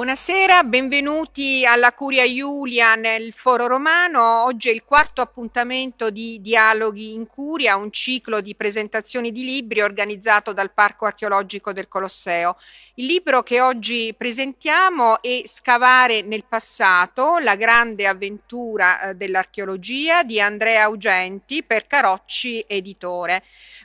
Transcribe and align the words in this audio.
Buonasera, 0.00 0.62
benvenuti 0.62 1.66
alla 1.66 1.92
Curia 1.92 2.24
Iulia 2.24 2.94
nel 2.94 3.34
Foro 3.34 3.66
Romano. 3.66 4.44
Oggi 4.44 4.70
è 4.70 4.72
il 4.72 4.82
quarto 4.82 5.20
appuntamento 5.20 6.08
di 6.08 6.40
Dialoghi 6.40 7.12
in 7.12 7.26
Curia, 7.26 7.76
un 7.76 7.92
ciclo 7.92 8.40
di 8.40 8.54
presentazioni 8.54 9.30
di 9.30 9.44
libri 9.44 9.82
organizzato 9.82 10.54
dal 10.54 10.72
Parco 10.72 11.04
Archeologico 11.04 11.74
del 11.74 11.86
Colosseo. 11.86 12.56
Il 12.94 13.04
libro 13.04 13.42
che 13.42 13.60
oggi 13.60 14.14
presentiamo 14.16 15.20
è 15.20 15.42
Scavare 15.44 16.22
nel 16.22 16.44
passato, 16.48 17.36
la 17.36 17.56
grande 17.56 18.06
avventura 18.06 19.02
eh, 19.02 19.14
dell'archeologia 19.16 20.22
di 20.22 20.40
Andrea 20.40 20.84
Augenti 20.84 21.62
per 21.62 21.86
Carocci 21.86 22.64
Editore. 22.66 23.42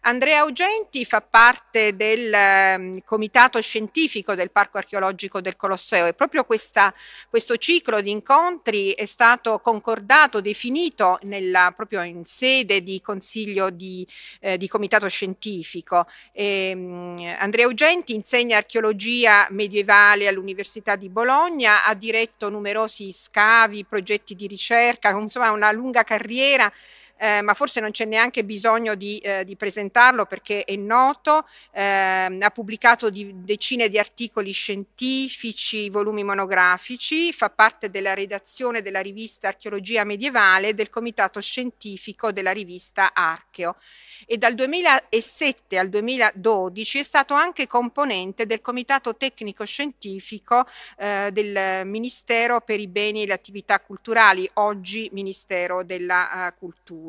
Andrea 0.08 0.42
Augenti 0.42 1.04
fa 1.04 1.22
parte 1.22 1.96
del 1.96 2.32
eh, 2.32 3.02
comitato 3.04 3.60
scientifico 3.60 4.36
del 4.36 4.52
Parco 4.52 4.78
Archeologico 4.78 5.42
del 5.42 5.56
Colosseo 5.56 6.06
e 6.06 6.14
proprio 6.14 6.44
questa, 6.44 6.94
questo 7.28 7.58
ciclo 7.58 8.02
di 8.02 8.12
incontri 8.12 8.92
è 8.92 9.06
stato 9.06 9.58
concordato, 9.58 10.42
definito 10.42 11.18
nella, 11.24 11.74
proprio 11.76 12.04
in 12.04 12.24
sede 12.24 12.84
di 12.84 13.02
consiglio 13.02 13.72
di, 13.72 14.08
eh, 14.42 14.58
di 14.58 14.68
comitato 14.68 15.08
scientifico. 15.08 16.06
E, 16.32 16.72
um, 16.76 17.36
Andrea 17.40 17.66
Augenti 17.66 18.14
insegna 18.14 18.58
archeologia 18.58 19.48
medievale 19.50 20.28
all'Università 20.28 20.96
di 20.96 21.10
Bologna, 21.10 21.84
ha 21.84 21.96
diretto 21.96 22.52
numerosi 22.52 23.12
scavi, 23.12 23.86
progetti 23.86 24.36
di 24.36 24.46
ricerca, 24.46 25.10
insomma 25.10 25.50
una 25.50 25.72
lunga 25.72 26.04
carriera 26.04 26.72
eh, 27.18 27.42
ma 27.42 27.54
forse 27.54 27.80
non 27.80 27.92
c'è 27.92 28.06
neanche 28.06 28.44
bisogno 28.44 28.96
di, 28.96 29.18
eh, 29.20 29.44
di 29.44 29.56
presentarlo 29.56 30.26
perché 30.26 30.64
è 30.64 30.76
noto, 30.76 31.48
eh, 31.72 32.38
ha 32.40 32.50
pubblicato 32.52 33.10
di, 33.10 33.32
decine 33.44 33.90
di 33.90 33.98
articoli 33.98 34.52
scientifici, 34.52 35.90
volumi 35.90 36.24
monografici, 36.24 37.32
fa 37.32 37.50
parte 37.50 37.90
della 37.90 38.14
redazione 38.14 38.82
della 38.82 39.02
rivista 39.02 39.48
Archeologia 39.48 40.04
Medievale 40.04 40.70
e 40.70 40.74
del 40.74 40.90
comitato 40.90 41.40
scientifico 41.40 42.32
della 42.32 42.52
rivista 42.52 43.14
Archeo 43.14 43.78
e 44.26 44.38
dal 44.38 44.56
2007 44.56 45.78
al 45.78 45.90
2012 45.90 47.00
è 47.00 47.04
stato 47.04 47.34
anche 47.34 47.68
componente 47.68 48.46
del 48.46 48.62
comitato 48.62 49.16
tecnico 49.16 49.66
scientifico 49.66 50.66
eh, 50.98 51.30
del 51.32 51.86
Ministero 51.86 52.62
per 52.62 52.80
i 52.80 52.88
beni 52.88 53.24
e 53.24 53.26
le 53.28 53.34
attività 53.34 53.80
culturali, 53.80 54.50
oggi 54.54 55.10
Ministero 55.12 55.84
della 55.84 56.50
uh, 56.50 56.60
Cultura. 56.60 57.05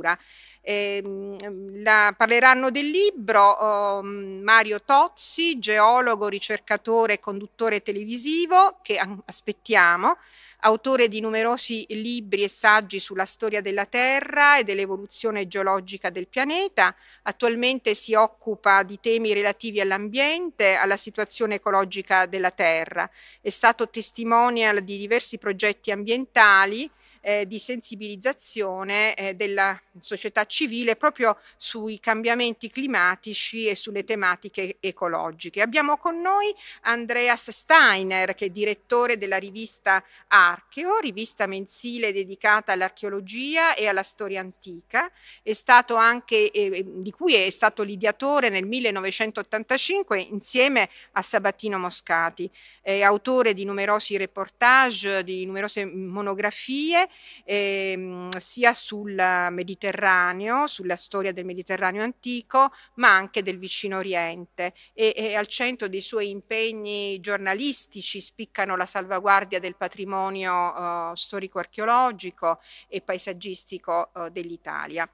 Eh, 0.61 1.01
la, 1.75 2.13
parleranno 2.17 2.71
del 2.71 2.91
libro 2.91 3.41
oh, 3.41 4.03
Mario 4.03 4.83
Tozzi, 4.83 5.61
geologo, 5.61 6.27
ricercatore 6.27 7.15
e 7.15 7.21
conduttore 7.21 7.83
televisivo, 7.83 8.81
che 8.83 9.01
aspettiamo, 9.25 10.17
autore 10.61 11.07
di 11.07 11.21
numerosi 11.21 11.85
libri 11.91 12.43
e 12.43 12.49
saggi 12.49 12.99
sulla 12.99 13.27
storia 13.27 13.61
della 13.61 13.85
Terra 13.85 14.59
e 14.59 14.65
dell'evoluzione 14.65 15.47
geologica 15.47 16.11
del 16.11 16.27
pianeta. 16.27 16.95
Attualmente 17.23 17.95
si 17.95 18.15
occupa 18.15 18.83
di 18.83 18.99
temi 19.01 19.33
relativi 19.33 19.81
all'ambiente, 19.81 20.75
alla 20.75 20.97
situazione 20.97 21.57
ecologica 21.57 22.27
della 22.27 22.51
Terra. 22.51 23.09
È 23.41 23.51
stato 23.51 23.89
testimonial 23.89 24.83
di 24.83 24.99
diversi 24.99 25.39
progetti 25.39 25.93
ambientali 25.93 26.91
eh, 27.27 27.45
di 27.45 27.59
sensibilizzazione 27.59 29.13
eh, 29.15 29.35
della 29.35 29.77
società 29.99 30.45
civile 30.45 30.95
proprio 30.95 31.37
sui 31.57 31.99
cambiamenti 31.99 32.71
climatici 32.71 33.67
e 33.67 33.75
sulle 33.75 34.05
tematiche 34.05 34.77
ecologiche. 34.79 35.61
Abbiamo 35.61 35.97
con 35.97 36.21
noi 36.21 36.55
Andreas 36.83 37.51
Steiner, 37.51 38.37
che 38.37 38.45
è 38.45 38.51
direttore 38.51 39.19
della 39.19 39.39
rivista 39.39 40.05
Archeo, 40.29 41.01
rivista 41.01 41.49
mensile 41.49 42.13
dedicata 42.13 42.71
all'archeologia 42.71 43.75
e 43.75 43.89
alla 43.89 44.05
storia 44.05 44.39
antica, 44.39 45.11
è 45.43 45.53
stato 45.53 45.97
anche, 45.97 46.53
eh, 46.53 46.85
di 46.87 47.11
cui 47.11 47.35
è 47.35 47.51
stato 47.51 47.83
l'ideatore 47.83 48.51
nel 48.51 48.67
1985 48.67 50.21
insieme 50.21 50.89
a 51.13 51.23
Sabatino 51.23 51.77
Moscati, 51.77 52.49
è 52.81 53.01
autore 53.01 53.53
di 53.53 53.65
numerosi 53.65 54.17
reportage, 54.17 55.25
di 55.25 55.45
numerose 55.45 55.85
monografie 55.85 57.09
ehm, 57.45 58.29
sia 58.39 58.75
sul 58.75 59.15
Mediterraneo, 59.51 60.67
sulla 60.67 60.97
storia 60.97 61.33
del 61.33 61.45
Mediterraneo 61.45 62.03
antico, 62.03 62.73
ma 62.95 63.15
anche 63.15 63.43
del 63.43 63.59
vicino 63.59 63.99
Oriente 63.99 64.75
e, 64.93 65.15
e 65.17 65.35
al 65.35 65.47
centro 65.47 65.89
dei 65.89 66.01
suoi 66.01 66.31
impegni 66.31 67.21
giornalistici 67.21 68.21
spiccano 68.21 68.77
la 68.77 68.87
salvaguardia 68.87 69.59
del 69.59 69.77
patrimonio 69.77 70.53
uh, 70.53 71.15
storico-archeologico 71.15 72.61
e 72.89 73.01
paesaggistico 73.01 74.11
uh, 74.15 74.29
dell'Italia. 74.29 75.09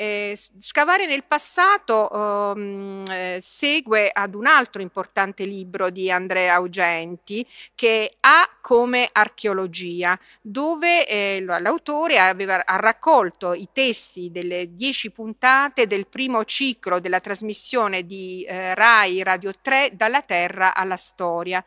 Eh, 0.00 0.38
scavare 0.58 1.06
nel 1.06 1.24
passato 1.24 2.08
um, 2.12 3.02
eh, 3.10 3.38
segue 3.40 4.08
ad 4.12 4.36
un 4.36 4.46
altro 4.46 4.80
importante 4.80 5.42
libro 5.42 5.90
di 5.90 6.08
Andrea 6.08 6.54
Augenti 6.54 7.44
che 7.74 8.14
ha 8.20 8.48
come 8.60 9.08
archeologia, 9.10 10.16
dove 10.40 11.04
eh, 11.04 11.42
l'autore 11.42 12.20
aveva, 12.20 12.64
ha 12.64 12.76
raccolto 12.76 13.54
i 13.54 13.70
testi 13.72 14.30
delle 14.30 14.72
dieci 14.72 15.10
puntate 15.10 15.88
del 15.88 16.06
primo 16.06 16.44
ciclo 16.44 17.00
della 17.00 17.18
trasmissione 17.18 18.06
di 18.06 18.44
eh, 18.44 18.76
RAI 18.76 19.24
Radio 19.24 19.50
3 19.60 19.90
dalla 19.94 20.22
Terra 20.22 20.76
alla 20.76 20.96
Storia 20.96 21.64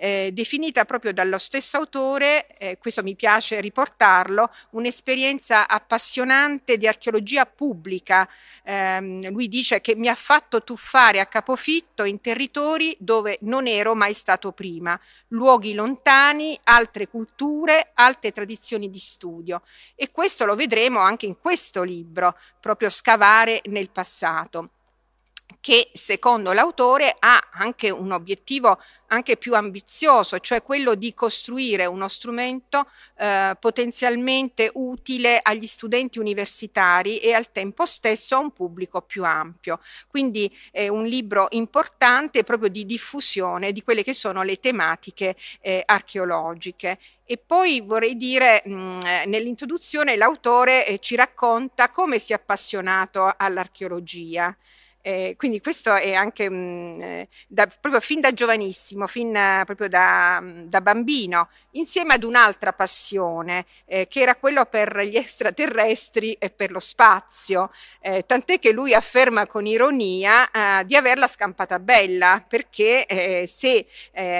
eh, 0.00 0.30
definita 0.32 0.84
proprio 0.84 1.12
dallo 1.12 1.38
stesso 1.38 1.76
autore, 1.76 2.46
eh, 2.56 2.78
questo 2.78 3.02
mi 3.02 3.16
piace 3.16 3.60
riportarlo, 3.60 4.48
un'esperienza 4.70 5.66
appassionante 5.66 6.76
di 6.76 6.86
archeologia 6.86 7.44
pubblica. 7.46 8.28
Eh, 8.62 9.28
lui 9.30 9.48
dice 9.48 9.80
che 9.80 9.96
mi 9.96 10.06
ha 10.06 10.14
fatto 10.14 10.62
tuffare 10.62 11.18
a 11.18 11.26
capofitto 11.26 12.04
in 12.04 12.20
territori 12.20 12.96
dove 13.00 13.38
non 13.42 13.66
ero 13.66 13.96
mai 13.96 14.14
stato 14.14 14.52
prima, 14.52 14.98
luoghi 15.28 15.74
lontani, 15.74 16.58
altre 16.64 17.08
culture, 17.08 17.90
altre 17.94 18.30
tradizioni 18.30 18.88
di 18.88 18.98
studio. 18.98 19.62
E 19.96 20.12
questo 20.12 20.44
lo 20.44 20.54
vedremo 20.54 21.00
anche 21.00 21.26
in 21.26 21.38
questo 21.38 21.82
libro, 21.82 22.38
proprio 22.60 22.88
scavare 22.88 23.60
nel 23.64 23.90
passato 23.90 24.70
che 25.68 25.90
secondo 25.92 26.52
l'autore 26.52 27.14
ha 27.18 27.50
anche 27.52 27.90
un 27.90 28.10
obiettivo 28.12 28.80
anche 29.08 29.36
più 29.36 29.54
ambizioso, 29.54 30.38
cioè 30.38 30.62
quello 30.62 30.94
di 30.94 31.12
costruire 31.12 31.84
uno 31.84 32.08
strumento 32.08 32.86
eh, 33.18 33.54
potenzialmente 33.60 34.70
utile 34.72 35.38
agli 35.42 35.66
studenti 35.66 36.18
universitari 36.18 37.18
e 37.18 37.34
al 37.34 37.52
tempo 37.52 37.84
stesso 37.84 38.36
a 38.36 38.38
un 38.38 38.50
pubblico 38.52 39.02
più 39.02 39.24
ampio. 39.24 39.80
Quindi 40.06 40.50
è 40.70 40.88
un 40.88 41.04
libro 41.04 41.48
importante 41.50 42.44
proprio 42.44 42.70
di 42.70 42.86
diffusione 42.86 43.70
di 43.70 43.82
quelle 43.82 44.02
che 44.02 44.14
sono 44.14 44.42
le 44.42 44.58
tematiche 44.60 45.36
eh, 45.60 45.82
archeologiche. 45.84 46.98
E 47.26 47.36
poi 47.36 47.82
vorrei 47.82 48.16
dire, 48.16 48.62
mh, 48.64 49.00
nell'introduzione 49.26 50.16
l'autore 50.16 50.86
eh, 50.86 50.98
ci 50.98 51.14
racconta 51.14 51.90
come 51.90 52.18
si 52.18 52.32
è 52.32 52.36
appassionato 52.36 53.34
all'archeologia. 53.36 54.56
Eh, 55.08 55.36
quindi 55.38 55.62
questo 55.62 55.94
è 55.94 56.12
anche 56.12 56.50
mh, 56.50 56.54
mm, 56.54 57.00
eh, 57.00 57.28
da, 57.46 57.66
proprio 57.66 57.98
fin 57.98 58.20
da 58.20 58.34
giovanissimo, 58.34 59.06
fin 59.06 59.28
uh, 59.28 59.64
proprio 59.64 59.88
da, 59.88 60.38
mm, 60.38 60.64
da, 60.64 60.82
bambino, 60.82 61.48
insieme 61.70 62.12
ad 62.12 62.24
un'altra 62.24 62.74
passione 62.74 63.64
eh, 63.86 64.06
che 64.06 64.20
era 64.20 64.36
quello 64.36 64.66
per 64.66 65.00
gli 65.00 65.16
extraterrestri 65.16 66.34
e 66.34 66.50
per 66.50 66.70
lo 66.70 66.78
spazio, 66.78 67.70
eh, 68.02 68.26
tant'è 68.26 68.58
che 68.58 68.70
lui 68.70 68.92
afferma 68.92 69.46
con 69.46 69.64
ironia 69.64 70.42
uh, 70.42 70.84
di 70.84 70.94
averla 70.94 71.26
scampata 71.26 71.78
bella, 71.78 72.44
perché 72.46 73.06
eh, 73.06 73.46
se 73.46 73.86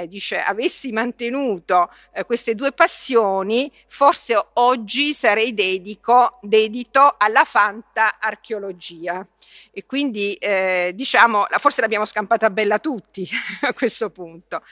dice, 0.09 0.41
avessi 0.41 0.93
mantenuto 0.93 1.91
queste 2.27 2.55
due 2.55 2.73
passioni, 2.73 3.71
forse 3.87 4.35
oggi 4.55 5.13
sarei 5.15 5.55
dedico, 5.55 6.39
dedito 6.43 7.15
alla 7.17 7.45
fanta 7.45 8.19
archeologia. 8.19 9.25
E 9.73 9.87
quindi 9.87 10.35
eh, 10.35 10.58
diciamo, 10.95 11.47
forse 11.59 11.81
l'abbiamo 11.81 12.05
scampata 12.05 12.51
bella 12.51 12.79
tutti 12.79 13.29
a 13.63 13.73
questo 13.73 14.11
punto. 14.11 14.63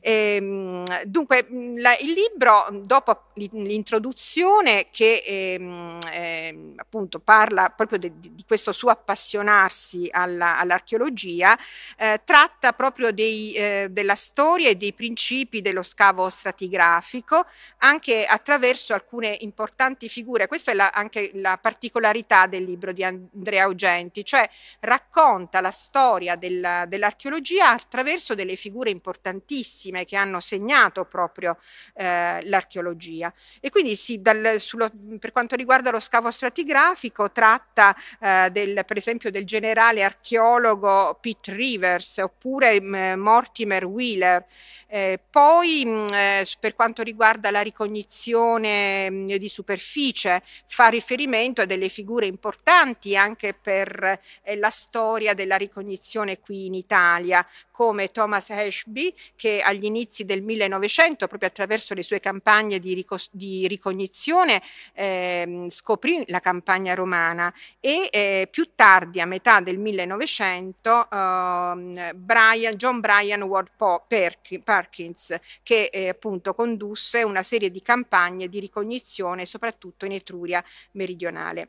E, 0.00 0.36
ehm, 0.36 1.02
dunque, 1.04 1.46
la, 1.76 1.96
il 1.98 2.12
libro, 2.12 2.66
dopo 2.70 3.24
l'introduzione 3.34 4.88
che 4.90 5.22
eh, 5.26 5.98
eh, 6.12 6.72
appunto 6.76 7.18
parla 7.18 7.70
proprio 7.70 7.98
de, 7.98 8.12
di 8.18 8.44
questo 8.46 8.72
suo 8.72 8.90
appassionarsi 8.90 10.08
alla, 10.10 10.58
all'archeologia, 10.58 11.58
eh, 11.96 12.20
tratta 12.24 12.72
proprio 12.72 13.12
dei, 13.12 13.52
eh, 13.52 13.88
della 13.90 14.14
storia 14.14 14.68
e 14.68 14.76
dei 14.76 14.92
principi 14.92 15.60
dello 15.60 15.82
scavo 15.82 16.28
stratigrafico, 16.28 17.44
anche 17.78 18.24
attraverso 18.24 18.94
alcune 18.94 19.36
importanti 19.40 20.08
figure. 20.08 20.46
Questa 20.46 20.70
è 20.70 20.74
la, 20.74 20.90
anche 20.90 21.30
la 21.34 21.58
particolarità 21.58 22.46
del 22.46 22.64
libro 22.64 22.92
di 22.92 23.04
Andrea 23.04 23.64
Augenti, 23.64 24.24
cioè 24.24 24.48
racconta 24.80 25.15
racconta 25.16 25.62
la 25.62 25.70
storia 25.70 26.36
del, 26.36 26.84
dell'archeologia 26.88 27.70
attraverso 27.70 28.34
delle 28.34 28.54
figure 28.54 28.90
importantissime 28.90 30.04
che 30.04 30.14
hanno 30.14 30.40
segnato 30.40 31.06
proprio 31.06 31.56
eh, 31.94 32.40
l'archeologia. 32.44 33.32
E 33.60 33.70
quindi 33.70 33.96
sì, 33.96 34.20
dal, 34.20 34.56
sullo, 34.58 34.90
per 35.18 35.32
quanto 35.32 35.56
riguarda 35.56 35.90
lo 35.90 36.00
scavo 36.00 36.30
stratigrafico, 36.30 37.32
tratta 37.32 37.96
eh, 38.20 38.50
del, 38.52 38.84
per 38.86 38.98
esempio 38.98 39.30
del 39.30 39.46
generale 39.46 40.02
archeologo 40.02 41.16
Pete 41.18 41.54
Rivers 41.54 42.18
oppure 42.18 42.78
mh, 42.80 42.96
mm, 42.96 43.20
Mortimer 43.20 43.86
Wheeler. 43.86 44.44
Eh, 44.88 45.18
poi 45.30 45.84
mh, 45.84 46.06
eh, 46.12 46.46
per 46.60 46.74
quanto 46.76 47.02
riguarda 47.02 47.50
la 47.50 47.60
ricognizione 47.62 49.10
mh, 49.10 49.36
di 49.36 49.48
superficie 49.48 50.42
fa 50.66 50.86
riferimento 50.86 51.62
a 51.62 51.64
delle 51.64 51.88
figure 51.88 52.26
importanti 52.26 53.16
anche 53.16 53.52
per 53.52 54.20
eh, 54.42 54.56
la 54.56 54.70
storia 54.70 55.04
della 55.34 55.56
ricognizione 55.56 56.40
qui 56.40 56.66
in 56.66 56.74
Italia, 56.74 57.46
come 57.76 58.10
Thomas 58.10 58.48
Ashby 58.50 59.14
che 59.36 59.60
agli 59.60 59.84
inizi 59.84 60.24
del 60.24 60.40
1900 60.40 61.26
proprio 61.26 61.50
attraverso 61.50 61.92
le 61.92 62.02
sue 62.02 62.20
campagne 62.20 62.78
di, 62.78 62.94
rico- 62.94 63.18
di 63.30 63.68
ricognizione 63.68 64.62
eh, 64.94 65.66
scoprì 65.68 66.24
la 66.28 66.40
campagna 66.40 66.94
romana 66.94 67.52
e 67.78 68.08
eh, 68.10 68.48
più 68.50 68.70
tardi 68.74 69.20
a 69.20 69.26
metà 69.26 69.60
del 69.60 69.78
1900 69.78 71.10
eh, 71.10 72.14
Brian, 72.14 72.74
John 72.76 73.00
Brian 73.00 73.42
Ward 73.42 73.70
Perkins 74.64 75.38
che 75.62 75.90
eh, 75.92 76.08
appunto 76.08 76.54
condusse 76.54 77.22
una 77.22 77.42
serie 77.42 77.70
di 77.70 77.82
campagne 77.82 78.48
di 78.48 78.58
ricognizione 78.58 79.44
soprattutto 79.44 80.06
in 80.06 80.12
Etruria 80.12 80.64
meridionale. 80.92 81.68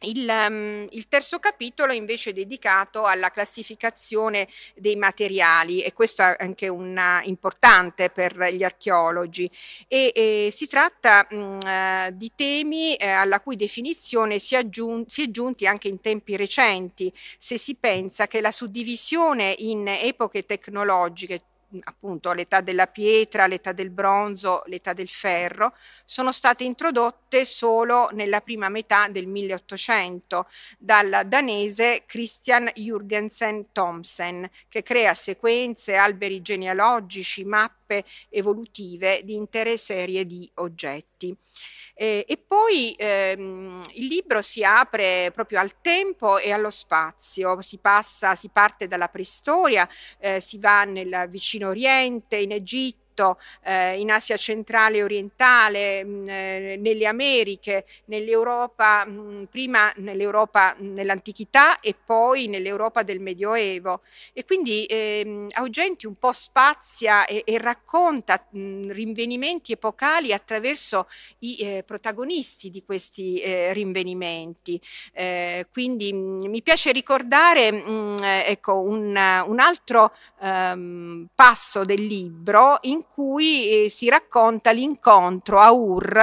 Il, 0.00 0.28
um, 0.28 0.86
il, 0.90 1.08
terzo 1.08 1.38
capitolo 1.38 1.92
è 1.92 1.94
invece 1.94 2.32
dedicato 2.32 3.04
alla 3.04 3.30
classificazione 3.30 4.48
dei 4.74 4.96
materiali 4.96 5.82
e 5.82 5.92
questo 5.92 6.22
è 6.22 6.36
anche 6.38 6.68
una, 6.68 7.22
importante 7.24 8.10
per 8.10 8.36
gli 8.52 8.62
archeologi. 8.62 9.50
E, 9.88 10.12
e 10.14 10.48
si 10.52 10.66
tratta 10.66 11.26
mh, 11.30 11.36
uh, 11.36 12.10
di 12.12 12.32
temi 12.34 12.96
eh, 12.96 13.08
alla 13.08 13.40
cui 13.40 13.56
definizione 13.56 14.38
si, 14.38 14.56
aggiun- 14.56 15.08
si, 15.08 15.22
è 15.22 15.30
giunti 15.30 15.66
anche 15.66 15.88
in 15.88 16.00
tempi 16.00 16.36
recenti 16.36 17.12
se 17.38 17.56
si 17.56 17.76
pensa 17.76 18.26
che 18.26 18.40
la 18.40 18.50
suddivisione 18.50 19.54
in 19.58 19.88
epoche 19.88 20.44
tecnologiche 20.44 21.40
appunto 21.82 22.32
l'età 22.32 22.60
della 22.60 22.86
pietra, 22.86 23.46
l'età 23.46 23.72
del 23.72 23.90
bronzo, 23.90 24.62
l'età 24.66 24.92
del 24.92 25.08
ferro, 25.08 25.74
sono 26.04 26.32
state 26.32 26.64
introdotte 26.64 27.44
solo 27.44 28.08
nella 28.12 28.40
prima 28.40 28.68
metà 28.68 29.08
del 29.08 29.26
1800 29.26 30.48
dal 30.78 31.22
danese 31.26 32.04
Christian 32.06 32.70
Jürgensen 32.74 33.66
Thomsen, 33.72 34.48
che 34.68 34.82
crea 34.82 35.14
sequenze, 35.14 35.96
alberi 35.96 36.42
genealogici, 36.42 37.44
mappe 37.44 38.04
evolutive 38.28 39.22
di 39.24 39.34
intere 39.34 39.76
serie 39.76 40.26
di 40.26 40.50
oggetti. 40.54 41.36
Eh, 41.94 42.24
e 42.26 42.36
poi 42.38 42.94
ehm, 42.98 43.80
il 43.92 44.06
libro 44.06 44.42
si 44.42 44.64
apre 44.64 45.30
proprio 45.32 45.60
al 45.60 45.80
tempo 45.80 46.38
e 46.38 46.50
allo 46.50 46.70
spazio, 46.70 47.60
si 47.62 47.78
passa, 47.78 48.34
si 48.34 48.48
parte 48.52 48.88
dalla 48.88 49.08
preistoria, 49.08 49.88
eh, 50.18 50.40
si 50.40 50.58
va 50.58 50.84
nel 50.84 51.26
vicino 51.30 51.68
Oriente, 51.68 52.36
in 52.36 52.50
Egitto, 52.52 53.03
Egitto, 53.14 53.38
eh, 53.62 53.98
in 53.98 54.10
Asia 54.10 54.36
centrale 54.36 54.98
e 54.98 55.02
orientale, 55.04 56.04
mh, 56.04 56.08
mm, 56.08 56.24
eh, 56.26 56.76
nelle 56.78 57.06
Americhe, 57.06 57.86
nell'Europa, 58.06 59.06
mh, 59.06 59.12
mm, 59.12 59.44
prima 59.44 59.92
nell'Europa 59.96 60.74
nell'antichità 60.78 61.78
e 61.80 61.94
poi 61.94 62.48
nell'Europa 62.48 63.02
del 63.02 63.20
Medioevo. 63.20 64.00
E 64.32 64.44
quindi 64.44 64.84
eh, 64.86 65.46
Augenti 65.52 66.06
un 66.06 66.16
po' 66.16 66.32
spazia 66.32 67.24
e, 67.26 67.42
e 67.46 67.58
racconta 67.58 68.44
mh, 68.50 68.58
mm, 68.58 68.90
rinvenimenti 68.90 69.72
epocali 69.72 70.32
attraverso 70.32 71.06
i 71.40 71.56
eh, 71.60 71.82
protagonisti 71.86 72.70
di 72.70 72.82
questi 72.84 73.40
eh, 73.40 73.72
rinvenimenti. 73.72 74.80
Eh, 75.12 75.66
quindi 75.72 76.12
mi 76.12 76.62
piace 76.62 76.90
ricordare 76.92 77.68
ecco, 78.46 78.80
un, 78.80 79.16
un 79.46 79.60
altro 79.60 80.12
um, 80.40 81.26
passo 81.34 81.84
del 81.84 82.04
libro 82.06 82.78
in 82.82 83.03
cui 83.06 83.84
eh, 83.84 83.88
si 83.88 84.08
racconta 84.08 84.70
l'incontro 84.70 85.60
a 85.60 85.70
Ur 85.70 86.16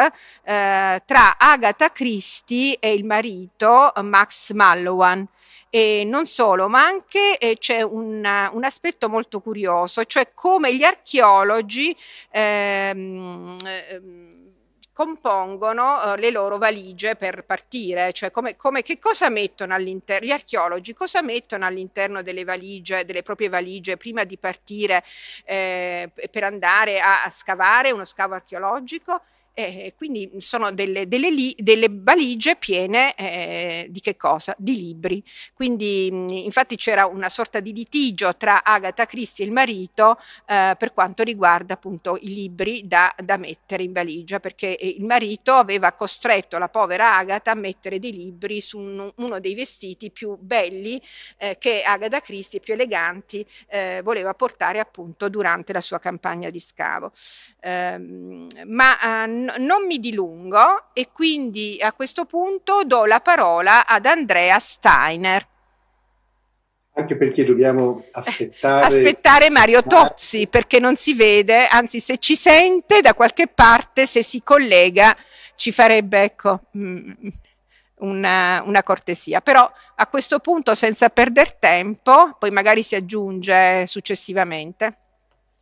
eh, 0.44 1.02
tra 1.06 1.38
Agatha 1.38 1.92
Christie 1.92 2.78
e 2.80 2.94
il 2.94 3.06
marito 3.06 3.92
Max 4.02 4.52
Mallowan. 4.52 5.28
E 5.74 6.04
non 6.06 6.26
solo, 6.26 6.68
ma 6.68 6.84
anche 6.84 7.38
eh, 7.38 7.58
c'è 7.58 7.82
un, 7.82 8.50
un, 8.52 8.64
aspetto 8.66 9.08
molto 9.08 9.40
curioso, 9.40 10.04
cioè 10.04 10.34
come 10.34 10.76
gli 10.76 10.84
archeologi 10.84 11.96
ehm, 12.30 13.58
ehm, 13.64 14.41
compongono 15.02 15.94
uh, 15.94 16.16
le 16.16 16.30
loro 16.30 16.60
valigie 16.60 17.16
per 17.16 17.44
partire, 17.44 18.14
cioè 18.14 18.30
come, 18.30 18.56
come, 18.56 18.84
che 18.84 19.00
cosa 19.00 19.30
mettono 19.30 19.74
all'interno, 19.74 20.28
gli 20.28 20.32
archeologi 20.32 20.94
cosa 20.94 21.24
mettono 21.24 21.66
all'interno 21.66 22.22
delle 22.22 22.44
valigie, 22.44 23.04
delle 23.04 23.24
proprie 23.24 23.50
valigie 23.50 23.98
prima 23.98 24.24
di 24.26 24.38
partire 24.38 25.04
eh, 25.44 26.12
per 26.30 26.44
andare 26.44 27.00
a, 27.00 27.24
a 27.24 27.32
scavare 27.32 27.90
uno 27.90 28.06
scavo 28.06 28.36
archeologico 28.36 29.24
eh, 29.54 29.94
quindi 29.98 30.32
sono 30.38 30.72
delle, 30.72 31.08
delle, 31.08 31.30
li, 31.30 31.56
delle 31.58 31.88
valigie 31.90 32.56
piene 32.56 33.14
eh, 33.16 33.88
di 33.90 34.00
che 34.00 34.16
cosa? 34.16 34.56
Di 34.58 34.76
libri. 34.76 35.24
Quindi 35.54 36.10
mh, 36.12 36.30
infatti 36.30 36.76
c'era 36.76 37.06
una 37.06 37.30
sorta 37.30 37.60
di 37.60 37.74
litigio 37.74 38.36
tra 38.36 38.64
Agatha 38.64 39.06
Christie 39.06 39.46
e 39.46 39.48
il 39.48 39.54
marito 39.54 40.18
eh, 40.46 40.76
per 40.78 40.94
quanto 40.94 41.24
riguarda 41.24 41.74
appunto 41.74 42.18
i 42.22 42.34
libri 42.34 42.88
da, 42.88 43.14
da, 43.22 43.38
mettere 43.38 43.84
in 43.84 43.92
valigia, 43.92 44.40
perché 44.40 44.78
eh, 44.78 44.88
il 44.88 45.06
marito 45.06 45.54
aveva 45.54 45.92
costretto 45.94 46.58
la 46.58 46.70
povera 46.70 47.18
Agatha 47.18 47.52
a 47.52 47.56
mettere 47.56 48.00
dei 48.00 48.12
libri 48.12 48.62
su 48.62 48.80
un, 48.80 49.12
uno 49.16 49.40
dei 49.40 49.54
vestiti 49.54 50.12
più 50.12 50.38
belli 50.40 51.02
eh, 51.38 51.58
che 51.60 51.84
Agatha 51.84 52.22
Christie, 52.22 52.60
più 52.60 52.74
eleganti, 52.74 53.46
eh, 53.68 54.02
voleva 54.04 54.34
portare 54.34 54.80
appunto 54.80 55.30
durante 55.30 55.74
la 55.74 55.82
sua 55.82 56.00
campagna 56.00 56.50
di 56.50 56.60
scavo. 56.60 57.12
Ehm, 57.62 58.48
ma 58.66 58.98
non 59.58 59.86
mi 59.86 60.00
dilungo 60.00 60.94
e 60.94 61.10
quindi 61.12 61.78
a 61.82 61.94
questo 61.94 62.26
punto 62.26 62.84
do 62.86 63.06
la 63.06 63.20
parola 63.20 63.86
ad 63.86 64.06
Andrea 64.06 64.60
Steiner. 64.60 65.48
Anche 66.94 67.16
perché 67.16 67.46
dobbiamo 67.46 68.06
aspettare... 68.12 68.86
aspettare 68.86 69.50
Mario 69.50 69.84
Tozzi 69.84 70.48
perché 70.48 70.80
non 70.80 70.96
si 70.96 71.14
vede, 71.14 71.68
anzi 71.68 72.00
se 72.00 72.18
ci 72.18 72.36
sente 72.36 73.02
da 73.02 73.14
qualche 73.14 73.48
parte, 73.48 74.06
se 74.06 74.24
si 74.24 74.42
collega, 74.44 75.16
ci 75.56 75.72
farebbe 75.72 76.24
ecco, 76.24 76.62
mm, 76.78 77.12
una, 78.02 78.62
una 78.66 78.84
cortesia. 78.84 79.42
Però 79.42 79.70
a 79.96 80.08
questo 80.08 80.40
punto, 80.40 80.74
senza 80.74 81.10
perdere 81.10 81.58
tempo, 81.60 82.36
poi 82.38 82.52
magari 82.52 82.84
si 82.84 82.96
aggiunge 82.96 83.86
successivamente. 83.88 84.98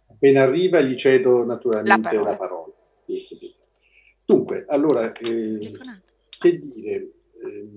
Appena 0.10 0.42
arriva 0.42 0.82
gli 0.82 0.96
cedo 0.96 1.46
naturalmente 1.46 2.02
la 2.02 2.10
parola. 2.10 2.30
La 2.32 2.38
parola. 2.38 2.74
Sì, 3.06 3.36
sì. 3.36 3.56
Dunque, 4.30 4.66
allora, 4.68 5.12
eh, 5.14 5.72
che 6.38 6.60
dire, 6.60 7.10
eh, 7.44 7.68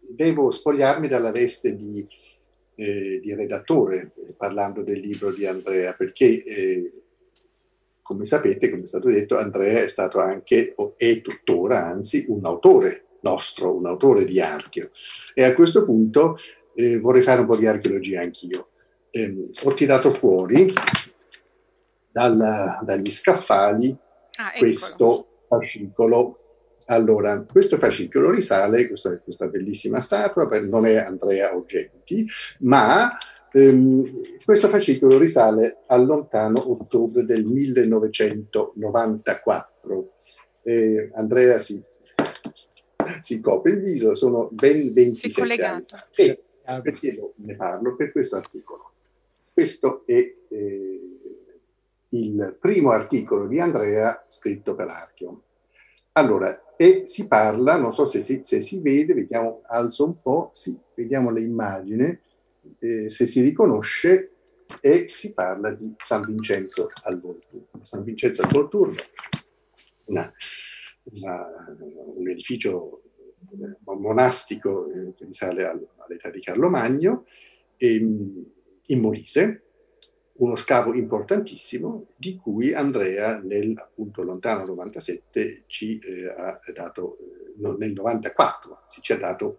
devo 0.00 0.50
spogliarmi 0.50 1.06
dalla 1.06 1.30
veste 1.30 1.76
di, 1.76 2.08
eh, 2.76 3.20
di, 3.20 3.34
redattore 3.34 4.10
parlando 4.38 4.82
del 4.82 5.00
libro 5.00 5.30
di 5.30 5.44
Andrea, 5.44 5.92
perché, 5.92 6.44
eh, 6.44 6.92
come 8.00 8.24
sapete, 8.24 8.70
come 8.70 8.84
è 8.84 8.86
stato 8.86 9.10
detto, 9.10 9.36
Andrea 9.36 9.82
è 9.82 9.86
stato 9.86 10.18
anche, 10.18 10.72
o 10.76 10.94
è 10.96 11.20
tuttora 11.20 11.84
anzi, 11.84 12.24
un 12.28 12.46
autore 12.46 13.08
nostro, 13.20 13.76
un 13.76 13.84
autore 13.84 14.24
di 14.24 14.40
archeo. 14.40 14.88
E 15.34 15.44
a 15.44 15.52
questo 15.52 15.84
punto 15.84 16.38
eh, 16.74 17.00
vorrei 17.00 17.20
fare 17.20 17.40
un 17.40 17.46
po' 17.46 17.56
di 17.58 17.66
archeologia 17.66 18.22
anch'io. 18.22 18.66
Ehm, 19.10 19.50
ho 19.64 19.74
tirato 19.74 20.10
fuori 20.10 20.72
dal, 22.10 22.78
dagli 22.82 23.10
scaffali 23.10 23.94
ah, 24.38 24.52
questo 24.56 25.26
fascicolo. 25.58 26.36
Allora, 26.86 27.42
questo 27.42 27.78
fascicolo 27.78 28.30
risale, 28.30 28.88
questa, 28.88 29.16
questa 29.18 29.46
bellissima 29.46 30.00
statua, 30.00 30.48
non 30.62 30.86
è 30.86 30.96
Andrea 30.96 31.54
Oggetti, 31.54 32.26
ma 32.60 33.16
ehm, 33.52 34.38
questo 34.44 34.68
fascicolo 34.68 35.18
risale 35.18 35.82
al 35.86 36.04
lontano 36.04 36.70
ottobre 36.70 37.24
del 37.24 37.44
1994. 37.44 40.12
Eh, 40.64 41.10
Andrea 41.14 41.58
si, 41.58 41.82
si, 43.20 43.40
copre 43.40 43.72
il 43.72 43.82
viso, 43.82 44.14
sono 44.14 44.48
ben 44.50 44.92
27 44.92 45.64
anni. 45.64 45.84
E 46.16 46.44
perché 46.82 47.32
ne 47.36 47.56
parlo? 47.56 47.94
Per 47.94 48.12
questo 48.12 48.36
articolo. 48.36 48.90
Questo 49.52 50.04
è 50.06 50.34
eh, 50.48 51.12
il 52.12 52.56
primo 52.60 52.90
articolo 52.90 53.46
di 53.46 53.60
Andrea 53.60 54.24
scritto 54.28 54.74
per 54.74 54.88
Archeon. 54.88 55.40
Allora, 56.12 56.74
e 56.76 57.04
si 57.06 57.26
parla, 57.26 57.76
non 57.76 57.92
so 57.94 58.06
se 58.06 58.20
si, 58.20 58.40
se 58.42 58.60
si 58.60 58.80
vede, 58.80 59.14
vediamo, 59.14 59.62
alzo 59.66 60.04
un 60.04 60.20
po', 60.20 60.50
sì, 60.52 60.78
vediamo 60.94 61.30
l'immagine, 61.30 62.20
eh, 62.78 63.08
se 63.08 63.26
si 63.26 63.40
riconosce, 63.40 64.32
e 64.80 65.08
si 65.10 65.34
parla 65.34 65.70
di 65.70 65.94
San 65.98 66.22
Vincenzo 66.22 66.90
al 67.04 67.20
Volturno. 67.20 67.80
San 67.82 68.04
Vincenzo 68.04 68.42
al 68.42 68.50
Volturno, 68.50 68.96
una, 70.06 70.32
una, 71.04 71.76
un 72.14 72.28
edificio 72.28 73.02
eh, 73.50 73.76
monastico 73.84 74.86
eh, 74.86 75.14
che 75.14 75.24
risale 75.24 75.66
all'età 75.66 76.30
di 76.30 76.40
Carlo 76.40 76.68
Magno, 76.68 77.26
ehm, 77.76 78.44
in 78.86 79.00
Molise, 79.00 79.62
uno 80.34 80.56
scavo 80.56 80.94
importantissimo 80.94 82.06
di 82.16 82.36
cui 82.36 82.72
Andrea 82.72 83.38
nel 83.38 83.74
appunto 83.76 84.22
lontano 84.22 84.64
97 84.64 85.64
ci 85.66 85.98
eh, 85.98 86.26
ha 86.26 86.60
dato, 86.72 87.18
eh, 87.18 87.76
nel 87.78 87.92
94 87.92 88.78
anzi, 88.82 89.00
ci 89.02 89.12
ha 89.12 89.18
dato 89.18 89.58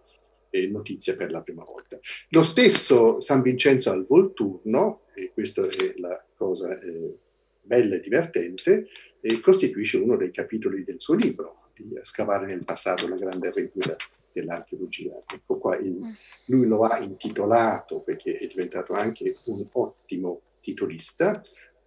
eh, 0.50 0.68
notizia 0.68 1.16
per 1.16 1.30
la 1.30 1.42
prima 1.42 1.64
volta. 1.64 1.98
Lo 2.30 2.42
stesso 2.42 3.20
San 3.20 3.42
Vincenzo 3.42 3.90
al 3.90 4.06
Volturno, 4.06 5.02
e 5.14 5.30
questa 5.32 5.62
è 5.62 5.94
la 5.98 6.22
cosa 6.36 6.78
eh, 6.80 7.18
bella 7.62 7.96
e 7.96 8.00
divertente, 8.00 8.88
eh, 9.20 9.40
costituisce 9.40 9.98
uno 9.98 10.16
dei 10.16 10.30
capitoli 10.30 10.84
del 10.84 11.00
suo 11.00 11.14
libro, 11.14 11.70
di 11.74 11.98
scavare 12.02 12.46
nel 12.46 12.64
passato 12.64 13.08
la 13.08 13.16
grande 13.16 13.48
avventura 13.48 13.96
dell'archeologia. 14.32 15.18
Ecco 15.32 15.58
qua, 15.58 15.76
il, 15.76 15.98
mm. 15.98 16.10
lui 16.46 16.66
lo 16.66 16.82
ha 16.82 16.98
intitolato, 16.98 18.00
perché 18.00 18.36
è 18.38 18.46
diventato 18.46 18.92
anche 18.92 19.36
un 19.44 19.66
ottimo 19.72 20.40
titolista, 20.64 21.42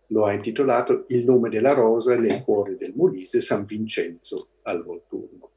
lo 0.07 0.25
ha 0.25 0.31
intitolato 0.31 1.05
Il 1.09 1.25
nome 1.25 1.49
della 1.49 1.73
rosa 1.73 2.17
nel 2.17 2.43
cuore 2.43 2.77
del 2.77 2.93
Molise, 2.95 3.41
San 3.41 3.65
Vincenzo 3.65 4.49
al 4.61 4.83
Volturno. 4.83 5.49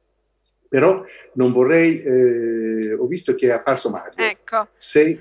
Però 0.69 1.05
non 1.35 1.53
vorrei, 1.53 2.01
eh, 2.01 2.95
ho 2.95 3.07
visto 3.07 3.35
che 3.35 3.49
è 3.49 3.51
apparso 3.51 3.91
Mario. 3.91 4.13
Ecco. 4.17 4.69
Se 4.77 5.21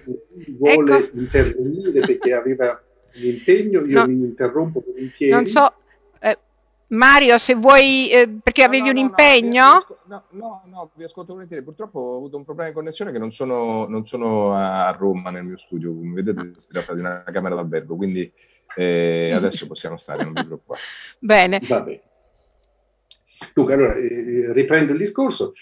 vuole 0.57 0.97
ecco. 0.97 1.17
intervenire 1.17 1.99
perché 2.01 2.33
aveva 2.33 2.81
un 3.15 3.23
impegno, 3.23 3.83
io 3.83 3.99
no. 3.99 4.07
mi 4.07 4.19
interrompo 4.19 4.83
volentieri. 4.85 5.33
Non 5.33 5.47
so, 5.47 5.73
Mario, 6.89 7.37
se 7.37 7.53
vuoi, 7.53 8.09
eh, 8.09 8.27
perché 8.41 8.63
avevi 8.63 8.87
no, 8.87 8.93
no, 8.93 8.99
un 8.99 9.05
impegno? 9.05 9.85
No, 10.07 10.23
no, 10.31 10.61
no, 10.65 10.91
vi 10.95 11.03
ascolto 11.03 11.33
volentieri. 11.33 11.63
Purtroppo 11.63 11.99
ho 11.99 12.17
avuto 12.17 12.37
un 12.37 12.45
problema 12.45 12.69
di 12.69 12.75
connessione 12.75 13.11
che 13.11 13.19
non 13.19 13.31
sono, 13.31 13.87
non 13.87 14.07
sono 14.07 14.53
a 14.53 14.89
Roma 14.91 15.29
nel 15.29 15.43
mio 15.43 15.57
studio. 15.57 15.93
Come 15.93 16.13
vedete, 16.13 16.53
si 16.57 16.69
tratta 16.69 16.93
di 16.93 16.99
una 16.99 17.23
camera 17.23 17.55
d'albergo, 17.55 17.95
quindi 17.95 18.31
eh, 18.75 19.31
adesso 19.33 19.67
possiamo 19.67 19.97
stare, 19.97 20.23
non 20.23 20.33
vi 20.33 20.45
preoccupate. 20.45 20.81
Bene. 21.19 21.61
Va 21.67 21.81
bene. 21.81 22.01
Dunque, 23.53 23.73
allora, 23.73 23.95
eh, 23.95 24.51
riprendo 24.53 24.91
il 24.93 24.97
discorso. 24.97 25.53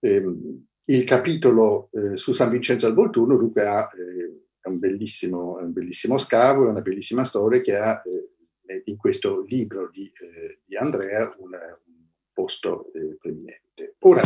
Ehm, 0.00 0.66
il 0.90 1.04
capitolo 1.04 1.88
eh, 1.92 2.16
su 2.16 2.32
San 2.32 2.50
Vincenzo 2.50 2.86
al 2.86 2.94
Volturno, 2.94 3.36
dunque, 3.36 3.66
ha, 3.66 3.88
eh, 3.96 4.46
è 4.60 4.68
un, 4.68 4.78
bellissimo, 4.78 5.58
un 5.60 5.72
bellissimo 5.72 6.18
scavo, 6.18 6.66
è 6.66 6.68
una 6.68 6.80
bellissima 6.80 7.24
storia 7.24 7.60
che 7.60 7.76
ha 7.76 8.00
eh, 8.04 8.10
eh, 8.10 8.39
in 8.84 8.96
questo 8.96 9.42
libro 9.42 9.90
di, 9.90 10.06
eh, 10.06 10.60
di 10.64 10.76
Andrea 10.76 11.34
un, 11.38 11.52
un 11.52 12.06
posto 12.32 12.92
eh, 12.92 13.16
preminente. 13.18 13.96
Ora, 14.00 14.22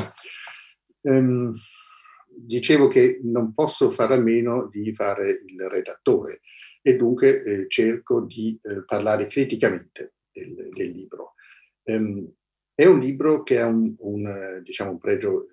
ehm, 1.02 1.54
dicevo 2.36 2.88
che 2.88 3.20
non 3.22 3.54
posso 3.54 3.90
fare 3.90 4.14
a 4.14 4.20
meno 4.20 4.68
di 4.68 4.92
fare 4.94 5.42
il 5.46 5.68
redattore 5.68 6.40
e 6.82 6.96
dunque 6.96 7.42
eh, 7.42 7.64
cerco 7.68 8.22
di 8.22 8.58
eh, 8.62 8.84
parlare 8.84 9.26
criticamente 9.26 10.14
del, 10.32 10.68
del 10.70 10.90
libro. 10.90 11.34
Um, 11.84 12.30
è 12.74 12.86
un 12.86 12.98
libro 12.98 13.42
che 13.42 13.60
ha 13.60 13.66
un, 13.66 13.94
un, 13.98 14.60
diciamo, 14.62 14.90
un 14.90 14.98
pregio, 14.98 15.48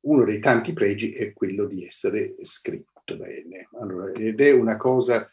uno 0.00 0.24
dei 0.24 0.38
tanti 0.38 0.72
pregi 0.72 1.12
è 1.12 1.32
quello 1.32 1.66
di 1.66 1.84
essere 1.84 2.36
scritto 2.40 3.16
bene. 3.16 3.68
Allora, 3.80 4.12
ed 4.12 4.40
è 4.40 4.52
una 4.52 4.76
cosa 4.76 5.28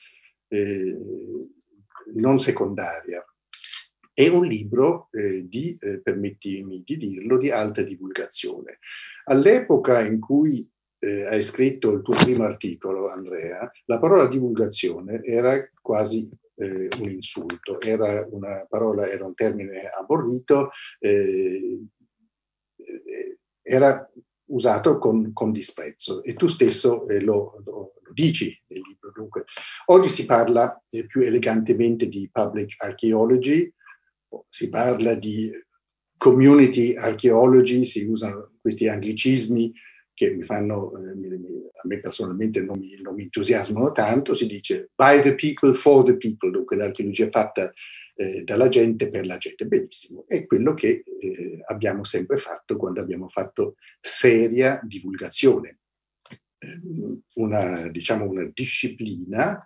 eh, 0.47 0.97
non 2.15 2.39
secondaria. 2.39 3.23
È 4.13 4.27
un 4.27 4.45
libro 4.45 5.07
eh, 5.11 5.47
di, 5.47 5.77
eh, 5.79 6.01
permettimi 6.01 6.83
di 6.85 6.97
dirlo, 6.97 7.37
di 7.37 7.49
alta 7.49 7.81
divulgazione. 7.81 8.79
All'epoca 9.25 10.05
in 10.05 10.19
cui 10.19 10.69
eh, 10.99 11.25
hai 11.25 11.41
scritto 11.41 11.91
il 11.91 12.01
tuo 12.01 12.13
primo 12.13 12.43
articolo, 12.43 13.09
Andrea, 13.09 13.71
la 13.85 13.99
parola 13.99 14.27
divulgazione 14.27 15.23
era 15.23 15.67
quasi 15.81 16.29
eh, 16.55 16.87
un 16.99 17.09
insulto, 17.09 17.81
era 17.81 18.27
una 18.29 18.65
parola, 18.69 19.07
era 19.07 19.25
un 19.25 19.33
termine 19.33 19.89
aborrito, 19.97 20.69
eh, 20.99 21.79
eh, 22.75 23.37
era 23.63 24.07
usato 24.51 24.97
con, 24.97 25.31
con, 25.33 25.51
disprezzo. 25.51 26.23
E 26.23 26.33
tu 26.33 26.47
stesso 26.47 27.05
lo, 27.07 27.61
lo, 27.63 27.93
lo 28.01 28.13
dici 28.13 28.57
nel 28.67 28.81
libro. 28.87 29.11
Dunque, 29.13 29.45
oggi 29.85 30.09
si 30.09 30.25
parla 30.25 30.81
eh, 30.89 31.05
più 31.05 31.21
elegantemente 31.21 32.07
di 32.07 32.29
public 32.31 32.75
archaeology, 32.83 33.71
si 34.49 34.69
parla 34.69 35.15
di 35.15 35.51
community 36.17 36.95
archaeology, 36.95 37.83
si 37.83 38.05
usano 38.05 38.51
questi 38.61 38.87
anglicismi 38.87 39.73
che 40.13 40.35
mi 40.35 40.43
fanno, 40.43 40.95
eh, 40.97 41.09
a 41.09 41.87
me 41.87 41.99
personalmente 41.99 42.61
non 42.61 42.77
mi, 42.77 42.95
non 43.01 43.15
mi, 43.15 43.23
entusiasmano 43.23 43.91
tanto, 43.91 44.33
si 44.33 44.45
dice 44.45 44.91
by 44.95 45.19
the 45.19 45.33
people, 45.33 45.73
for 45.73 46.03
the 46.03 46.15
people, 46.17 46.51
dunque 46.51 46.75
l'archeologia 46.75 47.29
fatta 47.29 47.71
eh, 48.21 48.43
dalla 48.43 48.69
gente 48.69 49.09
per 49.09 49.25
la 49.25 49.37
gente, 49.37 49.65
benissimo, 49.65 50.25
è 50.27 50.45
quello 50.45 50.73
che 50.73 51.03
eh, 51.19 51.59
abbiamo 51.65 52.03
sempre 52.03 52.37
fatto 52.37 52.77
quando 52.77 53.01
abbiamo 53.01 53.27
fatto 53.29 53.75
seria 53.99 54.79
divulgazione 54.83 55.79
una, 57.33 57.87
diciamo, 57.87 58.29
una 58.29 58.47
disciplina, 58.53 59.65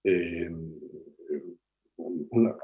eh, 0.00 0.50
una, 2.30 2.56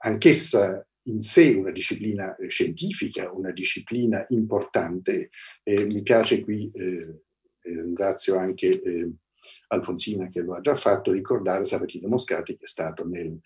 anch'essa 0.00 0.84
in 1.04 1.22
sé 1.22 1.54
una 1.54 1.70
disciplina 1.70 2.36
scientifica, 2.48 3.30
una 3.30 3.52
disciplina 3.52 4.26
importante. 4.30 5.30
Eh, 5.62 5.86
mi 5.86 6.02
piace 6.02 6.40
qui, 6.40 6.68
eh, 6.72 7.22
ringrazio 7.60 8.36
anche 8.36 8.82
eh, 8.82 9.12
Alfonsina 9.68 10.26
che 10.26 10.40
lo 10.40 10.54
ha 10.54 10.60
già 10.60 10.74
fatto, 10.74 11.12
ricordare 11.12 11.64
Sabatino 11.64 12.08
Moscati 12.08 12.56
che 12.56 12.64
è 12.64 12.68
stato 12.68 13.06
nel 13.06 13.38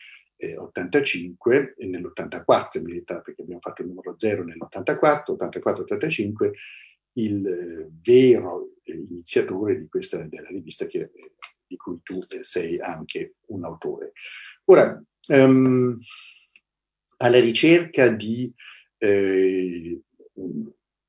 85 0.56 1.74
e 1.76 1.86
nell'84 1.86 2.78
in 2.78 2.84
verità 2.84 3.20
perché 3.20 3.42
abbiamo 3.42 3.60
fatto 3.60 3.82
il 3.82 3.88
numero 3.88 4.14
0 4.16 4.44
nell'84, 4.44 5.36
84-85 5.36 6.50
il 7.14 7.46
eh, 7.46 7.90
vero 8.02 8.74
eh, 8.82 8.92
iniziatore 8.92 9.78
di 9.78 9.88
questa, 9.88 10.18
della 10.22 10.48
rivista 10.48 10.86
che, 10.86 10.98
eh, 11.00 11.32
di 11.66 11.76
cui 11.76 12.00
tu 12.02 12.18
sei 12.40 12.78
anche 12.78 13.36
un 13.46 13.64
autore. 13.64 14.12
Ora, 14.64 15.02
um, 15.28 15.98
alla 17.18 17.40
ricerca 17.40 18.08
di, 18.08 18.52
eh, 18.98 20.00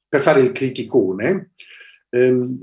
per 0.08 0.22
fare 0.22 0.42
il 0.42 0.52
criticone, 0.52 1.52
um, 2.10 2.60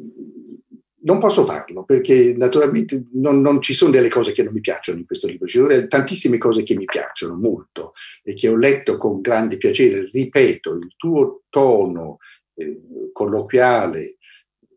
non 1.08 1.18
posso 1.18 1.46
farlo 1.46 1.84
perché 1.84 2.34
naturalmente 2.36 3.06
non, 3.14 3.40
non, 3.40 3.62
ci 3.62 3.72
sono 3.72 3.90
delle 3.90 4.10
cose 4.10 4.32
che 4.32 4.42
non 4.42 4.52
mi 4.52 4.60
piacciono 4.60 4.98
in 4.98 5.06
questo 5.06 5.26
libro, 5.26 5.46
ci 5.46 5.56
sono 5.56 5.86
tantissime 5.86 6.36
cose 6.36 6.62
che 6.62 6.76
mi 6.76 6.84
piacciono 6.84 7.34
molto 7.34 7.92
e 8.22 8.34
che 8.34 8.48
ho 8.48 8.56
letto 8.56 8.98
con 8.98 9.22
grande 9.22 9.56
piacere. 9.56 10.10
Ripeto, 10.12 10.74
il 10.74 10.92
tuo 10.96 11.44
tono 11.48 12.18
eh, 12.54 12.78
colloquiale, 13.10 14.18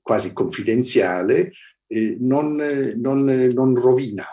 quasi 0.02 0.32
confidenziale, 0.32 1.52
eh, 1.86 2.16
non, 2.22 2.56
non, 2.96 3.26
non, 3.26 3.76
rovina 3.76 4.26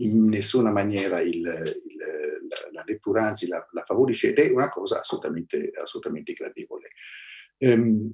in 0.00 0.28
nessuna 0.28 0.70
maniera 0.70 1.22
il, 1.22 1.36
il, 1.36 1.42
la, 1.46 2.68
la, 2.72 2.84
lettura, 2.84 3.26
anzi 3.26 3.48
la, 3.48 3.66
la, 3.72 3.84
favorisce 3.86 4.28
ed 4.28 4.38
è 4.38 4.50
una 4.50 4.68
cosa 4.68 5.00
assolutamente, 5.00 5.72
assolutamente 5.80 6.34
gradevole. 6.34 6.90
Ehm, 7.56 8.12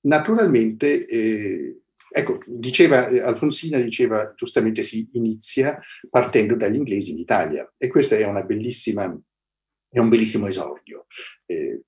naturalmente, 0.00 1.06
eh, 1.06 1.79
ecco, 2.10 2.40
diceva, 2.46 3.06
Alfonsina 3.06 3.78
diceva 3.78 4.32
giustamente 4.36 4.82
si 4.82 5.08
inizia 5.12 5.80
partendo 6.08 6.56
dagli 6.56 6.76
inglesi 6.76 7.12
in 7.12 7.18
Italia 7.18 7.72
e 7.76 7.88
questo 7.88 8.14
è, 8.14 8.18
è 8.18 8.24
un 9.98 10.08
bellissimo 10.08 10.46
esordio. 10.46 11.06
Eh, 11.46 11.82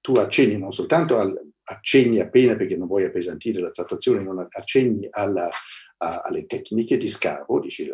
tu 0.00 0.14
accenni 0.14 0.56
non 0.58 0.72
soltanto 0.72 1.18
al, 1.18 1.34
accenni 1.68 2.20
appena 2.20 2.54
perché 2.56 2.76
non 2.76 2.86
vuoi 2.86 3.04
appesantire 3.04 3.60
la 3.60 3.70
trattazione, 3.70 4.22
non 4.22 4.46
accenni 4.50 5.08
alla, 5.10 5.48
a, 5.98 6.20
alle 6.20 6.46
tecniche 6.46 6.96
di 6.96 7.08
scavo, 7.08 7.60
dici, 7.60 7.92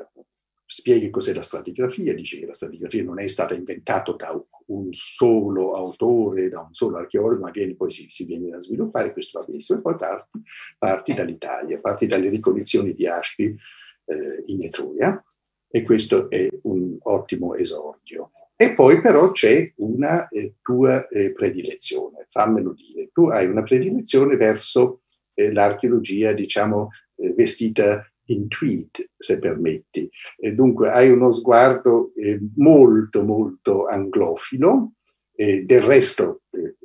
spieghi 0.72 1.10
cos'è 1.10 1.34
la 1.34 1.42
stratigrafia, 1.42 2.14
dici 2.14 2.38
che 2.38 2.46
la 2.46 2.54
stratigrafia 2.54 3.04
non 3.04 3.20
è 3.20 3.26
stata 3.26 3.54
inventata 3.54 4.12
da 4.12 4.42
un 4.66 4.88
solo 4.92 5.74
autore, 5.74 6.48
da 6.48 6.60
un 6.60 6.72
solo 6.72 6.96
archeologo, 6.96 7.40
ma 7.40 7.50
viene, 7.50 7.74
poi 7.74 7.90
si, 7.90 8.06
si, 8.08 8.24
viene 8.24 8.54
a 8.54 8.60
sviluppare, 8.60 9.12
questo 9.12 9.38
va 9.38 9.44
benissimo, 9.44 9.78
e 9.78 9.82
poi 9.82 9.96
parti, 9.96 10.40
parti 10.78 11.12
dall'Italia, 11.12 11.78
parti 11.78 12.06
dalle 12.06 12.30
ricognizioni 12.30 12.94
di 12.94 13.06
Aspi 13.06 13.44
eh, 13.44 14.42
in 14.46 14.62
Etruria, 14.62 15.22
e 15.68 15.82
questo 15.82 16.30
è 16.30 16.48
un 16.62 16.96
ottimo 17.02 17.54
esordio. 17.54 18.30
E 18.56 18.74
poi 18.74 19.00
però 19.02 19.30
c'è 19.32 19.72
una 19.76 20.28
eh, 20.28 20.54
tua 20.62 21.06
eh, 21.08 21.32
predilezione, 21.32 22.28
fammelo 22.30 22.72
dire. 22.72 23.10
Tu 23.12 23.26
hai 23.26 23.46
una 23.46 23.62
predilezione 23.62 24.36
verso 24.36 25.02
eh, 25.34 25.52
l'archeologia, 25.52 26.32
diciamo, 26.32 26.90
eh, 27.16 27.34
vestita 27.34 28.06
in 28.32 28.48
tweet, 28.48 29.10
se 29.16 29.38
permetti. 29.38 30.10
E 30.38 30.52
dunque 30.54 30.90
hai 30.90 31.10
uno 31.10 31.32
sguardo 31.32 32.12
eh, 32.16 32.40
molto, 32.56 33.22
molto 33.22 33.86
anglofilo. 33.86 34.92
del 35.34 35.82
resto, 35.82 36.42
eh, 36.50 36.76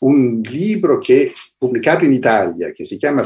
un 0.00 0.40
libro 0.42 0.98
che 0.98 1.32
pubblicato 1.56 2.04
in 2.04 2.12
Italia, 2.12 2.70
che 2.70 2.84
si 2.84 2.98
chiama 2.98 3.22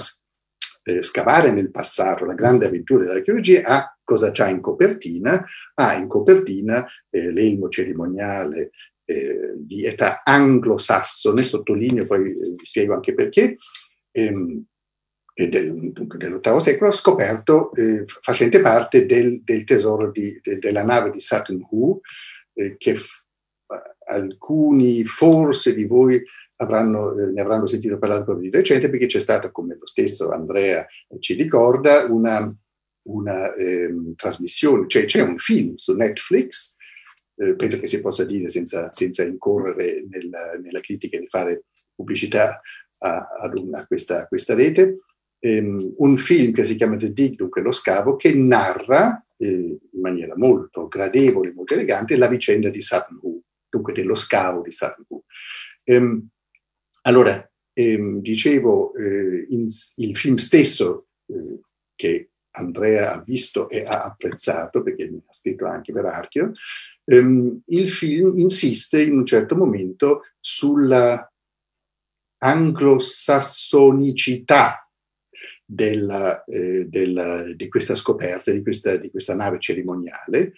Scavare 1.00 1.52
nel 1.52 1.70
passato, 1.70 2.24
la 2.24 2.34
grande 2.34 2.66
avventura 2.66 3.04
dell'archeologia, 3.04 3.62
ha 3.64 3.98
cosa 4.02 4.30
c'ha 4.32 4.48
in 4.48 4.60
copertina? 4.60 5.44
Ha 5.74 5.94
in 5.94 6.08
copertina 6.08 6.86
eh, 7.10 7.30
l'elmo 7.30 7.68
cerimoniale 7.68 8.70
eh, 9.04 9.54
di 9.56 9.84
età 9.84 10.22
anglosassone, 10.24 11.42
sottolineo, 11.42 12.04
poi 12.04 12.30
eh, 12.30 12.54
vi 12.56 12.64
spiego 12.64 12.94
anche 12.94 13.14
perché, 13.14 13.56
ehm, 14.10 14.64
del, 15.48 15.92
dell'ottavo 15.92 16.58
secolo, 16.58 16.92
scoperto 16.92 17.72
eh, 17.74 18.04
facente 18.06 18.60
parte 18.60 19.06
del, 19.06 19.42
del 19.42 19.64
tesoro 19.64 20.10
di, 20.10 20.38
de, 20.42 20.58
della 20.58 20.84
nave 20.84 21.10
di 21.10 21.20
Saturn 21.20 21.66
Who, 21.70 22.00
eh, 22.54 22.76
che 22.76 22.94
f- 22.94 23.26
alcuni 24.06 25.04
forse 25.04 25.72
di 25.72 25.84
voi 25.84 26.22
avranno, 26.56 27.18
eh, 27.18 27.26
ne 27.26 27.40
avranno 27.40 27.66
sentito 27.66 27.98
parlare 27.98 28.24
proprio 28.24 28.50
di 28.50 28.56
recente, 28.56 28.90
perché 28.90 29.06
c'è 29.06 29.20
stata, 29.20 29.50
come 29.50 29.76
lo 29.78 29.86
stesso 29.86 30.30
Andrea 30.30 30.86
ci 31.18 31.34
ricorda, 31.34 32.04
una 32.06 32.54
una 33.02 33.54
ehm, 33.54 34.14
trasmissione, 34.14 34.86
cioè 34.88 35.04
c'è 35.04 35.22
un 35.22 35.38
film 35.38 35.74
su 35.76 35.94
Netflix, 35.94 36.76
eh, 37.36 37.54
penso 37.54 37.78
che 37.78 37.86
si 37.86 38.00
possa 38.00 38.24
dire 38.24 38.50
senza, 38.50 38.92
senza 38.92 39.24
incorrere 39.24 40.04
nella, 40.08 40.58
nella, 40.62 40.80
critica 40.80 41.18
di 41.18 41.26
fare 41.28 41.64
pubblicità 41.94 42.60
a, 42.98 43.28
a, 43.40 43.50
una, 43.54 43.80
a 43.80 43.86
questa, 43.86 44.26
questa, 44.26 44.54
rete, 44.54 44.98
ehm, 45.40 45.94
un 45.96 46.16
film 46.18 46.52
che 46.52 46.64
si 46.64 46.76
chiama 46.76 46.96
The 46.96 47.12
Dig, 47.12 47.34
dunque 47.34 47.62
lo 47.62 47.72
scavo, 47.72 48.14
che 48.16 48.34
narra 48.34 49.24
eh, 49.36 49.46
in 49.46 50.00
maniera 50.00 50.36
molto 50.36 50.86
gradevole, 50.86 51.52
molto 51.52 51.74
elegante, 51.74 52.16
la 52.16 52.28
vicenda 52.28 52.68
di 52.68 52.80
Saturn 52.80 53.18
Who, 53.20 53.40
dunque 53.68 53.92
dello 53.92 54.14
scavo 54.14 54.62
di 54.62 54.70
Saturn 54.70 55.04
Who. 55.08 55.24
Ehm, 55.84 56.28
allora, 57.02 57.44
ehm, 57.72 58.20
dicevo, 58.20 58.94
eh, 58.94 59.46
in, 59.48 59.66
il 59.96 60.16
film 60.16 60.36
stesso, 60.36 61.08
eh, 61.26 61.58
che 61.94 62.30
Andrea 62.52 63.14
ha 63.14 63.22
visto 63.22 63.68
e 63.68 63.82
ha 63.82 64.04
apprezzato, 64.04 64.82
perché 64.82 65.08
mi 65.08 65.18
ha 65.18 65.32
scritto 65.32 65.66
anche 65.66 65.92
per 65.92 66.04
Archio, 66.04 66.52
ehm, 67.04 67.62
il 67.66 67.88
film 67.88 68.36
insiste 68.38 69.02
in 69.02 69.16
un 69.16 69.24
certo 69.24 69.56
momento 69.56 70.22
sulla 70.40 71.24
anglosassonicità 72.42 74.89
della, 75.72 76.42
eh, 76.44 76.86
della, 76.88 77.44
di 77.54 77.68
questa 77.68 77.94
scoperta, 77.94 78.50
di 78.50 78.62
questa, 78.62 78.96
di 78.96 79.08
questa 79.08 79.36
nave 79.36 79.60
cerimoniale, 79.60 80.54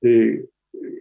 eh, 0.00 0.48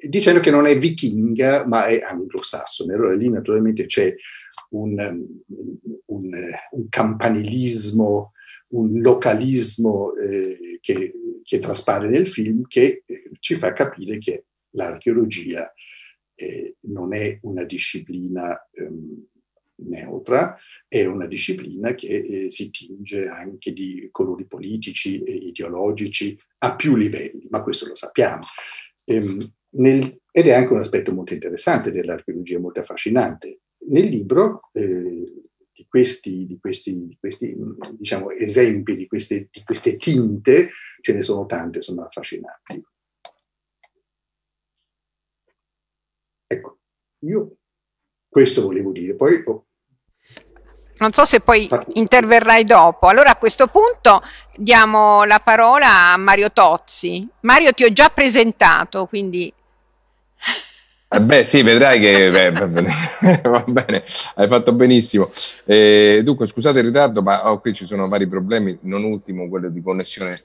dicendo 0.07 0.39
che 0.39 0.51
non 0.51 0.67
è 0.67 0.77
vichinga 0.77 1.65
ma 1.65 1.87
è 1.87 1.99
anglosassone. 1.99 2.93
Allora 2.93 3.15
lì 3.15 3.29
naturalmente 3.29 3.87
c'è 3.87 4.13
un, 4.69 5.25
un, 6.05 6.31
un 6.71 6.89
campanilismo 6.89 8.31
un 8.67 8.99
localismo 8.99 10.15
eh, 10.15 10.79
che, 10.81 11.13
che, 11.43 11.59
traspare 11.59 12.09
nel 12.09 12.25
film 12.25 12.63
che 12.67 13.03
ci 13.39 13.55
fa 13.55 13.73
capire 13.73 14.17
che 14.17 14.45
l'archeologia 14.71 15.71
eh, 16.33 16.75
non 16.87 17.13
è 17.13 17.37
una 17.43 17.63
disciplina 17.63 18.59
ehm, 18.71 19.27
neutra, 19.77 20.57
è 20.87 21.05
una 21.05 21.27
disciplina 21.27 21.93
che 21.93 22.17
eh, 22.17 22.51
si 22.51 22.69
tinge 22.69 23.27
anche 23.27 23.73
di 23.73 24.07
colori 24.11 24.45
politici 24.45 25.21
e 25.23 25.33
ideologici 25.33 26.37
a 26.59 26.75
più 26.75 26.95
livelli, 26.95 27.47
ma 27.49 27.61
questo 27.61 27.87
lo 27.87 27.95
sappiamo. 27.95 28.43
Ehm, 29.05 29.53
nel, 29.77 30.21
ed 30.31 30.47
è 30.47 30.53
anche 30.53 30.73
un 30.73 30.79
aspetto 30.79 31.13
molto 31.13 31.33
interessante 31.33 31.91
dell'archeologia, 31.91 32.59
molto 32.59 32.79
affascinante. 32.79 33.61
Nel 33.87 34.05
libro 34.05 34.69
eh, 34.73 35.43
di 35.73 35.85
questi, 35.87 36.45
di 36.45 36.57
questi, 36.59 37.07
di 37.07 37.17
questi 37.19 37.55
diciamo, 37.97 38.31
esempi, 38.31 38.95
di 38.95 39.07
queste, 39.07 39.49
di 39.51 39.61
queste 39.63 39.97
tinte, 39.97 40.69
ce 41.01 41.13
ne 41.13 41.21
sono 41.21 41.45
tante, 41.45 41.81
sono 41.81 42.03
affascinanti. 42.03 42.83
Ecco, 46.47 46.79
io 47.19 47.57
questo 48.27 48.63
volevo 48.63 48.91
dire. 48.91 49.15
Poi 49.15 49.41
oh, 49.45 49.67
non 50.97 51.11
so 51.11 51.25
se 51.25 51.39
poi 51.39 51.69
interverrai 51.93 52.63
dopo. 52.63 53.07
Allora 53.07 53.31
a 53.31 53.35
questo 53.35 53.67
punto 53.67 54.21
diamo 54.55 55.23
la 55.23 55.39
parola 55.39 56.13
a 56.13 56.17
Mario 56.17 56.51
Tozzi. 56.51 57.27
Mario 57.41 57.73
ti 57.73 57.83
ho 57.83 57.91
già 57.91 58.09
presentato, 58.09 59.05
quindi 59.05 59.53
eh 61.07 61.21
beh, 61.21 61.43
sì, 61.43 61.61
vedrai 61.61 61.99
che 61.99 62.31
beh, 62.31 62.51
va 63.47 63.63
bene, 63.67 64.03
hai 64.35 64.47
fatto 64.47 64.73
benissimo. 64.73 65.31
Eh, 65.63 66.21
dunque, 66.23 66.47
scusate 66.47 66.79
il 66.79 66.85
ritardo, 66.85 67.21
ma 67.21 67.49
oh, 67.49 67.59
qui 67.59 67.73
ci 67.73 67.85
sono 67.85 68.07
vari 68.07 68.27
problemi, 68.27 68.77
non 68.81 69.03
ultimo 69.03 69.47
quello 69.47 69.69
di 69.69 69.81
connessione 69.81 70.41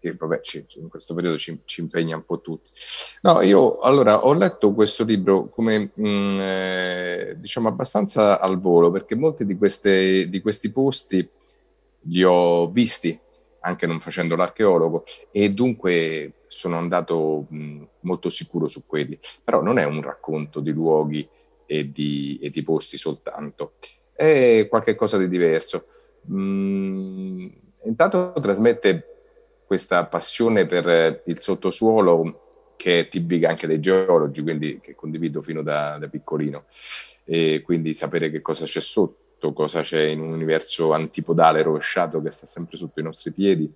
che 0.00 0.12
vabbè, 0.14 0.40
ci, 0.40 0.64
in 0.76 0.88
questo 0.88 1.14
periodo 1.14 1.38
ci, 1.38 1.60
ci, 1.64 1.80
impegna 1.80 2.16
un 2.16 2.24
po' 2.24 2.40
tutti. 2.40 2.70
No, 3.22 3.40
io 3.42 3.78
allora 3.78 4.24
ho 4.24 4.32
letto 4.32 4.72
questo 4.72 5.04
libro 5.04 5.48
come 5.48 5.90
mh, 5.94 6.08
mm, 6.08 6.40
eh, 6.40 7.36
diciamo 7.38 7.68
abbastanza 7.68 8.40
al 8.40 8.58
volo, 8.58 8.90
perché 8.90 9.14
molti 9.14 9.44
di, 9.44 9.56
queste, 9.56 10.28
di 10.28 10.40
questi 10.40 10.70
posti 10.70 11.28
li 12.02 12.22
ho 12.22 12.70
visti 12.70 13.18
anche 13.60 13.86
non 13.86 14.00
facendo 14.00 14.36
l'archeologo, 14.36 15.04
e 15.30 15.50
dunque 15.50 16.44
sono 16.46 16.76
andato 16.76 17.46
mh, 17.48 17.82
molto 18.00 18.30
sicuro 18.30 18.68
su 18.68 18.86
quelli. 18.86 19.18
Però 19.44 19.62
non 19.62 19.78
è 19.78 19.84
un 19.84 20.00
racconto 20.00 20.60
di 20.60 20.70
luoghi 20.70 21.28
e 21.66 21.90
di, 21.92 22.38
e 22.40 22.50
di 22.50 22.62
posti 22.62 22.96
soltanto, 22.96 23.74
è 24.12 24.66
qualcosa 24.68 25.18
di 25.18 25.28
diverso. 25.28 25.86
Mh, 26.22 27.46
intanto 27.84 28.32
trasmette 28.40 29.07
questa 29.68 30.06
passione 30.06 30.64
per 30.64 31.22
il 31.26 31.42
sottosuolo 31.42 32.72
che 32.74 33.00
è 33.00 33.08
tipica 33.08 33.50
anche 33.50 33.66
dei 33.66 33.80
geologi, 33.80 34.40
quindi 34.40 34.80
che 34.80 34.94
condivido 34.94 35.42
fino 35.42 35.62
da, 35.62 35.98
da 35.98 36.08
piccolino, 36.08 36.64
e 37.24 37.60
quindi 37.62 37.92
sapere 37.92 38.30
che 38.30 38.40
cosa 38.40 38.64
c'è 38.64 38.80
sotto 38.80 39.52
cosa 39.52 39.82
c'è 39.82 40.04
in 40.04 40.20
un 40.20 40.32
universo 40.32 40.94
antipodale 40.94 41.60
rovesciato 41.60 42.22
che 42.22 42.30
sta 42.30 42.46
sempre 42.46 42.78
sotto 42.78 42.98
i 42.98 43.02
nostri 43.02 43.30
piedi 43.30 43.70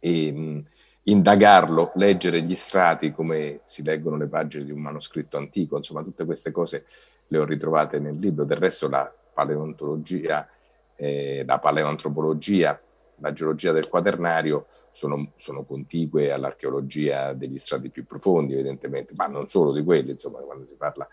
e 0.00 0.32
mh, 0.32 0.64
indagarlo, 1.04 1.92
leggere 1.94 2.42
gli 2.42 2.56
strati 2.56 3.12
come 3.12 3.60
si 3.64 3.84
leggono 3.84 4.16
le 4.16 4.26
pagine 4.26 4.64
di 4.64 4.72
un 4.72 4.80
manoscritto 4.80 5.36
antico, 5.36 5.76
insomma 5.76 6.02
tutte 6.02 6.24
queste 6.24 6.50
cose 6.50 6.84
le 7.28 7.38
ho 7.38 7.44
ritrovate 7.44 8.00
nel 8.00 8.16
libro, 8.16 8.44
del 8.44 8.56
resto 8.56 8.88
la 8.88 9.08
paleontologia, 9.32 10.48
eh, 10.96 11.44
la 11.46 11.58
paleoantropologia, 11.60 12.80
la 13.18 13.32
geologia 13.32 13.72
del 13.72 13.88
quaternario 13.88 14.66
sono, 14.90 15.32
sono, 15.36 15.64
contigue 15.64 16.32
all'archeologia 16.32 17.32
degli 17.32 17.58
strati 17.58 17.90
più 17.90 18.04
profondi 18.06 18.54
evidentemente, 18.54 19.14
ma 19.16 19.26
non 19.26 19.48
solo 19.48 19.72
di 19.72 19.82
quelli, 19.82 20.10
insomma 20.10 20.38
quando 20.40 20.66
si 20.66 20.74
parla 20.76 21.08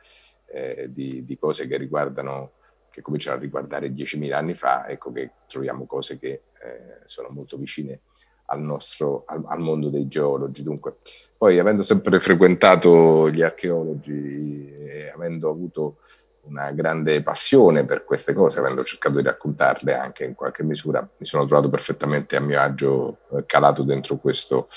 eh, 0.48 0.92
di, 0.92 1.24
di, 1.26 1.38
cose 1.38 1.68
che 1.68 1.78
riguardano 1.78 2.52
che 2.90 3.02
cominciano 3.02 3.38
a 3.38 3.40
riguardare 3.40 3.88
10.000 3.88 4.34
anni 4.34 4.54
fa, 4.54 4.88
ecco 4.88 5.12
che 5.12 5.32
troviamo 5.48 5.86
cose 5.86 6.20
che 6.20 6.30
eh, 6.30 7.00
sono 7.06 7.30
molto 7.30 7.58
vicine 7.58 8.02
al 8.46 8.62
nostro, 8.62 9.24
al, 9.28 9.44
al, 9.48 9.60
mondo 9.60 9.90
dei 9.90 10.08
geologi. 10.08 10.62
Dunque, 10.62 10.98
poi 11.38 11.58
avendo 11.58 11.84
sempre 11.84 12.20
frequentato 12.20 13.30
gli 13.30 13.42
archeologi 13.42 14.74
e 14.92 15.10
avendo 15.10 15.50
avuto 15.50 16.00
una 16.44 16.72
grande 16.72 17.22
passione 17.22 17.86
per 17.86 18.04
queste 18.04 18.34
cose, 18.34 18.60
avendo 18.60 18.84
cercato 18.84 19.18
di 19.18 19.24
raccontarle 19.24 19.94
anche 19.94 20.26
in 20.26 20.34
qualche 20.34 20.64
misura, 20.64 21.00
mi 21.02 21.26
sono 21.26 21.46
trovato 21.46 21.70
perfettamente 21.70 22.36
a 22.36 22.42
mio 22.42 22.60
agio 22.60 23.20
eh, 23.32 23.46
calato 23.46 23.84
dentro 23.84 24.18
questo 24.18 24.68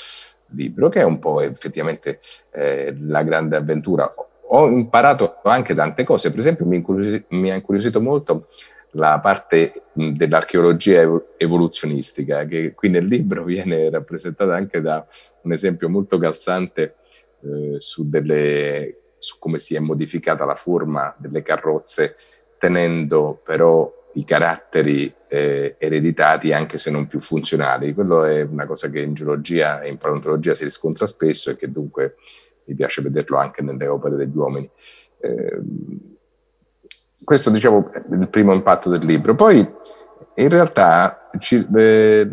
libro, 0.48 0.88
che 0.88 1.00
è 1.00 1.04
un 1.04 1.18
po' 1.18 1.40
effettivamente 1.40 2.20
eh, 2.52 2.94
la 3.00 3.22
grande 3.22 3.56
avventura. 3.56 4.12
Ho 4.48 4.68
imparato 4.68 5.40
anche 5.42 5.74
tante 5.74 6.04
cose, 6.04 6.30
per 6.30 6.38
esempio 6.38 6.66
mi, 6.66 6.76
incurios- 6.76 7.24
mi 7.30 7.50
ha 7.50 7.54
incuriosito 7.54 8.00
molto 8.00 8.48
la 8.94 9.18
parte 9.18 9.72
dell'archeologia 9.92 11.02
evoluzionistica, 11.36 12.44
che 12.44 12.74
qui 12.74 12.90
nel 12.90 13.06
libro 13.06 13.42
viene 13.42 13.90
rappresentata 13.90 14.54
anche 14.54 14.80
da 14.80 15.04
un 15.42 15.52
esempio 15.52 15.88
molto 15.88 16.18
calzante 16.18 16.96
eh, 17.40 17.76
su, 17.78 18.08
delle, 18.08 19.03
su 19.24 19.38
come 19.38 19.58
si 19.58 19.74
è 19.74 19.78
modificata 19.78 20.44
la 20.44 20.54
forma 20.54 21.14
delle 21.16 21.42
carrozze, 21.42 22.14
tenendo 22.58 23.40
però 23.42 23.90
i 24.14 24.24
caratteri 24.24 25.12
eh, 25.28 25.76
ereditati 25.78 26.52
anche 26.52 26.76
se 26.76 26.90
non 26.90 27.06
più 27.06 27.20
funzionali. 27.20 27.94
Quello 27.94 28.24
è 28.24 28.42
una 28.42 28.66
cosa 28.66 28.90
che 28.90 29.00
in 29.00 29.14
geologia 29.14 29.80
e 29.80 29.88
in 29.88 29.96
paleontologia 29.96 30.54
si 30.54 30.64
riscontra 30.64 31.06
spesso 31.06 31.50
e 31.50 31.56
che 31.56 31.72
dunque 31.72 32.16
mi 32.66 32.74
piace 32.74 33.00
vederlo 33.00 33.38
anche 33.38 33.62
nelle 33.62 33.86
opere 33.86 34.16
degli 34.16 34.36
uomini. 34.36 34.70
Eh, 35.20 35.60
questo 37.24 37.48
diciamo 37.48 37.90
è 37.90 38.02
il 38.10 38.28
primo 38.28 38.52
impatto 38.52 38.90
del 38.90 39.04
libro. 39.04 39.34
Poi 39.34 39.66
in 40.36 40.48
realtà 40.48 41.30
ci, 41.38 41.66
eh, 41.74 42.28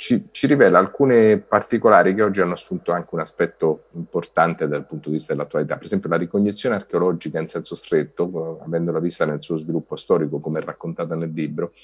ci, 0.00 0.28
ci, 0.30 0.46
rivela 0.46 0.78
alcune 0.78 1.36
particolari 1.36 2.14
che 2.14 2.22
oggi 2.22 2.40
hanno 2.40 2.54
assunto 2.54 2.90
anche 2.90 3.10
un 3.12 3.20
aspetto 3.20 3.84
importante 3.92 4.66
dal 4.66 4.86
punto 4.86 5.10
di 5.10 5.16
vista 5.16 5.34
dell'attualità. 5.34 5.76
Per 5.76 5.84
esempio 5.84 6.08
la 6.08 6.16
ricognizione 6.16 6.74
archeologica 6.74 7.38
in 7.38 7.48
senso 7.48 7.74
stretto, 7.74 8.60
avendola 8.64 8.98
vista 8.98 9.26
nel 9.26 9.42
suo 9.42 9.58
sviluppo 9.58 9.96
storico 9.96 10.40
come 10.40 10.62
raccontata 10.62 11.14
nel 11.14 11.30
libro, 11.34 11.74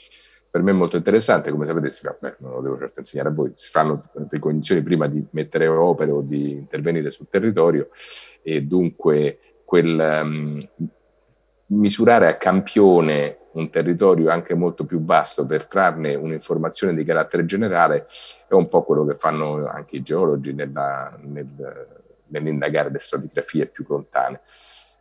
per 0.51 0.63
me 0.63 0.71
è 0.71 0.75
molto 0.75 0.97
interessante, 0.97 1.51
come 1.51 1.67
sapete, 1.67 1.91
si 1.91 2.07
fa, 2.07 2.17
beh, 2.19 2.37
non 2.39 2.53
lo 2.53 2.63
devo 2.63 2.79
certo 2.79 3.01
insegnare 3.01 3.29
a 3.29 3.33
voi, 3.33 3.53
si 3.53 3.69
fanno 3.69 4.03
ricognizioni 4.31 4.83
prima 4.83 5.07
di 5.09 5.23
mettere 5.33 5.67
opere 5.67 6.11
o 6.11 6.23
di 6.23 6.53
intervenire 6.53 7.11
sul 7.11 7.27
territorio 7.29 7.91
e 8.41 8.63
dunque 8.63 9.41
quel 9.63 10.21
um, 10.23 10.59
misurare 11.67 12.29
a 12.29 12.37
campione 12.37 13.41
un 13.57 13.71
territorio 13.71 14.31
anche 14.31 14.55
molto 14.55 14.85
più 14.85 15.03
vasto 15.03 15.47
per 15.47 15.67
trarne 15.67 16.15
un'informazione 16.15 16.95
di 16.95 17.05
carattere 17.05 17.45
generale 17.45 18.07
è 18.47 18.55
un 18.55 18.69
po' 18.69 18.83
quello 18.83 19.05
che 19.05 19.15
fanno 19.15 19.67
anche 19.67 19.97
i 19.97 20.03
geologi 20.03 20.53
nella, 20.53 21.17
nel, 21.23 21.87
nell'indagare 22.29 22.91
le 22.91 22.99
stratigrafie 22.99 23.67
più 23.67 23.85
lontane. 23.89 24.41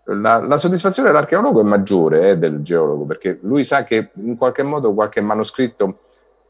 La, 0.06 0.38
la, 0.38 0.58
soddisfazione 0.58 1.10
dell'archeologo 1.10 1.62
è 1.62 1.64
maggiore 1.64 2.30
eh, 2.30 2.38
del 2.38 2.62
geologo 2.62 3.06
perché 3.06 3.40
lui 3.42 3.64
sa 3.64 3.84
che 3.84 4.12
in 4.14 4.38
qualche 4.38 4.62
modo 4.62 4.94
qualche 4.94 5.20
manoscritto 5.20 6.02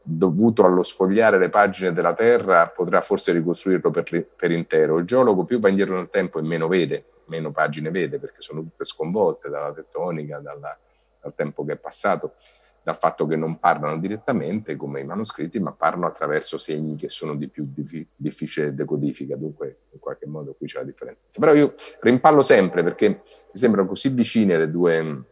dovuto 0.02 0.62
allo 0.64 0.82
sfogliare 0.82 1.38
le 1.38 1.48
pagine 1.48 1.92
della 1.92 2.12
terra 2.12 2.66
potrà 2.66 3.00
forse 3.00 3.32
ricostruirlo 3.32 3.90
per, 3.90 4.26
per 4.36 4.50
intero. 4.50 4.98
Il 4.98 5.06
geologo 5.06 5.44
più 5.44 5.58
va 5.58 5.70
indietro 5.70 5.96
nel 5.96 6.10
tempo 6.10 6.38
e 6.38 6.42
meno 6.42 6.68
vede, 6.68 7.04
meno 7.26 7.50
pagine 7.50 7.90
vede 7.90 8.18
perché 8.18 8.40
sono 8.42 8.60
tutte 8.60 8.84
sconvolte 8.84 9.48
dalla 9.48 9.72
tettonica, 9.72 10.38
dalla, 10.38 10.78
dal 11.26 11.34
tempo 11.34 11.64
che 11.64 11.72
è 11.72 11.76
passato, 11.76 12.34
dal 12.82 12.96
fatto 12.96 13.26
che 13.26 13.34
non 13.34 13.58
parlano 13.58 13.98
direttamente 13.98 14.76
come 14.76 15.00
i 15.00 15.04
manoscritti, 15.04 15.58
ma 15.58 15.72
parlano 15.72 16.06
attraverso 16.06 16.56
segni 16.56 16.94
che 16.94 17.08
sono 17.08 17.34
di 17.34 17.48
più 17.48 17.66
dif- 17.68 18.06
difficile 18.14 18.74
decodifica, 18.74 19.34
dunque 19.34 19.78
in 19.90 19.98
qualche 19.98 20.26
modo 20.26 20.54
qui 20.54 20.68
c'è 20.68 20.78
la 20.78 20.84
differenza. 20.84 21.20
Però 21.40 21.52
io 21.52 21.74
rimpallo 22.00 22.42
sempre 22.42 22.84
perché 22.84 23.08
mi 23.08 23.20
sembrano 23.52 23.88
così 23.88 24.08
vicine 24.10 24.56
le 24.56 24.70
due 24.70 25.24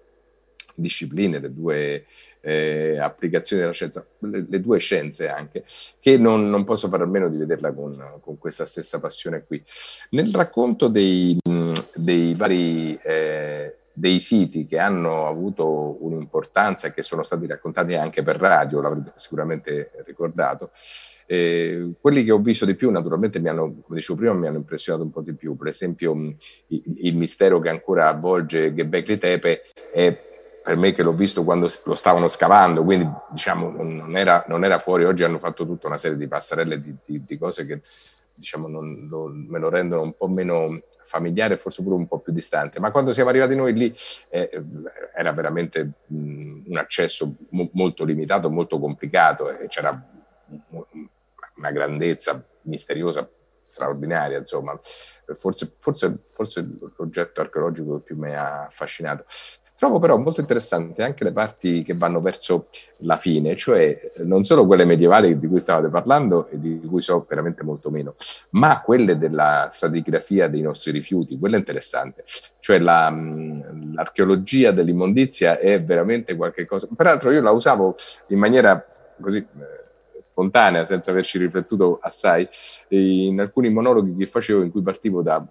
discipline, 0.75 1.39
le 1.39 1.53
due 1.53 2.05
eh, 2.41 2.99
applicazioni 2.99 3.63
della 3.63 3.73
scienza, 3.73 4.05
le, 4.19 4.47
le, 4.49 4.61
due 4.61 4.81
scienze 4.81 5.29
anche, 5.29 5.65
che 6.01 6.19
non, 6.19 6.51
non, 6.51 6.65
posso 6.65 6.89
fare 6.89 7.05
a 7.05 7.07
meno 7.07 7.29
di 7.29 7.37
vederla 7.37 7.73
con, 7.73 8.19
con, 8.21 8.37
questa 8.37 8.67
stessa 8.67 8.99
passione 8.99 9.45
qui. 9.47 9.63
Nel 10.11 10.33
racconto 10.33 10.89
dei, 10.89 11.39
dei 11.95 12.35
vari 12.35 12.97
eh, 12.97 13.77
dei 13.97 14.19
siti 14.19 14.67
che 14.67 14.79
hanno 14.79 15.29
avuto 15.29 16.05
un'importanza 16.05 16.89
e 16.89 16.93
che 16.93 17.03
sono 17.03 17.23
stati 17.23 17.47
raccontati 17.47 17.95
anche 17.95 18.23
per 18.23 18.37
radio, 18.37 18.81
l'avrete 18.81 19.13
sicuramente 19.15 19.93
ricordato, 20.05 20.71
eh, 21.27 21.93
quelli 22.01 22.25
che 22.25 22.33
ho 22.33 22.39
visto 22.39 22.67
di 22.67 22.75
più, 22.75 22.91
naturalmente, 22.91 23.39
mi 23.39 23.49
hanno, 23.49 23.63
come 23.83 23.99
dicevo 23.99 24.19
prima, 24.19 24.35
mi 24.35 24.49
hanno 24.49 24.59
impressionato 24.59 25.05
un 25.05 25.13
po' 25.13 25.23
di 25.23 25.35
più. 25.35 25.57
Per 25.57 25.69
esempio, 25.69 26.13
il, 26.13 26.83
il 26.99 27.17
mistero 27.17 27.61
che 27.61 27.69
ancora 27.69 28.09
avvolge 28.09 28.75
Gebekli 28.75 29.17
Tepe 29.17 29.63
è 29.93 30.33
per 30.65 30.77
me 30.77 30.93
che 30.93 31.03
l'ho 31.03 31.13
visto 31.13 31.45
quando 31.45 31.69
lo 31.85 31.95
stavano 31.95 32.27
scavando, 32.27 32.83
quindi 32.85 33.07
diciamo 33.31 33.71
non 33.71 34.17
era, 34.17 34.45
non 34.49 34.65
era 34.65 34.79
fuori, 34.79 35.05
oggi 35.05 35.23
hanno 35.23 35.39
fatto 35.39 35.67
tutta 35.67 35.89
una 35.89 35.99
serie 35.99 36.17
di 36.17 36.27
passerelle 36.27 36.79
di, 36.79 36.97
di, 37.05 37.23
di 37.23 37.37
cose 37.39 37.67
che 37.67 37.83
diciamo 38.35 38.69
non, 38.69 39.07
lo, 39.09 39.29
me 39.29 39.59
lo 39.59 39.69
rendono 39.69 40.03
un 40.03 40.15
po' 40.17 40.29
meno 40.29 40.83
familiare, 41.03 41.57
forse 41.57 41.83
pure 41.83 41.95
un 41.95 42.07
po' 42.07 42.21
più 42.21 42.33
distante, 42.33 42.81
ma 42.81 42.91
quando 42.91 43.13
siamo 43.13 43.31
arrivati 43.31 43.55
noi 43.55 43.73
lì 43.75 43.95
eh, 44.31 44.51
era 45.15 45.33
veramente 45.33 45.93
mh, 46.07 46.63
un 46.67 46.77
accesso 46.77 47.37
mo- 47.51 47.71
molto 47.73 48.05
limitato, 48.05 48.51
molto 48.51 48.79
complicato 48.79 49.51
e 49.51 49.69
c'era 49.69 49.91
una 51.57 51.71
grandezza 51.71 52.45
misteriosa 52.63 53.29
straordinaria, 53.63 54.39
insomma, 54.39 54.79
forse, 55.33 55.77
forse, 55.79 56.27
forse 56.31 56.79
l'oggetto 56.97 57.41
archeologico 57.41 57.97
che 57.97 58.03
più 58.03 58.17
mi 58.17 58.35
ha 58.35 58.67
affascinato. 58.67 59.25
Trovo 59.77 59.99
però 59.99 60.17
molto 60.17 60.41
interessante 60.41 61.03
anche 61.03 61.25
le 61.25 61.33
parti 61.33 61.83
che 61.83 61.95
vanno 61.95 62.21
verso 62.21 62.69
la 62.99 63.17
fine, 63.17 63.57
cioè 63.57 64.13
non 64.19 64.45
solo 64.45 64.67
quelle 64.67 64.85
medievali 64.85 65.37
di 65.37 65.49
cui 65.49 65.59
stavate 65.59 65.89
parlando 65.89 66.47
e 66.47 66.59
di 66.59 66.81
cui 66.87 67.03
so 67.03 67.27
veramente 67.29 67.65
molto 67.65 67.91
meno, 67.91 68.15
ma 68.51 68.83
quelle 68.83 69.19
della 69.19 69.67
stratigrafia 69.69 70.47
dei 70.47 70.63
nostri 70.63 70.93
rifiuti, 70.93 71.41
quella 71.41 71.57
interessante. 71.57 72.25
Cioè 72.61 72.79
la, 72.79 73.11
l'archeologia 73.95 74.71
dell'immondizia 74.71 75.59
è 75.59 75.83
veramente 75.83 76.37
qualcosa. 76.37 76.89
Peraltro 76.95 77.33
io 77.33 77.43
la 77.43 77.51
usavo 77.51 77.97
in 78.29 78.39
maniera 78.39 78.83
così 79.21 79.39
eh, 79.39 80.21
spontanea, 80.21 80.85
senza 80.85 81.11
averci 81.11 81.37
riflettuto 81.39 81.99
assai, 82.01 82.49
in 82.89 83.41
alcuni 83.41 83.71
monologhi 83.71 84.15
che 84.15 84.27
facevo 84.27 84.63
in 84.63 84.71
cui 84.71 84.83
partivo 84.83 85.21
da 85.21 85.45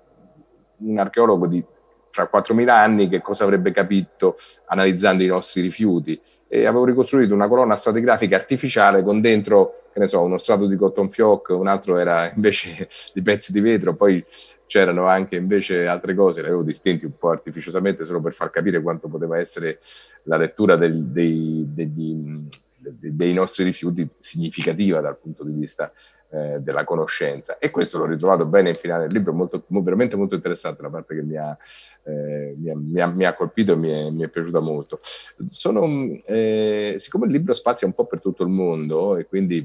un 0.78 0.98
archeologo 0.98 1.46
di 1.48 1.64
fra 2.13 2.30
4.000 2.32 2.69
anni 2.69 3.10
che 3.10 3.21
cosa 3.21 3.43
avrebbe 3.43 3.71
capito 3.71 4.36
analizzando 4.67 5.23
i 5.23 5.28
nostri 5.28 5.62
rifiuti. 5.62 6.19
E 6.47 6.67
avevo 6.67 6.86
ricostruito 6.86 7.34
una 7.34 7.47
colonna 7.47 7.73
stratigrafica 7.73 8.36
artificiale 8.36 9.02
con 9.02 9.19
dentro, 9.19 9.88
che 9.91 9.97
ne 9.97 10.06
so, 10.06 10.21
uno 10.21 10.38
strato 10.38 10.67
di 10.67 10.76
cotton 10.76 11.10
fioc, 11.10 11.49
un 11.49 11.65
altro 11.65 11.97
era 11.97 12.32
invece 12.36 12.88
di 13.13 13.23
pezzi 13.23 13.52
di 13.52 13.62
vetro, 13.62 13.95
poi 13.95 14.23
c'erano 14.67 15.08
anche 15.08 15.38
invece 15.38 15.88
altre 15.88 16.13
cose, 16.13 16.41
le 16.41 16.49
avevo 16.49 16.62
distinti 16.62 17.06
un 17.06 17.17
po' 17.17 17.30
artificiosamente 17.30 18.06
solo 18.06 18.21
per 18.21 18.34
far 18.34 18.52
capire 18.52 18.80
quanto 18.80 19.08
poteva 19.08 19.39
essere 19.39 19.80
la 20.23 20.38
lettura 20.38 20.76
del, 20.76 21.08
dei, 21.08 21.65
degli, 21.67 22.47
dei 22.78 23.34
nostri 23.34 23.63
rifiuti 23.63 24.08
significativa 24.19 25.02
dal 25.02 25.17
punto 25.17 25.43
di 25.43 25.52
vista 25.52 25.91
eh, 26.34 26.60
della 26.62 26.84
conoscenza. 26.84 27.60
E 27.60 27.69
questo 27.69 28.00
l'ho 28.00 28.06
ritrovato 28.06 28.48
bene 28.48 28.69
in 28.69 28.76
finale 28.76 29.04
del 29.04 29.13
libro, 29.13 29.34
molto, 29.34 29.63
veramente 29.67 30.15
molto 30.15 30.34
interessante, 30.34 30.82
la 30.82 30.89
parte 30.89 31.13
che 31.13 31.22
mi 31.22 31.38
ha, 31.38 31.56
eh, 32.04 32.56
mi 32.58 32.72
ha, 32.72 32.76
mi 32.76 33.00
ha, 33.02 33.08
mi 33.08 33.26
ha 33.26 33.36
colpito 33.36 33.74
e 33.74 33.76
mi 33.76 34.24
è, 34.24 34.28
piaciuta 34.30 34.60
molto. 34.60 35.00
Sono, 35.48 35.86
eh, 36.26 36.96
siccome 36.98 37.28
il 37.28 37.34
libro 37.34 37.54
spazia 37.54 37.86
un 37.86 37.93
po' 37.93 38.06
per 38.06 38.19
tutto 38.19 38.41
il 38.41 38.50
mondo 38.50 39.15
e 39.17 39.28
quindi 39.28 39.63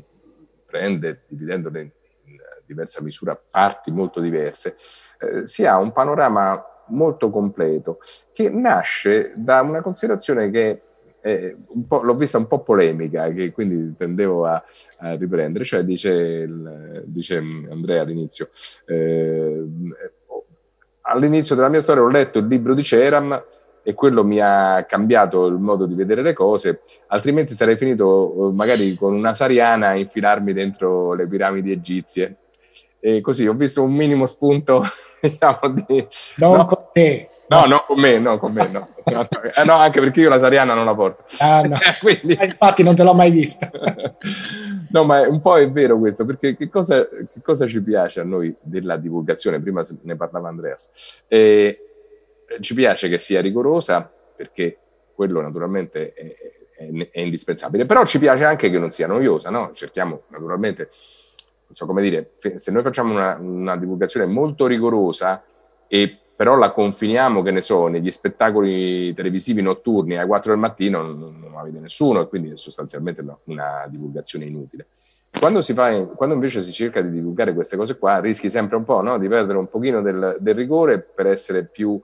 prende, 0.66 1.22
dividendole 1.26 1.81
in, 1.81 1.90
in 2.24 2.37
diversa 2.66 3.00
misura, 3.00 3.35
parti 3.35 3.90
molto 3.90 4.20
diverse, 4.20 4.76
eh, 5.20 5.46
si 5.46 5.64
ha 5.64 5.78
un 5.78 5.90
panorama 5.92 6.62
molto 6.88 7.31
completo 7.31 7.98
che 8.33 8.50
nasce 8.50 9.33
da 9.37 9.62
una 9.62 9.81
considerazione 9.81 10.50
che 10.50 10.83
eh, 11.20 11.57
l'ho 11.88 12.14
vista 12.14 12.38
un 12.38 12.46
po' 12.46 12.61
polemica, 12.61 13.31
che 13.33 13.50
quindi 13.52 13.94
tendevo 13.96 14.44
a, 14.44 14.62
a 14.98 15.14
riprendere, 15.14 15.64
cioè 15.64 15.83
dice, 15.83 16.48
dice 17.04 17.37
Andrea 17.37 18.02
all'inizio, 18.02 18.48
eh, 18.87 19.64
all'inizio 21.02 21.54
della 21.54 21.68
mia 21.68 21.81
storia 21.81 22.02
ho 22.02 22.09
letto 22.09 22.38
il 22.38 22.46
libro 22.46 22.74
di 22.74 22.83
Ceram 22.83 23.44
e 23.83 23.94
quello 23.94 24.22
mi 24.22 24.38
ha 24.38 24.85
cambiato 24.87 25.46
il 25.46 25.59
modo 25.59 25.87
di 25.87 25.94
vedere 25.94 26.20
le 26.20 26.35
cose, 26.35 26.83
altrimenti 27.07 27.54
sarei 27.54 27.76
finito 27.76 28.50
magari 28.52 28.94
con 28.94 29.14
una 29.14 29.33
sariana 29.33 29.88
a 29.88 29.96
infilarmi 29.96 30.52
dentro 30.52 31.14
le 31.14 31.26
piramidi 31.26 31.72
egizie. 31.72 32.37
E 33.00 33.20
così 33.20 33.46
ho 33.46 33.54
visto 33.54 33.83
un 33.83 33.92
minimo 33.92 34.26
spunto, 34.26 34.83
diciamo, 35.22 35.68
di... 35.70 36.07
Non 36.37 36.57
no, 36.57 36.66
con 36.66 36.85
te. 36.92 37.31
No, 37.48 37.64
no, 37.64 37.84
con 37.87 37.98
me, 37.98 38.18
no, 38.18 38.38
con 38.38 38.52
me, 38.52 38.68
no. 38.68 38.88
Eh, 39.04 39.64
no 39.64 39.74
anche 39.74 40.00
perché 40.00 40.20
io 40.20 40.28
la 40.28 40.38
Sariana 40.38 40.74
non 40.74 40.84
la 40.84 40.94
porto. 40.94 41.24
Ah, 41.38 41.62
no. 41.62 41.78
Quindi... 42.00 42.34
ah, 42.38 42.44
infatti 42.44 42.82
non 42.82 42.94
te 42.94 43.02
l'ho 43.02 43.14
mai 43.14 43.30
vista. 43.30 43.70
no, 44.90 45.04
ma 45.04 45.26
un 45.26 45.40
po' 45.40 45.56
è 45.56 45.70
vero 45.70 45.98
questo, 45.98 46.26
perché 46.26 46.54
che 46.54 46.68
cosa, 46.68 47.08
che 47.08 47.40
cosa, 47.42 47.66
ci 47.66 47.82
piace 47.82 48.20
a 48.20 48.24
noi 48.24 48.54
della 48.61 48.98
divulgazione? 48.98 49.61
Prima 49.61 49.82
ne 50.02 50.16
parlava 50.16 50.48
Andreas. 50.48 51.22
Eh, 51.26 51.87
ci 52.61 52.74
piace 52.74 53.08
che 53.08 53.18
sia 53.18 53.40
rigorosa, 53.40 54.11
perché 54.37 54.78
quello 55.14 55.40
naturalmente 55.40 56.12
è, 56.12 56.26
è, 56.76 57.08
è, 57.11 57.20
indispensabile, 57.20 57.87
però 57.87 58.04
ci 58.04 58.18
piace 58.18 58.44
anche 58.44 58.68
che 58.68 58.78
non 58.78 58.92
sia 58.92 59.06
noiosa, 59.06 59.48
no? 59.48 59.70
Cerchiamo 59.72 60.24
naturalmente, 60.28 60.90
non 61.66 61.74
so 61.74 61.87
come 61.87 62.02
dire, 62.02 62.32
se 62.34 62.70
noi 62.70 62.82
facciamo 62.82 63.12
una, 63.12 63.37
una 63.40 63.76
divulgazione 63.76 64.26
molto 64.26 64.66
rigorosa 64.66 65.42
e 65.88 66.18
però 66.38 66.55
la 66.55 66.70
confiniamo, 66.70 67.42
che 67.42 67.51
ne 67.51 67.61
so, 67.61 67.88
negli 67.88 68.12
spettacoli 68.12 69.12
televisivi 69.12 69.61
notturni 69.61 70.16
alle 70.16 70.29
4 70.29 70.53
del 70.53 70.61
mattino 70.61 71.03
non, 71.03 71.37
non 71.37 71.53
la 71.53 71.62
vede 71.64 71.81
nessuno 71.81 72.20
e 72.20 72.29
quindi 72.29 72.53
è 72.53 72.57
sostanzialmente 72.57 73.22
una, 73.22 73.37
una 73.46 73.87
divulgazione 73.90 74.44
inutile. 74.44 74.87
Quando, 75.37 75.62
fa, 75.62 76.07
quando, 76.07 76.37
invece 76.37 76.62
si 76.62 76.70
cerca 76.70 77.01
di 77.01 77.11
divulgare 77.11 77.53
queste 77.53 77.77
cose 77.77 77.98
qua, 77.98 78.20
rischi 78.20 78.51
sempre 78.51 78.77
un 78.77 78.85
po' 78.85 79.01
no? 79.03 79.18
di 79.18 79.27
perdere 79.27 79.59
un 79.59 79.68
pochino 79.68 80.01
del, 80.01 80.37
del, 80.38 80.55
rigore 80.55 81.01
per 81.01 81.27
essere 81.27 81.64
più 81.64 82.01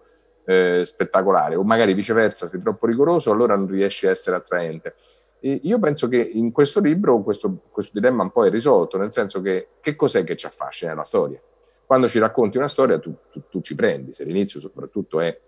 eh, 0.46 0.82
spettacolare, 0.84 1.54
o 1.54 1.62
magari 1.62 1.94
viceversa, 1.94 2.48
sei 2.48 2.60
troppo 2.60 2.88
rigoroso, 2.88 3.30
allora 3.30 3.54
non 3.54 3.68
riesci 3.68 4.08
a 4.08 4.10
essere 4.10 4.34
attraente. 4.34 4.96
E 5.38 5.60
io 5.62 5.78
penso 5.78 6.08
che 6.08 6.18
in 6.18 6.50
questo 6.50 6.80
libro 6.80 7.22
questo, 7.22 7.58
questo 7.70 7.92
dilemma 7.94 8.24
un 8.24 8.32
po' 8.32 8.44
è 8.44 8.50
risolto, 8.50 8.98
nel 8.98 9.12
senso 9.12 9.40
che 9.40 9.68
che 9.80 9.94
cos'è 9.94 10.24
che 10.24 10.34
ci 10.34 10.46
affascina 10.46 10.92
la 10.92 11.04
storia? 11.04 11.40
Quando 11.86 12.08
ci 12.08 12.18
racconti 12.18 12.56
una 12.56 12.68
storia 12.68 12.98
tu, 12.98 13.14
tu, 13.30 13.42
tu 13.48 13.60
ci 13.60 13.74
prendi, 13.74 14.12
se 14.12 14.24
l'inizio 14.24 14.60
soprattutto 14.60 15.20
è 15.20 15.38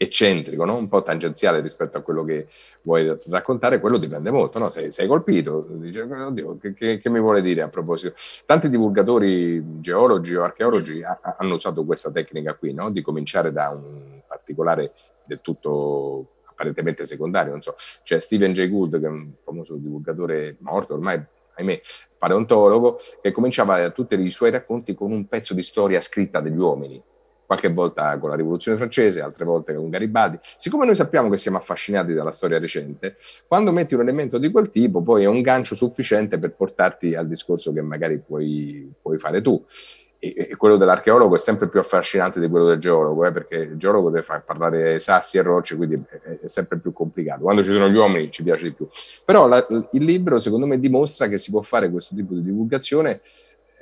eccentrico, 0.00 0.64
no? 0.64 0.76
un 0.76 0.86
po' 0.86 1.02
tangenziale 1.02 1.60
rispetto 1.60 1.98
a 1.98 2.02
quello 2.02 2.24
che 2.24 2.46
vuoi 2.82 3.18
raccontare, 3.28 3.80
quello 3.80 3.98
dipende 3.98 4.30
molto, 4.30 4.60
no? 4.60 4.70
sei, 4.70 4.92
sei, 4.92 5.08
colpito, 5.08 5.66
dici, 5.70 5.98
oddio, 5.98 6.56
che, 6.56 6.72
che, 6.72 6.98
che, 6.98 7.10
mi 7.10 7.18
vuole 7.18 7.42
dire 7.42 7.62
a 7.62 7.68
proposito? 7.68 8.14
Tanti 8.46 8.68
divulgatori, 8.68 9.80
geologi 9.80 10.36
o 10.36 10.44
archeologi 10.44 11.02
ha, 11.02 11.18
hanno 11.38 11.54
usato 11.54 11.84
questa 11.84 12.12
tecnica 12.12 12.54
qui, 12.54 12.72
no? 12.72 12.90
di 12.90 13.02
cominciare 13.02 13.50
da 13.50 13.70
un 13.70 14.20
particolare 14.26 14.92
del 15.24 15.40
tutto 15.40 16.28
apparentemente 16.44 17.04
secondario, 17.04 17.50
non 17.50 17.60
so, 17.60 17.74
c'è 18.04 18.20
Stephen 18.20 18.52
Jay 18.52 18.68
Gould, 18.68 19.00
che 19.00 19.06
è 19.06 19.10
un 19.10 19.32
famoso 19.42 19.74
divulgatore 19.74 20.56
morto 20.60 20.94
ormai, 20.94 21.20
ahimè, 21.58 21.80
paleontologo, 22.16 22.98
che 23.20 23.32
cominciava 23.32 23.90
tutti 23.90 24.18
i 24.18 24.30
suoi 24.30 24.50
racconti 24.50 24.94
con 24.94 25.12
un 25.12 25.26
pezzo 25.26 25.54
di 25.54 25.62
storia 25.62 26.00
scritta 26.00 26.40
degli 26.40 26.58
uomini, 26.58 27.02
qualche 27.46 27.68
volta 27.70 28.18
con 28.18 28.28
la 28.30 28.36
rivoluzione 28.36 28.76
francese, 28.76 29.20
altre 29.20 29.44
volte 29.44 29.74
con 29.74 29.88
Garibaldi. 29.88 30.38
Siccome 30.56 30.84
noi 30.84 30.94
sappiamo 30.94 31.30
che 31.30 31.36
siamo 31.36 31.56
affascinati 31.56 32.12
dalla 32.12 32.32
storia 32.32 32.58
recente, 32.58 33.16
quando 33.46 33.72
metti 33.72 33.94
un 33.94 34.00
elemento 34.02 34.38
di 34.38 34.50
quel 34.50 34.68
tipo, 34.68 35.02
poi 35.02 35.22
è 35.22 35.26
un 35.26 35.40
gancio 35.40 35.74
sufficiente 35.74 36.38
per 36.38 36.54
portarti 36.54 37.14
al 37.14 37.26
discorso 37.26 37.72
che 37.72 37.80
magari 37.80 38.18
puoi, 38.18 38.92
puoi 39.00 39.18
fare 39.18 39.40
tu. 39.40 39.64
E, 40.20 40.56
quello 40.56 40.76
dell'archeologo 40.76 41.36
è 41.36 41.38
sempre 41.38 41.68
più 41.68 41.78
affascinante 41.78 42.40
di 42.40 42.48
quello 42.48 42.66
del 42.66 42.78
geologo, 42.78 43.24
eh, 43.24 43.32
perché 43.32 43.56
il 43.56 43.76
geologo 43.76 44.10
deve 44.10 44.22
far 44.22 44.42
parlare 44.42 44.98
sassi 44.98 45.38
e 45.38 45.42
rocce, 45.42 45.76
quindi 45.76 46.02
è, 46.42 46.46
sempre 46.46 46.78
più 46.78 46.92
complicato. 46.92 47.42
Quando 47.42 47.62
ci 47.62 47.70
sono 47.70 47.88
gli 47.88 47.96
uomini 47.96 48.30
ci 48.30 48.42
piace 48.42 48.64
di 48.64 48.72
più. 48.72 48.88
Però 49.24 49.46
la, 49.46 49.64
il 49.68 50.04
libro, 50.04 50.40
secondo 50.40 50.66
me, 50.66 50.78
dimostra 50.78 51.28
che 51.28 51.38
si 51.38 51.50
può 51.50 51.62
fare 51.62 51.90
questo 51.90 52.14
tipo 52.14 52.34
di 52.34 52.42
divulgazione 52.42 53.20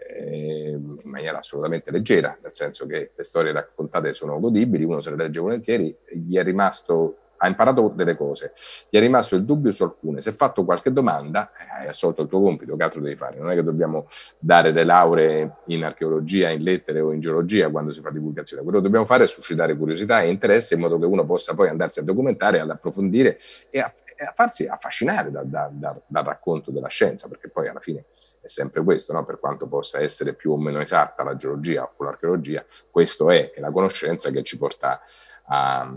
eh, 0.09 0.71
in 0.71 1.01
maniera 1.05 1.39
assolutamente 1.39 1.91
leggera, 1.91 2.37
nel 2.43 2.55
senso 2.55 2.87
che 2.87 3.13
le 3.15 3.25
storie 3.25 3.53
raccontate 3.53 4.15
sono 4.15 4.39
godibili, 4.39 4.85
uno 4.85 5.01
se 5.01 5.11
le 5.11 5.17
legge 5.17 5.41
volentieri, 5.41 5.97
gli 6.13 6.37
è 6.37 6.43
rimasto, 6.43 7.17
ha 7.39 7.47
imparato 7.47 7.93
delle 7.95 8.17
cose, 8.17 8.53
gli 8.89 8.97
è 8.97 9.01
rimasto 9.01 9.37
il 9.37 9.45
dubbio 9.45 9.73
su 9.73 9.83
alcune, 9.83 10.21
se 10.21 10.31
hai 10.31 10.35
fatto 10.35 10.65
qualche 10.65 10.93
domanda 10.93 11.51
eh, 11.53 11.83
hai 11.83 11.89
assolto 11.89 12.23
il 12.23 12.29
tuo 12.29 12.41
compito, 12.41 12.77
che 12.77 12.83
altro 12.83 13.01
devi 13.01 13.17
fare? 13.17 13.39
Non 13.39 13.51
è 13.51 13.55
che 13.55 13.63
dobbiamo 13.63 14.07
dare 14.39 14.73
le 14.73 14.85
lauree 14.85 15.57
in 15.67 15.85
archeologia, 15.85 16.51
in 16.51 16.63
lettere 16.63 17.01
o 17.01 17.13
in 17.13 17.21
geologia 17.21 17.71
quando 17.71 17.93
si 17.93 18.01
fa 18.01 18.11
divulgazione, 18.11 18.63
quello 18.63 18.79
che 18.79 18.85
dobbiamo 18.85 19.07
fare 19.07 19.25
è 19.25 19.27
suscitare 19.27 19.77
curiosità 19.77 20.21
e 20.23 20.31
interesse 20.31 20.75
in 20.75 20.81
modo 20.81 20.99
che 20.99 21.07
uno 21.07 21.25
possa 21.25 21.55
poi 21.55 21.69
andarsi 21.69 22.01
a 22.01 22.03
documentare, 22.03 22.61
ad 22.61 22.71
approfondire 22.71 23.39
e 23.71 23.81
a, 23.81 23.93
e 24.17 24.25
a 24.25 24.33
farsi 24.35 24.67
affascinare 24.67 25.31
da, 25.31 25.43
da, 25.43 25.71
da, 25.73 26.01
dal 26.07 26.25
racconto 26.25 26.71
della 26.71 26.89
scienza, 26.89 27.29
perché 27.29 27.49
poi 27.49 27.69
alla 27.69 27.81
fine 27.81 28.05
è 28.41 28.49
sempre 28.49 28.83
questo, 28.83 29.13
no? 29.13 29.25
per 29.25 29.39
quanto 29.39 29.67
possa 29.67 30.01
essere 30.01 30.35
più 30.35 30.53
o 30.53 30.57
meno 30.57 30.81
esatta 30.81 31.25
la 31.25 31.37
geologia 31.37 31.91
o 31.95 32.05
l'archeologia, 32.05 32.65
questo 32.91 33.31
è, 33.31 33.51
è 33.53 33.61
la 33.61 33.71
conoscenza 33.71 34.31
che 34.31 34.43
ci 34.43 34.57
porta 34.57 35.01
a, 35.49 35.93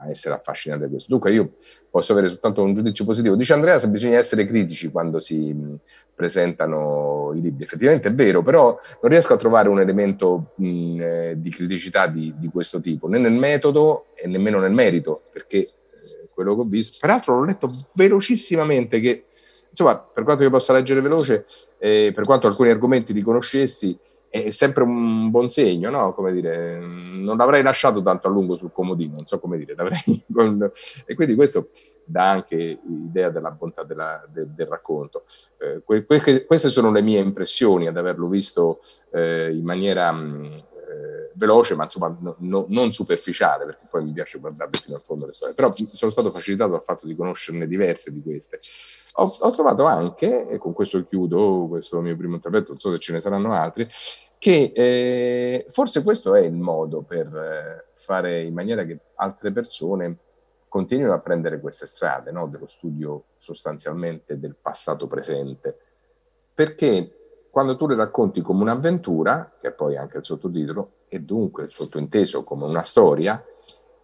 a 0.00 0.08
essere 0.08 0.34
affascinati 0.34 0.82
da 0.82 0.88
questo. 0.88 1.10
Dunque 1.10 1.32
io 1.32 1.54
posso 1.90 2.12
avere 2.12 2.28
soltanto 2.28 2.62
un 2.62 2.74
giudizio 2.74 3.04
positivo. 3.04 3.36
Dice 3.36 3.52
Andrea 3.52 3.78
se 3.78 3.88
bisogna 3.88 4.18
essere 4.18 4.44
critici 4.44 4.90
quando 4.90 5.20
si 5.20 5.52
mh, 5.52 5.78
presentano 6.14 7.32
i 7.34 7.40
libri. 7.40 7.64
Effettivamente 7.64 8.08
è 8.08 8.14
vero, 8.14 8.42
però 8.42 8.78
non 9.00 9.10
riesco 9.10 9.34
a 9.34 9.38
trovare 9.38 9.68
un 9.68 9.80
elemento 9.80 10.52
mh, 10.56 11.00
eh, 11.00 11.34
di 11.38 11.50
criticità 11.50 12.06
di, 12.06 12.34
di, 12.36 12.48
questo 12.48 12.80
tipo, 12.80 13.08
né 13.08 13.18
nel 13.18 13.32
metodo 13.32 14.06
e 14.14 14.26
nemmeno 14.26 14.58
nel 14.60 14.72
merito, 14.72 15.22
perché 15.32 15.58
eh, 15.58 16.28
quello 16.32 16.54
che 16.54 16.60
ho 16.60 16.64
visto, 16.64 16.98
peraltro 17.00 17.38
l'ho 17.38 17.44
letto 17.44 17.72
velocissimamente 17.94 19.00
che 19.00 19.24
insomma, 19.70 19.98
per 19.98 20.24
quanto 20.24 20.42
io 20.42 20.50
possa 20.50 20.72
leggere 20.72 21.00
veloce, 21.00 21.46
eh, 21.78 22.10
per 22.14 22.24
quanto 22.24 22.46
alcuni 22.46 22.70
argomenti 22.70 23.12
li 23.12 23.22
conoscessi, 23.22 23.96
è 24.30 24.50
sempre 24.50 24.82
un 24.82 25.30
buon 25.30 25.48
segno, 25.48 25.90
no? 25.90 26.12
Come 26.12 26.32
dire, 26.32 26.78
non 26.78 27.36
l'avrei 27.36 27.62
lasciato 27.62 28.02
tanto 28.02 28.28
a 28.28 28.30
lungo 28.30 28.56
sul 28.56 28.72
comodino, 28.72 29.14
non 29.16 29.26
so 29.26 29.38
come 29.38 29.56
dire, 29.56 29.74
con... 30.32 30.70
e 31.06 31.14
quindi 31.14 31.34
questo 31.34 31.68
dà 32.04 32.30
anche 32.30 32.56
idea 32.56 33.30
della 33.30 33.50
bontà 33.50 33.84
della, 33.84 34.24
de, 34.32 34.46
del 34.54 34.66
racconto. 34.66 35.24
Eh, 35.58 35.82
que, 35.84 36.20
que, 36.20 36.44
queste 36.46 36.68
sono 36.68 36.90
le 36.90 37.02
mie 37.02 37.20
impressioni 37.20 37.86
ad 37.86 37.96
averlo 37.96 38.28
visto 38.28 38.80
eh, 39.12 39.50
in 39.52 39.64
maniera 39.64 40.10
mh, 40.12 40.64
veloce, 41.38 41.76
ma 41.76 41.84
insomma 41.84 42.14
no, 42.20 42.34
no, 42.38 42.66
non 42.68 42.92
superficiale, 42.92 43.64
perché 43.64 43.86
poi 43.88 44.04
mi 44.04 44.12
piace 44.12 44.38
guardare 44.38 44.70
fino 44.72 44.96
al 44.96 45.02
fondo 45.02 45.24
le 45.24 45.32
storie, 45.32 45.54
però 45.54 45.72
sono 45.74 46.10
stato 46.10 46.30
facilitato 46.30 46.72
dal 46.72 46.82
fatto 46.82 47.06
di 47.06 47.14
conoscerne 47.14 47.66
diverse 47.66 48.12
di 48.12 48.20
queste. 48.20 48.60
Ho, 49.14 49.36
ho, 49.38 49.50
trovato 49.52 49.84
anche, 49.84 50.48
e 50.48 50.58
con 50.58 50.72
questo 50.72 51.02
chiudo 51.04 51.66
questo 51.68 52.00
mio 52.00 52.16
primo 52.16 52.34
intervento, 52.34 52.72
non 52.72 52.80
so 52.80 52.92
se 52.92 52.98
ce 52.98 53.12
ne 53.12 53.20
saranno 53.20 53.52
altri, 53.52 53.88
che 54.38 54.72
eh, 54.74 55.66
forse 55.70 56.02
questo 56.02 56.34
è 56.34 56.40
il 56.40 56.52
modo 56.52 57.02
per 57.02 57.26
eh, 57.34 57.90
fare 57.94 58.42
in 58.42 58.54
maniera 58.54 58.84
che 58.84 58.98
altre 59.14 59.52
persone 59.52 60.18
continuino 60.68 61.14
a 61.14 61.20
prendere 61.20 61.60
queste 61.60 61.86
strade 61.86 62.30
no? 62.30 62.46
dello 62.46 62.66
studio 62.66 63.24
sostanzialmente 63.36 64.38
del 64.38 64.56
passato 64.60 65.06
presente. 65.06 65.78
Perché 66.52 67.17
quando 67.58 67.76
tu 67.76 67.88
le 67.88 67.96
racconti 67.96 68.40
come 68.40 68.62
un'avventura, 68.62 69.50
che 69.60 69.66
è 69.66 69.72
poi 69.72 69.96
anche 69.96 70.18
il 70.18 70.24
sottotitolo, 70.24 70.92
e 71.08 71.18
dunque 71.18 71.64
il 71.64 71.72
sottointeso 71.72 72.44
come 72.44 72.64
una 72.64 72.84
storia, 72.84 73.44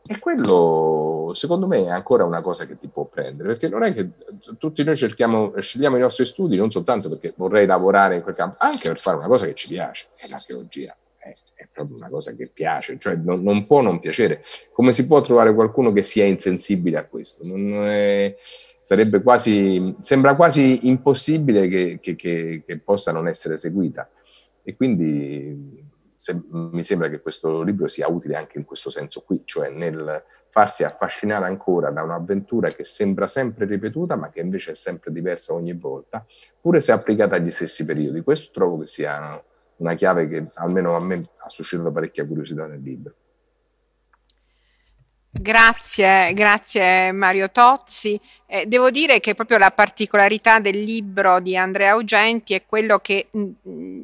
e 0.04 0.18
quello, 0.18 1.30
secondo 1.36 1.68
me, 1.68 1.84
è 1.84 1.90
ancora 1.90 2.24
una 2.24 2.40
cosa 2.40 2.66
che 2.66 2.76
ti 2.80 2.88
può 2.88 3.04
prendere, 3.04 3.50
perché 3.50 3.68
non 3.68 3.84
è 3.84 3.94
che 3.94 4.10
tutti 4.58 4.82
noi 4.82 4.96
cerchiamo, 4.96 5.52
scegliamo 5.56 5.96
i 5.96 6.00
nostri 6.00 6.26
studi 6.26 6.56
non 6.56 6.72
soltanto 6.72 7.08
perché 7.08 7.32
vorrei 7.36 7.64
lavorare 7.64 8.16
in 8.16 8.22
quel 8.22 8.34
campo, 8.34 8.56
anche 8.58 8.88
per 8.88 8.98
fare 8.98 9.18
una 9.18 9.28
cosa 9.28 9.46
che 9.46 9.54
ci 9.54 9.68
piace, 9.68 10.08
è 10.16 10.26
l'archeologia. 10.28 10.96
È, 11.16 11.32
è 11.54 11.68
proprio 11.72 11.96
una 11.96 12.08
cosa 12.08 12.32
che 12.32 12.50
piace, 12.52 12.98
cioè 12.98 13.14
non, 13.14 13.40
non, 13.40 13.64
può 13.64 13.82
non 13.82 14.00
piacere. 14.00 14.42
Come 14.72 14.92
si 14.92 15.06
può 15.06 15.20
trovare 15.20 15.54
qualcuno 15.54 15.92
che 15.92 16.02
sia 16.02 16.24
insensibile 16.24 16.98
a 16.98 17.06
questo? 17.06 17.44
È, 17.44 18.36
sarebbe 18.85 19.23
quasi, 19.23 19.97
sembra 20.01 20.37
quasi 20.37 20.88
impossibile 20.88 21.68
che, 21.68 21.99
che, 22.03 22.14
che, 22.16 22.64
che 22.66 22.79
possa 22.81 23.12
non 23.12 23.27
essere 23.27 23.57
seguita. 23.57 24.11
E 24.62 24.77
quindi 24.77 25.83
se, 26.14 26.38
mi 26.51 26.85
sembra 26.85 27.09
che 27.09 27.23
questo 27.23 27.62
libro 27.62 27.88
sia 27.88 28.09
utile 28.09 28.37
anche 28.37 28.59
in 28.59 28.66
questo 28.66 28.90
senso 28.90 29.23
qui, 29.23 29.40
cioè 29.47 29.70
nel 29.70 30.23
farsi 30.51 30.85
affascinare 30.85 31.47
ancora 31.47 31.90
da 31.92 32.03
un'avventura 32.03 32.68
che 32.68 32.85
sembra 32.85 33.27
sempre 33.27 33.64
ripetuta, 33.64 34.16
ma 34.16 34.29
che 34.29 34.40
invece 34.40 34.73
è 34.73 34.75
sempre 34.75 35.12
diversa 35.12 35.55
ogni 35.55 35.73
volta, 35.73 36.23
pure 36.61 36.83
se 36.83 36.92
applicata 36.92 37.37
agli 37.37 37.51
stessi 37.51 37.87
periodi. 37.87 38.20
Questo 38.20 38.51
trovo 38.53 38.81
che 38.81 38.87
sia 38.87 39.42
una 39.77 39.94
chiave 39.94 40.29
che 40.29 40.49
almeno 40.57 40.94
a 40.94 41.03
me 41.03 41.27
ha 41.38 41.49
suscitato 41.49 41.90
parecchia 41.90 42.27
curiosità 42.27 42.66
nel 42.66 42.83
libro. 42.83 43.14
Grazie, 45.37 46.33
grazie 46.33 47.11
Mario 47.11 47.51
Tozzi. 47.51 48.18
Eh, 48.47 48.66
devo 48.66 48.90
dire 48.90 49.18
che 49.18 49.35
proprio 49.35 49.59
la 49.59 49.73
particolarità 49.73 50.61
del 50.61 50.81
libro 50.81 51.40
di 51.40 51.57
Andrea 51.57 51.90
Augenti 51.90 52.55
è 52.55 52.64
quello 52.64 52.99
che 52.99 53.27
mh, 53.31 53.40
mm, 53.40 53.51
mm, 53.68 54.03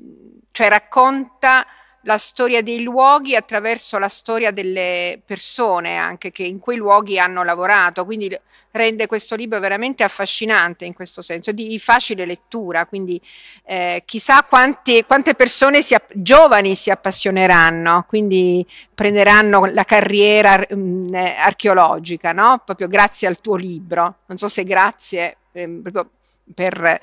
cioè, 0.51 0.69
racconta 0.69 1.65
la 2.05 2.17
storia 2.17 2.63
dei 2.63 2.83
luoghi 2.83 3.37
attraverso 3.37 3.99
la 3.99 4.09
storia 4.09 4.51
delle 4.51 5.21
persone 5.25 5.97
anche 5.97 6.31
che 6.31 6.45
in 6.45 6.59
quei 6.59 6.79
luoghi 6.79 7.19
hanno 7.19 7.43
lavorato, 7.43 8.05
quindi 8.05 8.35
rende 8.73 9.07
questo 9.07 9.37
libro 9.37 9.59
veramente 9.59 10.03
affascinante 10.03 10.85
in 10.85 10.95
questo 10.95 11.23
senso, 11.23 11.53
di 11.53 11.79
facile 11.79 12.25
lettura, 12.25 12.87
quindi 12.87 13.21
eh, 13.65 14.03
chissà 14.07 14.43
quanti, 14.45 15.05
quante 15.05 15.35
persone 15.35 15.83
si, 15.83 15.95
giovani 16.15 16.75
si 16.75 16.91
appassioneranno, 16.91 18.05
quindi 18.09 18.67
prenderanno 18.95 19.67
la 19.67 19.85
carriera 19.85 20.57
mh, 20.57 20.75
mm, 20.75 21.15
archeologica, 21.15 22.33
no? 22.33 22.63
proprio 22.65 22.89
grazie 22.89 23.29
al 23.29 23.41
tuo 23.41 23.57
libro, 23.57 24.21
non 24.27 24.39
so 24.39 24.49
se 24.49 24.65
grazie 24.65 25.37
eh, 25.53 25.69
proprio 25.83 26.11
per 26.55 27.01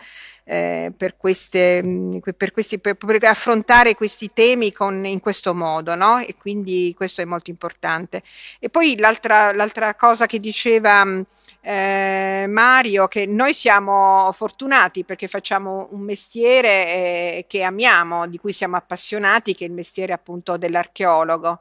eh, 0.50 0.94
per, 0.96 1.18
queste, 1.18 1.84
mm, 1.84 2.18
per, 2.38 2.54
questi, 2.54 2.80
per, 2.80 2.96
per, 2.96 3.22
affrontare 3.26 3.96
questi 3.96 4.32
temi 4.32 4.72
con, 4.72 5.06
in 5.06 5.20
questo 5.20 5.54
modo, 5.54 5.94
no? 5.94 6.20
E 6.20 6.36
quindi 6.40 6.94
questo 6.96 7.22
è 7.22 7.26
molto 7.26 7.50
importante. 7.50 8.24
E 8.60 8.70
poi 8.70 8.98
l'altra, 8.98 9.52
l'altra 9.52 9.96
cosa 9.96 10.26
che 10.26 10.40
diceva 10.40 11.04
mm, 11.04 11.22
eh, 11.62 12.46
Mario, 12.48 13.10
che 13.10 13.26
noi 13.26 13.54
siamo 13.54 14.32
fortunati 14.32 15.04
perché 15.04 15.28
facciamo 15.28 15.90
un 15.92 16.00
mestiere 16.00 16.70
eh, 16.70 17.46
che 17.46 17.64
amiamo, 17.64 18.26
di 18.28 18.38
cui 18.38 18.54
siamo 18.54 18.78
appassionati, 18.78 19.54
che 19.54 19.66
è 19.66 19.68
il 19.68 19.74
mestiere 19.74 20.14
appunto 20.14 20.56
dell'archeologo 20.56 21.60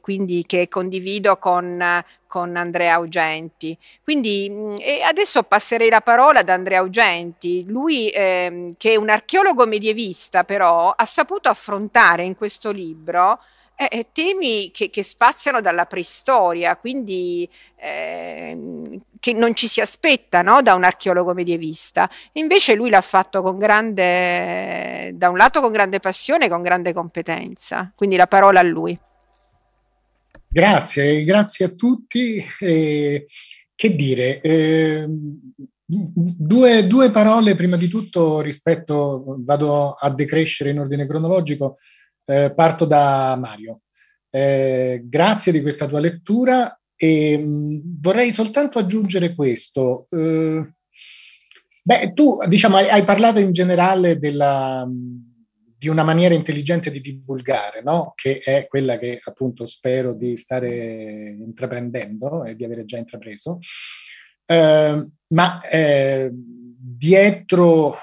quindi 0.00 0.44
che 0.44 0.68
condivido 0.68 1.38
con, 1.38 1.80
con 2.32 2.56
Andrea 2.56 2.94
Augenti. 2.94 3.76
Quindi 4.02 4.48
mm, 4.50 4.74
adesso 5.06 5.42
passerei 5.42 5.90
la 5.90 6.00
parola 6.00 6.40
ad 6.40 6.48
Andrea 6.48 6.78
Augenti, 6.78 7.62
lui 7.66 8.08
eh, 8.08 8.72
che 8.78 8.92
è 8.92 8.96
un 8.96 9.10
archeologo 9.10 9.66
medievista 9.66 10.42
però 10.42 10.94
ha 10.96 11.04
saputo 11.04 11.50
affrontare 11.50 12.24
in 12.24 12.34
questo 12.34 12.70
libro 12.70 13.38
Eh, 13.74 13.88
eh, 13.90 14.06
temi 14.12 14.70
che, 14.70 14.90
che, 14.90 15.02
spaziano 15.02 15.60
dalla 15.60 15.86
preistoria, 15.86 16.76
quindi 16.76 17.48
eh, 17.76 19.00
che 19.18 19.32
non 19.32 19.54
ci 19.54 19.66
si 19.66 19.80
aspetta 19.80 20.42
no? 20.42 20.62
da 20.62 20.74
un 20.74 20.84
archeologo 20.84 21.32
medievista. 21.34 22.08
Invece 22.32 22.74
lui 22.74 22.90
l'ha 22.90 23.00
fatto 23.00 23.42
con 23.42 23.58
grande, 23.58 25.10
da 25.14 25.30
un 25.30 25.36
lato 25.36 25.60
con 25.60 25.72
grande 25.72 26.00
passione 26.00 26.46
e 26.46 26.48
con 26.48 26.62
grande 26.62 26.92
competenza. 26.92 27.90
Quindi 27.96 28.16
la 28.16 28.26
parola 28.26 28.60
a 28.60 28.62
lui. 28.62 28.96
Grazie, 30.52 31.24
grazie 31.24 31.64
a 31.64 31.68
tutti. 31.70 32.44
Eh, 32.60 33.26
che 33.74 33.96
dire, 33.96 34.38
eh, 34.42 35.06
due, 35.86 36.86
due, 36.86 37.10
parole 37.10 37.54
prima 37.54 37.78
di 37.78 37.88
tutto 37.88 38.42
rispetto, 38.42 39.38
vado 39.38 39.92
a 39.92 40.10
decrescere 40.10 40.68
in 40.68 40.78
ordine 40.78 41.06
cronologico, 41.06 41.78
eh, 42.26 42.52
parto 42.54 42.84
da 42.84 43.34
Mario. 43.40 43.80
Eh, 44.28 45.00
grazie 45.04 45.52
di 45.52 45.62
questa 45.62 45.86
tua 45.86 46.00
lettura 46.00 46.78
e 46.96 47.38
mh, 47.38 47.44
mm, 47.44 47.78
vorrei 48.02 48.30
soltanto 48.30 48.78
aggiungere 48.78 49.34
questo. 49.34 50.06
Eh, 50.10 50.70
beh, 51.82 52.12
tu 52.12 52.36
diciamo 52.46 52.76
hai, 52.76 52.90
hai 52.90 53.04
parlato 53.04 53.38
in 53.40 53.52
generale 53.52 54.18
della 54.18 54.86
di 55.82 55.88
una 55.88 56.04
maniera 56.04 56.32
intelligente 56.32 56.92
di 56.92 57.00
divulgare, 57.00 57.82
no? 57.82 58.12
che 58.14 58.38
è 58.38 58.68
quella 58.68 58.98
che 58.98 59.20
appunto 59.24 59.66
spero 59.66 60.14
di 60.14 60.36
stare 60.36 61.34
intraprendendo 61.36 62.44
e 62.44 62.54
di 62.54 62.62
avere 62.62 62.84
già 62.84 62.98
intrapreso. 62.98 63.58
Eh, 64.46 65.10
ma 65.26 65.60
eh, 65.68 66.30
dietro 66.32 67.96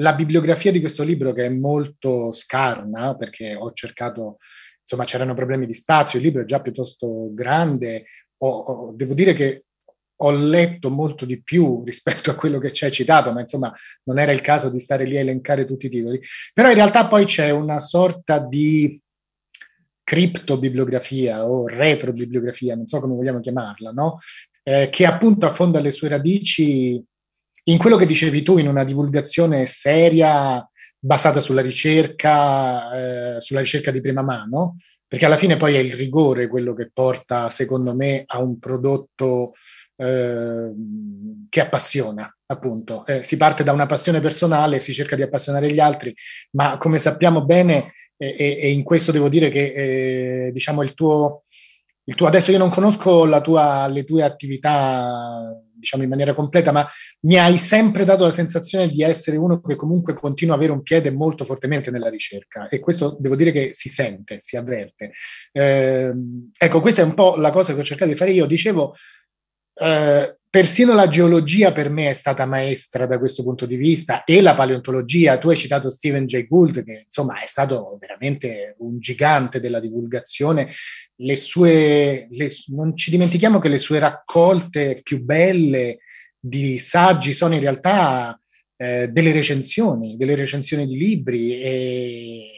la 0.00 0.12
bibliografia 0.14 0.72
di 0.72 0.80
questo 0.80 1.04
libro, 1.04 1.32
che 1.32 1.44
è 1.44 1.48
molto 1.50 2.32
scarna, 2.32 3.14
perché 3.14 3.54
ho 3.54 3.70
cercato, 3.74 4.38
insomma, 4.80 5.04
c'erano 5.04 5.34
problemi 5.34 5.66
di 5.66 5.74
spazio, 5.74 6.18
il 6.18 6.24
libro 6.24 6.42
è 6.42 6.46
già 6.46 6.60
piuttosto 6.60 7.32
grande, 7.32 8.06
ho, 8.38 8.48
ho, 8.48 8.92
devo 8.92 9.14
dire 9.14 9.34
che 9.34 9.66
ho 10.22 10.30
letto 10.30 10.90
molto 10.90 11.24
di 11.24 11.42
più 11.42 11.82
rispetto 11.84 12.30
a 12.30 12.34
quello 12.34 12.58
che 12.58 12.72
ci 12.72 12.84
hai 12.84 12.90
citato, 12.90 13.32
ma 13.32 13.40
insomma 13.40 13.72
non 14.04 14.18
era 14.18 14.32
il 14.32 14.40
caso 14.40 14.70
di 14.70 14.80
stare 14.80 15.04
lì 15.04 15.16
a 15.16 15.20
elencare 15.20 15.64
tutti 15.64 15.86
i 15.86 15.90
titoli. 15.90 16.20
Però 16.52 16.68
in 16.68 16.74
realtà 16.74 17.06
poi 17.06 17.24
c'è 17.24 17.50
una 17.50 17.80
sorta 17.80 18.38
di 18.38 19.00
criptobibliografia 20.02 21.46
o 21.48 21.66
retrobibliografia, 21.68 22.74
non 22.74 22.86
so 22.86 23.00
come 23.00 23.14
vogliamo 23.14 23.40
chiamarla, 23.40 23.92
no? 23.92 24.18
eh, 24.62 24.88
che 24.90 25.06
appunto 25.06 25.46
affonda 25.46 25.80
le 25.80 25.90
sue 25.90 26.08
radici 26.08 27.02
in 27.64 27.78
quello 27.78 27.96
che 27.96 28.06
dicevi 28.06 28.42
tu, 28.42 28.58
in 28.58 28.68
una 28.68 28.84
divulgazione 28.84 29.66
seria 29.66 30.66
basata 30.98 31.40
sulla 31.40 31.60
ricerca, 31.60 33.36
eh, 33.36 33.40
sulla 33.40 33.60
ricerca 33.60 33.90
di 33.90 34.00
prima 34.00 34.22
mano, 34.22 34.76
perché 35.06 35.26
alla 35.26 35.36
fine 35.36 35.56
poi 35.56 35.74
è 35.74 35.78
il 35.78 35.92
rigore 35.92 36.48
quello 36.48 36.74
che 36.74 36.90
porta, 36.92 37.48
secondo 37.48 37.94
me, 37.94 38.24
a 38.26 38.38
un 38.38 38.58
prodotto 38.58 39.52
Ehm, 40.00 41.46
che 41.50 41.60
appassiona, 41.60 42.34
appunto. 42.46 43.04
Eh, 43.04 43.22
si 43.22 43.36
parte 43.36 43.62
da 43.62 43.72
una 43.72 43.86
passione 43.86 44.20
personale, 44.20 44.80
si 44.80 44.94
cerca 44.94 45.14
di 45.14 45.22
appassionare 45.22 45.70
gli 45.70 45.80
altri, 45.80 46.14
ma 46.52 46.78
come 46.78 46.98
sappiamo 46.98 47.44
bene, 47.44 47.92
e, 48.16 48.34
e 48.38 48.70
in 48.70 48.82
questo 48.82 49.12
devo 49.12 49.28
dire 49.28 49.50
che 49.50 50.46
eh, 50.46 50.52
diciamo 50.52 50.82
il 50.82 50.94
tuo, 50.94 51.44
il 52.04 52.14
tuo, 52.14 52.26
adesso 52.28 52.50
io 52.50 52.58
non 52.58 52.70
conosco 52.70 53.28
tua, 53.42 53.86
le 53.88 54.04
tue 54.04 54.22
attività 54.22 55.54
diciamo 55.80 56.02
in 56.02 56.08
maniera 56.08 56.34
completa, 56.34 56.72
ma 56.72 56.86
mi 57.20 57.36
hai 57.36 57.56
sempre 57.56 58.04
dato 58.04 58.24
la 58.24 58.30
sensazione 58.30 58.88
di 58.88 59.02
essere 59.02 59.38
uno 59.38 59.60
che 59.60 59.74
comunque 59.76 60.14
continua 60.14 60.54
ad 60.54 60.60
avere 60.60 60.76
un 60.76 60.82
piede 60.82 61.10
molto 61.10 61.44
fortemente 61.44 61.90
nella 61.90 62.10
ricerca 62.10 62.68
e 62.68 62.78
questo 62.78 63.16
devo 63.18 63.34
dire 63.34 63.50
che 63.50 63.70
si 63.72 63.88
sente, 63.88 64.36
si 64.40 64.56
avverte. 64.56 65.12
Eh, 65.52 66.12
ecco, 66.56 66.80
questa 66.80 67.02
è 67.02 67.04
un 67.04 67.14
po' 67.14 67.36
la 67.36 67.50
cosa 67.50 67.74
che 67.74 67.80
ho 67.80 67.84
cercato 67.84 68.10
di 68.10 68.16
fare 68.16 68.32
io. 68.32 68.46
Dicevo, 68.46 68.94
eh, 69.74 70.36
persino 70.50 70.94
la 70.94 71.08
geologia 71.08 71.70
per 71.70 71.88
me 71.90 72.10
è 72.10 72.12
stata 72.12 72.44
maestra 72.44 73.06
da 73.06 73.18
questo 73.20 73.44
punto 73.44 73.66
di 73.66 73.76
vista 73.76 74.24
e 74.24 74.40
la 74.40 74.54
paleontologia. 74.54 75.38
Tu 75.38 75.48
hai 75.48 75.56
citato 75.56 75.90
Stephen 75.90 76.26
Jay 76.26 76.46
Gould, 76.46 76.82
che 76.82 77.02
insomma 77.04 77.40
è 77.40 77.46
stato 77.46 77.96
veramente 78.00 78.74
un 78.78 78.98
gigante 78.98 79.60
della 79.60 79.78
divulgazione. 79.78 80.68
Le 81.16 81.36
sue, 81.36 82.26
le, 82.30 82.48
non 82.68 82.96
ci 82.96 83.10
dimentichiamo 83.10 83.60
che 83.60 83.68
le 83.68 83.78
sue 83.78 84.00
raccolte 84.00 85.00
più 85.02 85.22
belle 85.22 85.98
di 86.36 86.78
saggi 86.78 87.32
sono 87.32 87.54
in 87.54 87.60
realtà 87.60 88.38
eh, 88.76 89.08
delle 89.08 89.30
recensioni, 89.30 90.16
delle 90.16 90.34
recensioni 90.34 90.86
di 90.86 90.96
libri 90.96 91.60
e, 91.60 92.50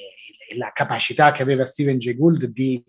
e 0.48 0.56
la 0.56 0.70
capacità 0.72 1.32
che 1.32 1.42
aveva 1.42 1.66
Stephen 1.66 1.98
Jay 1.98 2.16
Gould 2.16 2.46
di 2.46 2.82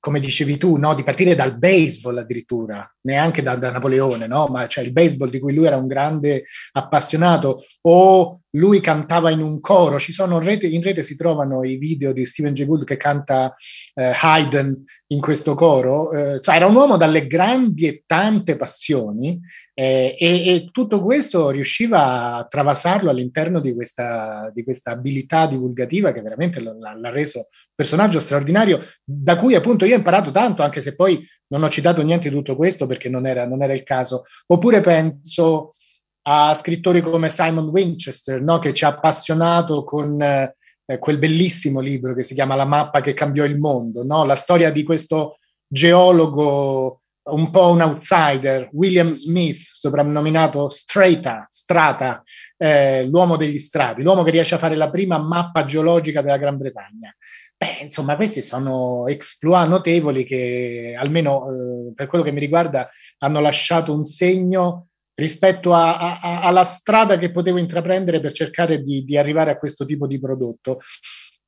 come 0.00 0.20
dicevi 0.20 0.56
tu, 0.58 0.76
no? 0.76 0.94
di 0.94 1.02
partire 1.02 1.34
dal 1.34 1.58
baseball 1.58 2.18
addirittura, 2.18 2.88
neanche 3.08 3.42
da, 3.42 3.56
da 3.56 3.70
Napoleone, 3.70 4.26
no? 4.26 4.46
ma 4.48 4.66
cioè 4.66 4.84
il 4.84 4.92
baseball 4.92 5.30
di 5.30 5.40
cui 5.40 5.54
lui 5.54 5.64
era 5.64 5.76
un 5.76 5.86
grande 5.86 6.44
appassionato, 6.72 7.62
o 7.82 8.40
lui 8.52 8.80
cantava 8.80 9.30
in 9.30 9.40
un 9.40 9.60
coro, 9.60 9.98
ci 9.98 10.12
sono 10.12 10.36
in 10.36 10.42
rete, 10.42 10.66
in 10.66 10.82
rete 10.82 11.02
si 11.02 11.16
trovano 11.16 11.64
i 11.64 11.76
video 11.76 12.12
di 12.12 12.26
Steven 12.26 12.52
Jay 12.54 12.66
Gould 12.66 12.84
che 12.84 12.96
canta 12.96 13.54
eh, 13.94 14.12
Haydn 14.14 14.84
in 15.08 15.20
questo 15.20 15.54
coro, 15.54 16.12
eh, 16.12 16.40
cioè 16.40 16.56
era 16.56 16.66
un 16.66 16.74
uomo 16.74 16.96
dalle 16.96 17.26
grandi 17.26 17.86
e 17.86 18.02
tante 18.06 18.56
passioni 18.56 19.40
eh, 19.74 20.16
e, 20.18 20.54
e, 20.54 20.68
tutto 20.72 21.00
questo 21.00 21.50
riusciva 21.50 22.36
a 22.36 22.46
travasarlo 22.46 23.10
all'interno 23.10 23.60
di 23.60 23.74
questa, 23.74 24.50
di 24.52 24.64
questa 24.64 24.90
abilità 24.90 25.46
divulgativa 25.46 26.12
che 26.12 26.20
veramente 26.20 26.60
l'ha, 26.60 26.74
l'ha 26.94 27.10
reso 27.10 27.38
un 27.38 27.44
personaggio 27.74 28.18
straordinario, 28.18 28.80
da 29.04 29.36
cui 29.36 29.54
appunto 29.54 29.84
io 29.84 29.94
ho 29.94 29.98
imparato 29.98 30.30
tanto, 30.30 30.62
anche 30.62 30.80
se 30.80 30.94
poi 30.94 31.24
non 31.48 31.62
ho 31.62 31.68
citato 31.68 32.02
niente 32.02 32.28
di 32.28 32.34
tutto 32.34 32.56
questo 32.56 32.86
perché 32.98 33.08
non 33.08 33.26
era, 33.26 33.46
non 33.46 33.62
era 33.62 33.72
il 33.72 33.84
caso. 33.84 34.24
Oppure 34.48 34.80
penso 34.80 35.74
a 36.22 36.52
scrittori 36.52 37.00
come 37.00 37.30
Simon 37.30 37.68
Winchester, 37.68 38.42
no? 38.42 38.58
che 38.58 38.74
ci 38.74 38.84
ha 38.84 38.88
appassionato 38.88 39.84
con 39.84 40.20
eh, 40.20 40.54
quel 40.98 41.18
bellissimo 41.18 41.80
libro 41.80 42.12
che 42.12 42.24
si 42.24 42.34
chiama 42.34 42.56
La 42.56 42.66
mappa 42.66 43.00
che 43.00 43.14
cambiò 43.14 43.44
il 43.44 43.56
mondo, 43.56 44.04
no? 44.04 44.24
la 44.24 44.34
storia 44.34 44.70
di 44.70 44.82
questo 44.82 45.38
geologo 45.66 47.00
un 47.28 47.50
po' 47.50 47.70
un 47.70 47.82
outsider, 47.82 48.70
William 48.72 49.10
Smith, 49.10 49.60
soprannominato 49.60 50.70
Strata, 50.70 51.46
Strata 51.50 52.22
eh, 52.56 53.04
l'uomo 53.04 53.36
degli 53.36 53.58
strati, 53.58 54.02
l'uomo 54.02 54.22
che 54.22 54.30
riesce 54.30 54.54
a 54.54 54.58
fare 54.58 54.76
la 54.76 54.88
prima 54.88 55.18
mappa 55.18 55.66
geologica 55.66 56.22
della 56.22 56.38
Gran 56.38 56.56
Bretagna. 56.56 57.14
Beh, 57.58 57.78
insomma, 57.82 58.14
questi 58.14 58.40
sono 58.40 59.08
exploit 59.08 59.68
notevoli 59.68 60.24
che, 60.24 60.94
almeno 60.96 61.88
eh, 61.88 61.92
per 61.92 62.06
quello 62.06 62.22
che 62.22 62.30
mi 62.30 62.38
riguarda, 62.38 62.88
hanno 63.18 63.40
lasciato 63.40 63.92
un 63.92 64.04
segno 64.04 64.90
rispetto 65.14 65.74
a, 65.74 66.20
a, 66.20 66.40
alla 66.42 66.62
strada 66.62 67.18
che 67.18 67.32
potevo 67.32 67.58
intraprendere 67.58 68.20
per 68.20 68.30
cercare 68.32 68.84
di, 68.84 69.02
di, 69.02 69.16
arrivare 69.16 69.50
a 69.50 69.58
questo 69.58 69.84
tipo 69.84 70.06
di 70.06 70.20
prodotto. 70.20 70.78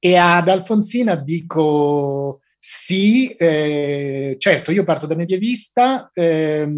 E 0.00 0.16
ad 0.16 0.48
Alfonsina 0.48 1.14
dico 1.14 2.40
sì, 2.58 3.28
eh, 3.28 4.34
certo, 4.36 4.72
io 4.72 4.82
parto 4.82 5.06
da 5.06 5.14
medievista, 5.14 6.10
eh, 6.12 6.68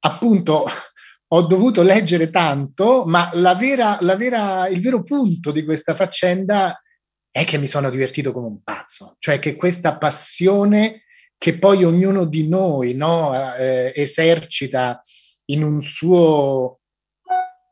appunto 0.00 0.64
ho 1.28 1.42
dovuto 1.42 1.82
leggere 1.82 2.28
tanto, 2.28 3.04
ma 3.06 3.30
la 3.32 3.54
vera, 3.54 3.96
la 4.02 4.14
vera, 4.14 4.68
il 4.68 4.82
vero 4.82 5.02
punto 5.02 5.52
di 5.52 5.64
questa 5.64 5.94
faccenda 5.94 6.78
è 7.38 7.44
che 7.44 7.58
mi 7.58 7.66
sono 7.66 7.90
divertito 7.90 8.32
come 8.32 8.46
un 8.46 8.62
pazzo, 8.62 9.16
cioè 9.18 9.38
che 9.38 9.56
questa 9.56 9.96
passione 9.96 11.02
che 11.38 11.58
poi 11.58 11.84
ognuno 11.84 12.24
di 12.24 12.48
noi 12.48 12.94
no, 12.94 13.56
eh, 13.56 13.92
esercita 13.94 15.00
in 15.46 15.62
un 15.62 15.80
suo 15.82 16.80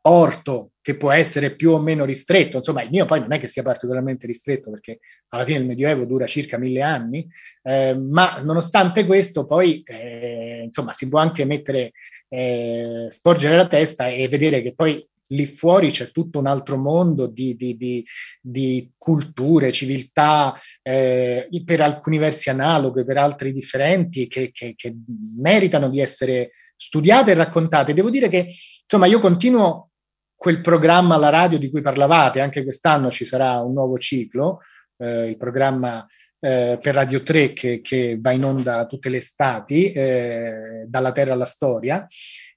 orto 0.03 0.73
che 0.81 0.97
può 0.97 1.11
essere 1.11 1.57
più 1.57 1.73
o 1.73 1.81
meno 1.81 2.05
ristretto, 2.05 2.59
insomma 2.59 2.83
il 2.83 2.91
mio 2.91 3.07
poi 3.07 3.19
non 3.19 3.33
è 3.33 3.41
che 3.41 3.49
sia 3.49 3.65
particolarmente 3.65 4.25
ristretto 4.29 4.71
perché 4.71 5.01
alla 5.31 5.45
fine 5.45 5.59
il 5.59 5.67
Medioevo 5.67 6.05
dura 6.05 6.27
circa 6.27 6.59
mille 6.59 6.83
anni, 6.83 7.27
eh, 7.65 7.97
ma 7.99 8.41
nonostante 8.41 9.05
questo 9.05 9.47
poi 9.47 9.83
eh, 9.85 10.63
insomma 10.65 10.93
si 10.93 11.09
può 11.09 11.19
anche 11.19 11.45
mettere, 11.45 11.91
eh, 12.29 13.07
sporgere 13.09 13.57
la 13.57 13.67
testa 13.67 14.07
e 14.07 14.29
vedere 14.29 14.63
che 14.63 14.75
poi 14.75 15.05
lì 15.29 15.47
fuori 15.47 15.91
c'è 15.91 16.11
tutto 16.11 16.39
un 16.39 16.47
altro 16.47 16.77
mondo 16.77 17.27
di, 17.27 17.57
di, 17.57 17.77
di, 17.77 18.05
di 18.41 18.93
culture, 18.97 19.73
civiltà, 19.73 20.55
eh, 20.83 21.49
per 21.65 21.81
alcuni 21.81 22.19
versi 22.19 22.51
analoghe, 22.51 23.05
per 23.05 23.19
altri 23.19 23.53
differenti, 23.53 24.27
che, 24.27 24.51
che, 24.53 24.75
che 24.77 24.95
meritano 25.39 25.89
di 25.89 26.01
essere 26.01 26.53
studiate 26.77 27.33
e 27.33 27.35
raccontate. 27.35 27.95
Devo 27.95 28.11
dire 28.11 28.29
che, 28.29 28.49
insomma, 28.83 29.07
io 29.07 29.21
continuo 29.21 29.91
quel 30.37 30.61
programma 30.61 31.15
alla 31.15 31.31
radio 31.31 31.59
di 31.59 31.71
cui 31.71 31.81
parlavate, 31.81 32.41
anche 32.41 32.63
quest'anno 32.63 33.11
ci 33.11 33.25
sarà 33.25 33.61
un 33.61 33.73
nuovo 33.73 33.99
ciclo, 33.99 34.61
eh, 34.99 35.29
il 35.29 35.37
programma 35.37 36.07
eh, 36.39 36.79
per 36.81 36.95
Radio 36.95 37.23
3 37.23 37.53
che, 37.53 37.81
che, 37.81 38.19
va 38.21 38.31
in 38.33 38.45
onda 38.45 38.87
tutte 38.87 39.09
le 39.09 39.17
estati, 39.17 39.91
eh, 39.91 40.85
dalla 40.87 41.13
terra 41.13 41.33
alla 41.33 41.47
storia, 41.47 42.07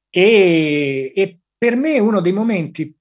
e, 0.09 1.11
e, 1.15 1.39
per 1.59 1.75
me 1.75 1.99
uno 1.99 2.21
dei 2.21 2.31
momenti 2.31 2.95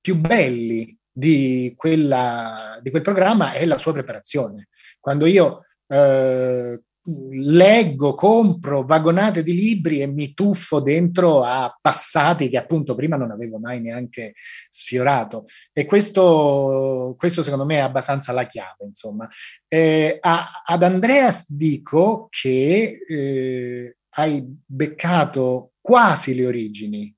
più 0.00 0.16
belli 0.16 0.96
di, 1.10 1.74
quella, 1.76 2.78
di 2.80 2.90
quel 2.90 3.02
programma 3.02 3.52
è 3.52 3.64
la 3.66 3.76
sua 3.76 3.92
preparazione. 3.92 4.68
Quando 5.00 5.26
io 5.26 5.64
eh, 5.88 6.80
leggo, 7.06 8.14
compro 8.14 8.84
vagonate 8.84 9.42
di 9.42 9.52
libri 9.52 10.00
e 10.00 10.06
mi 10.06 10.32
tuffo 10.32 10.80
dentro 10.80 11.42
a 11.42 11.76
passati 11.80 12.48
che 12.48 12.56
appunto 12.56 12.94
prima 12.94 13.16
non 13.16 13.30
avevo 13.32 13.58
mai 13.58 13.80
neanche 13.80 14.34
sfiorato. 14.70 15.44
E 15.72 15.84
questo, 15.84 17.14
questo 17.18 17.42
secondo 17.42 17.64
me 17.64 17.76
è 17.76 17.80
abbastanza 17.80 18.32
la 18.32 18.46
chiave, 18.46 18.84
insomma. 18.84 19.28
Eh, 19.66 20.18
a, 20.20 20.62
ad 20.64 20.82
Andreas 20.82 21.52
dico 21.52 22.28
che 22.30 22.98
eh, 23.06 23.96
hai 24.16 24.44
beccato 24.64 25.72
quasi 25.80 26.34
le 26.34 26.46
origini 26.46 27.13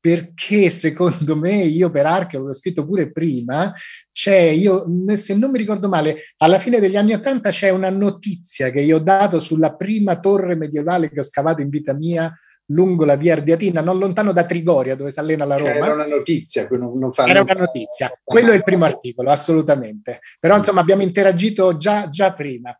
perché 0.00 0.70
secondo 0.70 1.36
me 1.36 1.56
io 1.62 1.90
per 1.90 2.06
Arche 2.06 2.38
avevo 2.38 2.54
scritto 2.54 2.86
pure 2.86 3.12
prima, 3.12 3.72
c'è 4.10 4.38
io, 4.38 4.86
se 5.14 5.36
non 5.36 5.50
mi 5.50 5.58
ricordo 5.58 5.88
male, 5.88 6.16
alla 6.38 6.58
fine 6.58 6.80
degli 6.80 6.96
anni 6.96 7.12
Ottanta 7.12 7.50
c'è 7.50 7.68
una 7.68 7.90
notizia 7.90 8.70
che 8.70 8.80
io 8.80 8.96
ho 8.96 9.00
dato 9.00 9.38
sulla 9.38 9.74
prima 9.74 10.18
torre 10.18 10.54
medievale 10.54 11.10
che 11.10 11.20
ho 11.20 11.24
scavato 11.24 11.60
in 11.60 11.68
vita 11.68 11.92
mia 11.92 12.32
lungo 12.70 13.04
la 13.04 13.16
via 13.16 13.34
Ardiatina, 13.34 13.80
non 13.80 13.98
lontano 13.98 14.32
da 14.32 14.44
Trigoria, 14.44 14.94
dove 14.94 15.10
si 15.10 15.18
allena 15.18 15.44
la 15.44 15.56
Roma. 15.56 15.70
Era 15.70 15.92
una 15.92 16.06
notizia, 16.06 16.66
non, 16.70 16.92
non 16.94 17.10
Era 17.16 17.40
una 17.42 17.54
notizia, 17.54 18.12
quello 18.22 18.52
è 18.52 18.54
il 18.54 18.62
primo 18.62 18.84
articolo, 18.84 19.30
assolutamente. 19.30 20.20
Però 20.38 20.56
insomma 20.56 20.80
abbiamo 20.80 21.02
interagito 21.02 21.76
già, 21.76 22.08
già 22.08 22.32
prima. 22.32 22.76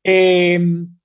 E, 0.00 0.52
ehm, 0.52 0.96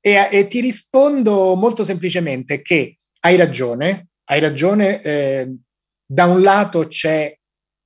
e, 0.00 0.28
e 0.30 0.46
ti 0.46 0.60
rispondo 0.60 1.54
molto 1.56 1.82
semplicemente 1.82 2.62
che 2.62 2.98
hai 3.20 3.36
ragione, 3.36 4.08
hai 4.30 4.40
ragione, 4.40 5.00
eh, 5.02 5.56
da 6.04 6.24
un 6.26 6.42
lato 6.42 6.86
c'è 6.86 7.34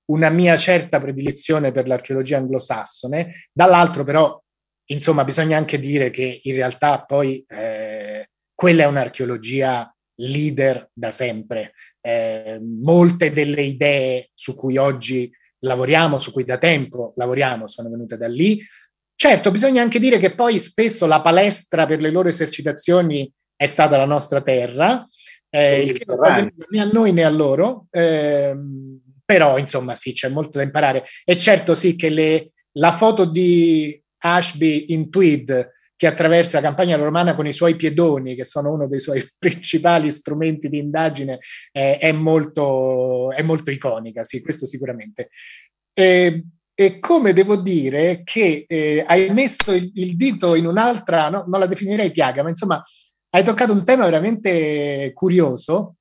una 0.06 0.28
mia 0.28 0.56
certa 0.56 1.00
predilezione 1.00 1.72
per 1.72 1.86
l'archeologia 1.86 2.38
anglosassone, 2.38 3.48
dall'altro 3.52 4.04
però, 4.04 4.40
insomma, 4.90 5.24
bisogna 5.24 5.56
anche 5.56 5.78
dire 5.78 6.10
che 6.10 6.40
in 6.42 6.54
realtà 6.54 7.04
poi 7.04 7.44
eh, 7.48 8.28
quella 8.54 8.82
è 8.82 8.86
un'archeologia 8.86 9.94
leader 10.16 10.90
da 10.92 11.10
sempre. 11.10 11.72
Eh, 12.00 12.60
molte 12.60 13.30
delle 13.30 13.62
idee 13.62 14.30
su 14.34 14.56
cui 14.56 14.76
oggi 14.76 15.30
lavoriamo, 15.60 16.18
su 16.18 16.32
cui 16.32 16.44
da 16.44 16.58
tempo 16.58 17.12
lavoriamo, 17.16 17.68
sono 17.68 17.88
venute 17.88 18.16
da 18.16 18.26
lì. 18.26 18.60
Certo, 19.14 19.52
bisogna 19.52 19.80
anche 19.80 20.00
dire 20.00 20.18
che 20.18 20.34
poi 20.34 20.58
spesso 20.58 21.06
la 21.06 21.22
palestra 21.22 21.86
per 21.86 22.00
le 22.00 22.10
loro 22.10 22.28
esercitazioni 22.28 23.32
è 23.54 23.66
stata 23.66 23.96
la 23.96 24.04
nostra 24.04 24.42
terra, 24.42 25.06
eh, 25.54 25.82
il 25.82 25.92
che 25.92 26.04
non 26.06 26.16
va 26.16 26.50
né 26.70 26.80
a 26.80 26.88
noi 26.90 27.12
né 27.12 27.24
a 27.24 27.28
loro, 27.28 27.86
eh, 27.90 28.56
però 29.24 29.58
insomma 29.58 29.94
sì, 29.94 30.14
c'è 30.14 30.28
molto 30.28 30.56
da 30.56 30.64
imparare. 30.64 31.04
E 31.24 31.36
certo 31.36 31.74
sì 31.74 31.94
che 31.94 32.08
le, 32.08 32.52
la 32.78 32.90
foto 32.90 33.26
di 33.26 34.00
Ashby 34.18 34.86
in 34.88 35.10
tweed 35.10 35.70
che 35.94 36.06
attraversa 36.06 36.58
la 36.58 36.66
campagna 36.66 36.96
romana 36.96 37.34
con 37.34 37.46
i 37.46 37.52
suoi 37.52 37.76
piedoni, 37.76 38.34
che 38.34 38.44
sono 38.44 38.72
uno 38.72 38.88
dei 38.88 38.98
suoi 38.98 39.22
principali 39.38 40.10
strumenti 40.10 40.70
di 40.70 40.78
indagine, 40.78 41.38
eh, 41.70 41.98
è, 41.98 42.12
molto, 42.12 43.30
è, 43.30 43.42
molto, 43.42 43.70
iconica, 43.70 44.24
sì, 44.24 44.40
questo 44.40 44.66
sicuramente. 44.66 45.28
E, 45.92 46.44
e 46.74 46.98
come 46.98 47.34
devo 47.34 47.56
dire 47.56 48.22
che 48.24 48.64
eh, 48.66 49.04
hai 49.06 49.30
messo 49.30 49.72
il, 49.72 49.92
il, 49.94 50.16
dito 50.16 50.54
in 50.54 50.66
un'altra, 50.66 51.28
no, 51.28 51.44
non 51.46 51.60
la 51.60 51.66
definirei 51.66 52.10
piaga, 52.10 52.42
ma 52.42 52.48
insomma 52.48 52.82
hai 53.34 53.44
toccato 53.44 53.72
un 53.72 53.84
tema 53.84 54.04
veramente 54.04 55.12
curioso. 55.14 55.96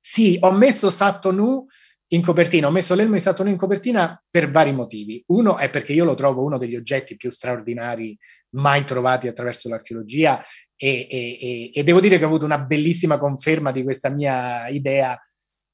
Sì, 0.00 0.38
ho 0.40 0.50
messo 0.52 0.88
Satonu 0.88 1.66
in 2.12 2.22
copertina, 2.22 2.66
ho 2.66 2.70
messo 2.70 2.94
l'elmo 2.94 3.12
di 3.14 3.20
Satonu 3.20 3.50
in 3.50 3.56
copertina 3.56 4.20
per 4.28 4.50
vari 4.50 4.72
motivi. 4.72 5.22
Uno 5.26 5.58
è 5.58 5.68
perché 5.68 5.92
io 5.92 6.04
lo 6.04 6.14
trovo 6.14 6.42
uno 6.42 6.56
degli 6.56 6.76
oggetti 6.76 7.16
più 7.16 7.30
straordinari 7.30 8.18
mai 8.52 8.84
trovati 8.84 9.28
attraverso 9.28 9.68
l'archeologia 9.68 10.42
e, 10.74 11.06
e, 11.08 11.70
e, 11.72 11.84
devo 11.84 12.00
dire 12.00 12.18
che 12.18 12.24
ho 12.24 12.28
avuto 12.28 12.46
una 12.46 12.58
bellissima 12.58 13.18
conferma 13.18 13.70
di 13.70 13.82
questa 13.82 14.08
mia 14.08 14.66
idea 14.68 15.16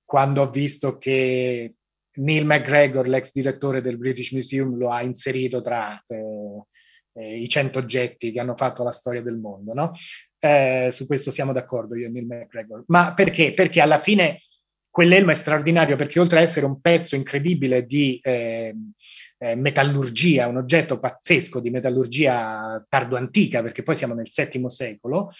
quando 0.04 0.42
ho 0.42 0.50
visto 0.50 0.98
che 0.98 1.74
Neil 2.16 2.44
McGregor, 2.44 3.06
l'ex 3.06 3.32
direttore 3.32 3.80
del 3.80 3.98
British 3.98 4.32
Museum, 4.32 4.76
lo 4.76 4.90
ha 4.90 5.02
inserito 5.02 5.60
tra 5.62 6.02
eh, 6.06 6.64
eh, 7.12 7.40
i 7.40 7.48
100 7.48 7.78
oggetti 7.78 8.32
che 8.32 8.40
hanno 8.40 8.56
fatto 8.56 8.82
la 8.82 8.92
storia 8.92 9.22
del 9.22 9.38
mondo. 9.38 9.72
No? 9.72 9.92
Eh, 10.38 10.88
su 10.90 11.06
questo 11.06 11.30
siamo 11.30 11.52
d'accordo 11.52 11.96
io 11.96 12.06
e 12.06 12.10
Neil 12.10 12.26
McGregor. 12.26 12.84
Ma 12.88 13.14
perché? 13.14 13.52
Perché 13.52 13.80
alla 13.80 13.98
fine 13.98 14.40
quell'elmo 14.96 15.30
è 15.30 15.34
straordinario 15.34 15.94
perché 15.94 16.18
oltre 16.18 16.38
ad 16.38 16.44
essere 16.44 16.64
un 16.64 16.80
pezzo 16.80 17.16
incredibile 17.16 17.84
di 17.84 18.18
eh, 18.22 18.74
eh, 19.38 19.54
metallurgia, 19.54 20.46
un 20.46 20.56
oggetto 20.56 20.98
pazzesco 20.98 21.60
di 21.60 21.68
metallurgia 21.68 22.82
tardo-antica, 22.88 23.60
perché 23.60 23.82
poi 23.82 23.94
siamo 23.94 24.14
nel 24.14 24.30
VII 24.34 24.70
secolo, 24.70 25.30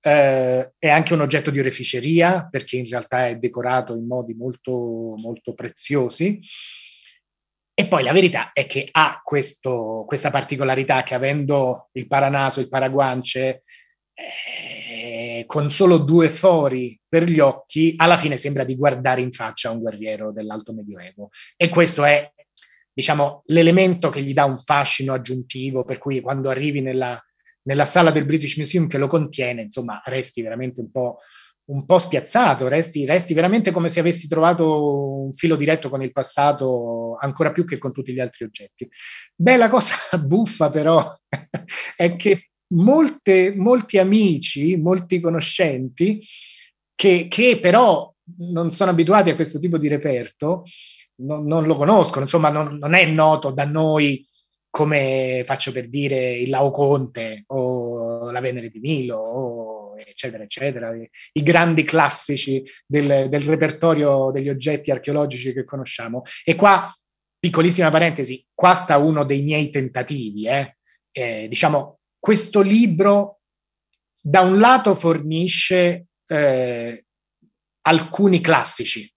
eh, 0.00 0.72
è 0.78 0.88
anche 0.88 1.12
un 1.12 1.20
oggetto 1.20 1.50
di 1.50 1.58
oreficeria 1.58 2.48
perché 2.48 2.76
in 2.76 2.88
realtà 2.88 3.26
è 3.26 3.36
decorato 3.36 3.94
in 3.94 4.06
modi 4.06 4.34
molto, 4.34 5.14
molto 5.16 5.54
preziosi. 5.54 6.40
E 7.74 7.86
poi 7.86 8.02
la 8.02 8.12
verità 8.12 8.52
è 8.52 8.66
che 8.66 8.86
ha 8.90 9.20
questo, 9.24 10.04
questa 10.06 10.30
particolarità 10.30 11.02
che 11.02 11.14
avendo 11.14 11.88
il 11.92 12.06
paranaso, 12.06 12.60
il 12.60 12.68
paraguance, 12.68 13.64
eh, 14.20 15.44
con 15.46 15.70
solo 15.70 15.98
due 15.98 16.28
fori 16.28 16.98
per 17.08 17.24
gli 17.24 17.40
occhi, 17.40 17.94
alla 17.96 18.16
fine 18.16 18.36
sembra 18.36 18.64
di 18.64 18.76
guardare 18.76 19.20
in 19.20 19.32
faccia 19.32 19.70
un 19.70 19.80
guerriero 19.80 20.32
dell'alto 20.32 20.72
medioevo. 20.72 21.30
E 21.56 21.68
questo 21.68 22.04
è, 22.04 22.32
diciamo, 22.92 23.42
l'elemento 23.46 24.10
che 24.10 24.22
gli 24.22 24.32
dà 24.32 24.44
un 24.44 24.58
fascino 24.58 25.12
aggiuntivo, 25.12 25.84
per 25.84 25.98
cui 25.98 26.20
quando 26.20 26.50
arrivi 26.50 26.80
nella, 26.80 27.20
nella 27.62 27.84
sala 27.84 28.10
del 28.10 28.26
British 28.26 28.56
Museum 28.56 28.86
che 28.86 28.98
lo 28.98 29.08
contiene, 29.08 29.62
insomma, 29.62 30.00
resti 30.04 30.42
veramente 30.42 30.80
un 30.80 30.90
po' 30.90 31.18
un 31.70 31.86
po' 31.86 31.98
spiazzato, 31.98 32.68
resti, 32.68 33.06
resti, 33.06 33.32
veramente 33.32 33.70
come 33.70 33.88
se 33.88 34.00
avessi 34.00 34.26
trovato 34.26 35.22
un 35.22 35.32
filo 35.32 35.54
diretto 35.54 35.88
con 35.88 36.02
il 36.02 36.10
passato, 36.10 37.16
ancora 37.20 37.52
più 37.52 37.64
che 37.64 37.78
con 37.78 37.92
tutti 37.92 38.12
gli 38.12 38.18
altri 38.18 38.44
oggetti. 38.44 38.88
Beh, 39.34 39.56
la 39.56 39.68
cosa 39.68 39.94
buffa 40.18 40.68
però 40.68 41.16
è 41.96 42.16
che 42.16 42.49
molte, 42.74 43.54
molti 43.54 43.98
amici, 43.98 44.76
molti 44.76 45.20
conoscenti, 45.20 46.22
che, 46.94 47.26
che, 47.28 47.58
però 47.60 48.12
non 48.52 48.70
sono 48.70 48.90
abituati 48.90 49.30
a 49.30 49.34
questo 49.34 49.58
tipo 49.58 49.78
di 49.78 49.88
reperto, 49.88 50.64
non, 51.22 51.46
non 51.46 51.66
lo 51.66 51.76
conoscono, 51.76 52.22
insomma 52.22 52.50
non, 52.50 52.76
non, 52.78 52.94
è 52.94 53.06
noto 53.06 53.50
da 53.50 53.64
noi 53.64 54.26
come 54.70 55.42
faccio 55.44 55.72
per 55.72 55.88
dire 55.88 56.32
il 56.32 56.48
Laoconte 56.48 57.44
o 57.48 58.30
la 58.30 58.40
Venere 58.40 58.68
di 58.68 58.78
Milo, 58.78 59.16
o 59.16 59.98
eccetera, 59.98 60.44
eccetera, 60.44 60.94
i, 60.94 61.42
grandi 61.42 61.82
classici 61.82 62.62
del, 62.86 63.28
del 63.28 63.42
repertorio 63.42 64.30
degli 64.30 64.48
oggetti 64.48 64.90
archeologici 64.90 65.52
che 65.52 65.64
conosciamo. 65.64 66.22
E 66.44 66.54
qua, 66.54 66.92
piccolissima 67.38 67.90
parentesi, 67.90 68.44
qua 68.54 68.74
sta 68.74 68.96
uno 68.96 69.24
dei 69.24 69.42
miei 69.42 69.70
tentativi, 69.70 70.46
eh? 70.46 70.76
Eh, 71.12 71.48
diciamo, 71.48 71.99
questo 72.20 72.60
libro 72.60 73.40
da 74.20 74.42
un 74.42 74.58
lato 74.58 74.94
fornisce 74.94 76.08
eh, 76.26 77.04
alcuni 77.82 78.40
classici, 78.40 79.10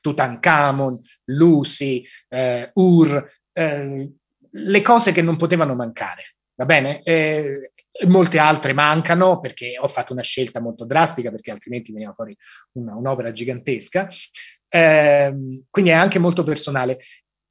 Tutankhamon, 0.00 0.98
Lucy, 1.26 2.04
eh, 2.28 2.70
Ur, 2.74 3.30
eh, 3.52 4.10
le 4.50 4.82
cose 4.82 5.12
che 5.12 5.22
non 5.22 5.36
potevano 5.36 5.74
mancare, 5.74 6.36
va 6.56 6.64
bene? 6.64 7.02
Eh, 7.02 7.72
molte 8.06 8.38
altre 8.38 8.72
mancano 8.72 9.40
perché 9.40 9.76
ho 9.78 9.86
fatto 9.86 10.12
una 10.12 10.22
scelta 10.22 10.58
molto 10.58 10.84
drastica 10.84 11.30
perché 11.30 11.50
altrimenti 11.50 11.92
veniva 11.92 12.12
fuori 12.12 12.36
una, 12.72 12.94
un'opera 12.96 13.30
gigantesca, 13.30 14.08
eh, 14.68 15.62
quindi 15.70 15.90
è 15.90 15.94
anche 15.94 16.18
molto 16.18 16.42
personale. 16.42 16.98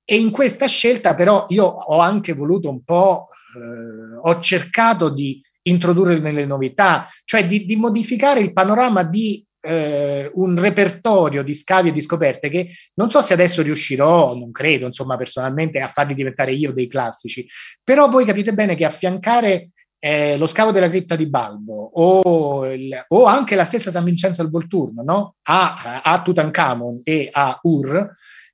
E 0.03 0.19
in 0.19 0.31
questa 0.31 0.65
scelta 0.65 1.13
però 1.15 1.45
io 1.49 1.65
ho 1.65 1.99
anche 1.99 2.33
voluto 2.33 2.69
un 2.69 2.83
po' 2.83 3.27
eh, 3.55 4.19
ho 4.21 4.39
cercato 4.39 5.09
di 5.09 5.41
introdurre 5.63 6.21
delle 6.21 6.45
novità, 6.45 7.07
cioè 7.23 7.45
di, 7.45 7.65
di 7.65 7.75
modificare 7.75 8.39
il 8.39 8.53
panorama 8.53 9.03
di 9.03 9.45
eh, 9.61 10.31
un 10.33 10.59
repertorio 10.59 11.43
di 11.43 11.53
scavi 11.53 11.89
e 11.89 11.91
di 11.91 12.01
scoperte 12.01 12.49
che 12.49 12.69
non 12.95 13.09
so 13.09 13.21
se 13.21 13.33
adesso 13.33 13.61
riuscirò, 13.61 14.35
non 14.35 14.51
credo, 14.51 14.85
insomma, 14.85 15.17
personalmente 15.17 15.79
a 15.79 15.87
farli 15.87 16.15
diventare 16.15 16.53
io 16.53 16.71
dei 16.71 16.87
classici, 16.87 17.47
però 17.83 18.07
voi 18.07 18.25
capite 18.25 18.53
bene 18.53 18.75
che 18.75 18.85
affiancare 18.85 19.71
eh, 20.01 20.37
lo 20.37 20.47
scavo 20.47 20.71
della 20.71 20.89
cripta 20.89 21.17
di 21.17 21.27
Balbo 21.27 21.91
o, 21.93 22.65
il, 22.71 23.05
o, 23.09 23.25
anche 23.25 23.55
la 23.55 23.65
stessa 23.65 23.91
San 23.91 24.05
Vincenzo 24.05 24.41
al 24.41 24.49
Volturno 24.49 25.03
no? 25.03 25.35
a, 25.43 26.01
a 26.01 26.21
Tutankhamon 26.21 27.01
e 27.03 27.27
a 27.29 27.59
Ur 27.63 28.09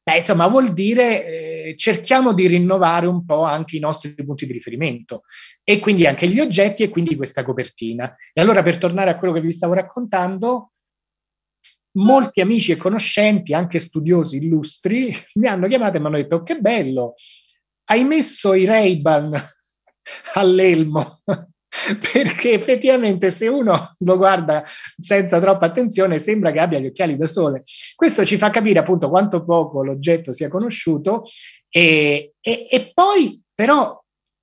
Beh, 0.08 0.18
insomma, 0.18 0.46
vuol 0.46 0.72
dire 0.72 1.26
eh, 1.26 1.55
cerchiamo 1.76 2.34
di 2.34 2.48
rinnovare 2.48 3.08
un 3.08 3.26
po' 3.26 3.44
anche 3.44 3.78
i 3.78 3.80
nostri 3.80 4.14
punti 4.14 4.46
di 4.46 4.54
riferimento 4.54 5.24
e 5.64 5.80
quindi 5.80 6.06
anche 6.06 6.28
gli 6.28 6.40
oggetti 6.40 6.84
e 6.84 6.90
quindi 6.90 7.16
questa 7.16 7.44
copertina. 7.44 8.16
E 8.32 8.42
allora 8.42 8.62
per 8.62 8.78
tornare 8.78 9.10
a 9.10 9.18
quello 9.18 9.34
che 9.34 9.42
vi 9.42 9.52
stavo 9.52 9.74
raccontando, 9.74 10.72
molti 11.96 12.42
amici 12.42 12.72
e 12.72 12.78
conoscenti, 12.78 13.54
anche 13.54 13.80
studiosi 13.80 14.38
illustri, 14.38 15.14
mi 15.36 15.48
hanno 15.48 15.68
chiamato 15.68 15.98
e 15.98 16.00
mi 16.00 16.06
hanno 16.08 16.18
detto 16.18 16.44
che 16.44 16.60
bello, 16.60 17.16
hai 17.86 18.04
messo 18.04 18.54
i 18.54 18.66
Ray-Ban 18.66 19.34
all'elmo. 20.36 21.20
Perché 22.14 22.54
effettivamente 22.54 23.32
se 23.32 23.48
uno 23.48 23.96
lo 24.00 24.18
guarda 24.18 24.64
senza 25.00 25.40
troppa 25.40 25.66
attenzione 25.66 26.20
sembra 26.20 26.52
che 26.52 26.60
abbia 26.60 26.80
gli 26.80 26.88
occhiali 26.88 27.18
da 27.18 27.28
sole. 27.28 27.64
Questo 27.96 28.26
ci 28.26 28.38
fa 28.38 28.50
capire 28.50 28.80
appunto 28.80 29.10
quanto 29.10 29.44
poco 29.44 29.84
l'oggetto 29.84 30.34
sia 30.34 30.50
conosciuto 30.50 31.26
e, 31.70 32.34
e, 32.40 32.68
e 32.70 32.92
poi 32.94 33.42
però, 33.54 34.02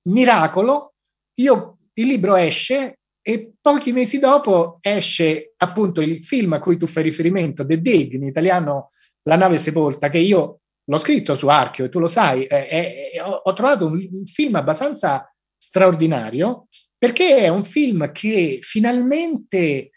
miracolo, 0.09 0.93
io, 1.35 1.77
il 1.93 2.07
libro 2.07 2.35
esce 2.35 2.99
e 3.25 3.53
pochi 3.61 3.91
mesi 3.91 4.19
dopo 4.19 4.79
esce 4.81 5.53
appunto 5.57 6.01
il 6.01 6.21
film 6.23 6.53
a 6.53 6.59
cui 6.59 6.77
tu 6.77 6.87
fai 6.87 7.03
riferimento, 7.03 7.65
The 7.65 7.79
Dig, 7.79 8.13
in 8.13 8.25
italiano 8.25 8.89
La 9.23 9.37
nave 9.37 9.57
sepolta, 9.57 10.09
che 10.09 10.17
io 10.17 10.59
l'ho 10.85 10.97
scritto 10.97 11.35
su 11.35 11.47
Archio 11.47 11.85
e 11.85 11.89
tu 11.89 11.99
lo 11.99 12.07
sai, 12.07 12.45
eh, 12.45 13.11
eh, 13.13 13.21
ho, 13.21 13.41
ho, 13.43 13.53
trovato 13.53 13.85
un, 13.85 13.93
un, 13.93 14.25
film 14.25 14.55
abbastanza 14.55 15.33
straordinario 15.57 16.67
perché 17.03 17.35
è 17.35 17.49
un 17.49 17.65
film 17.65 18.13
che 18.13 18.59
finalmente 18.61 19.89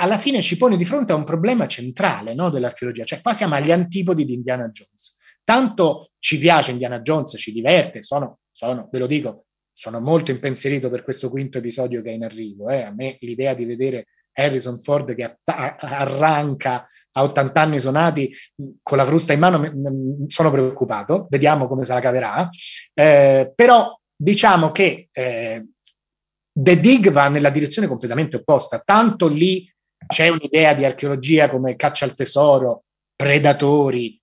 alla 0.00 0.18
fine 0.18 0.42
ci 0.42 0.58
pone 0.58 0.76
di 0.76 0.84
fronte 0.84 1.12
a 1.12 1.14
un 1.14 1.24
problema 1.24 1.66
centrale 1.66 2.34
no, 2.34 2.50
dell'archeologia, 2.50 3.04
cioè 3.04 3.22
qua 3.22 3.32
siamo 3.32 3.54
agli 3.54 3.72
antipodi 3.72 4.26
di 4.26 4.34
Indiana 4.34 4.68
Jones. 4.68 5.16
Tanto 5.42 6.10
ci 6.18 6.38
piace 6.38 6.72
Indiana 6.72 7.00
Jones, 7.00 7.36
ci 7.38 7.52
diverte, 7.52 8.02
sono, 8.02 8.40
sono 8.52 8.86
ve 8.92 8.98
lo 8.98 9.06
dico, 9.06 9.46
sono 9.72 9.98
molto 9.98 10.30
impensierito 10.30 10.90
per 10.90 11.04
questo 11.04 11.30
quinto 11.30 11.56
episodio 11.56 12.02
che 12.02 12.10
è 12.10 12.12
in 12.12 12.24
arrivo. 12.24 12.68
Eh. 12.68 12.82
A 12.82 12.92
me 12.94 13.16
l'idea 13.20 13.54
di 13.54 13.64
vedere 13.64 14.08
Harrison 14.34 14.78
Ford 14.82 15.14
che 15.14 15.24
att- 15.24 15.40
arranca 15.78 16.86
a 17.12 17.22
80 17.22 17.58
anni 17.58 17.80
sonati 17.80 18.30
con 18.82 18.98
la 18.98 19.06
frusta 19.06 19.32
in 19.32 19.38
mano, 19.38 20.26
sono 20.26 20.50
preoccupato, 20.50 21.28
vediamo 21.30 21.66
come 21.66 21.86
se 21.86 21.94
la 21.94 22.00
caverà. 22.00 22.46
Eh, 22.92 23.52
però 23.54 23.98
diciamo 24.14 24.70
che 24.70 25.08
eh, 25.12 25.66
The 26.58 26.80
Dig 26.80 27.10
va 27.10 27.28
nella 27.28 27.50
direzione 27.50 27.86
completamente 27.86 28.36
opposta, 28.36 28.80
tanto 28.82 29.28
lì 29.28 29.70
c'è 30.06 30.28
un'idea 30.28 30.72
di 30.72 30.86
archeologia 30.86 31.50
come 31.50 31.76
caccia 31.76 32.06
al 32.06 32.14
tesoro, 32.14 32.84
predatori 33.14 34.18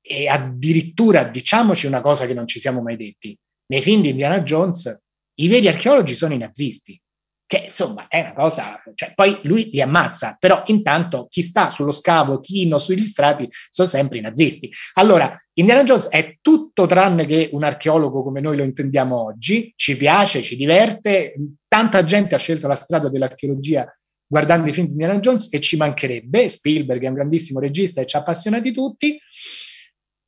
e 0.00 0.28
addirittura 0.28 1.24
diciamoci 1.24 1.86
una 1.86 2.00
cosa 2.00 2.26
che 2.26 2.34
non 2.34 2.46
ci 2.46 2.60
siamo 2.60 2.80
mai 2.80 2.96
detti, 2.96 3.36
nei 3.72 3.82
film 3.82 4.02
di 4.02 4.10
Indiana 4.10 4.42
Jones 4.42 5.02
i 5.40 5.48
veri 5.48 5.66
archeologi 5.66 6.14
sono 6.14 6.34
i 6.34 6.38
nazisti, 6.38 7.00
che 7.46 7.64
insomma 7.68 8.08
è 8.08 8.20
una 8.20 8.32
cosa, 8.32 8.82
cioè, 8.94 9.12
poi 9.14 9.38
lui 9.42 9.68
li 9.70 9.80
ammazza, 9.80 10.36
però 10.38 10.62
intanto 10.66 11.26
chi 11.28 11.42
sta 11.42 11.70
sullo 11.70 11.92
scavo, 11.92 12.40
chi 12.40 12.66
no 12.66 12.78
sugli 12.78 13.04
strati 13.04 13.48
sono 13.68 13.88
sempre 13.88 14.18
i 14.18 14.20
nazisti. 14.22 14.70
Allora, 14.94 15.36
Indiana 15.54 15.84
Jones 15.84 16.08
è 16.08 16.38
tutto 16.40 16.86
tranne 16.86 17.26
che 17.26 17.50
un 17.52 17.64
archeologo 17.64 18.22
come 18.22 18.40
noi 18.40 18.56
lo 18.56 18.64
intendiamo 18.64 19.16
oggi, 19.16 19.72
ci 19.76 19.96
piace, 19.96 20.42
ci 20.42 20.56
diverte, 20.56 21.34
tanta 21.68 22.04
gente 22.04 22.34
ha 22.34 22.38
scelto 22.38 22.66
la 22.66 22.74
strada 22.74 23.08
dell'archeologia 23.08 23.90
guardando 24.26 24.68
i 24.68 24.72
film 24.72 24.86
di 24.86 24.92
Indiana 24.92 25.20
Jones 25.20 25.52
e 25.52 25.60
ci 25.60 25.76
mancherebbe, 25.76 26.48
Spielberg 26.48 27.02
è 27.02 27.08
un 27.08 27.14
grandissimo 27.14 27.60
regista 27.60 28.00
e 28.00 28.06
ci 28.06 28.16
ha 28.16 28.20
appassionati 28.20 28.72
tutti, 28.72 29.20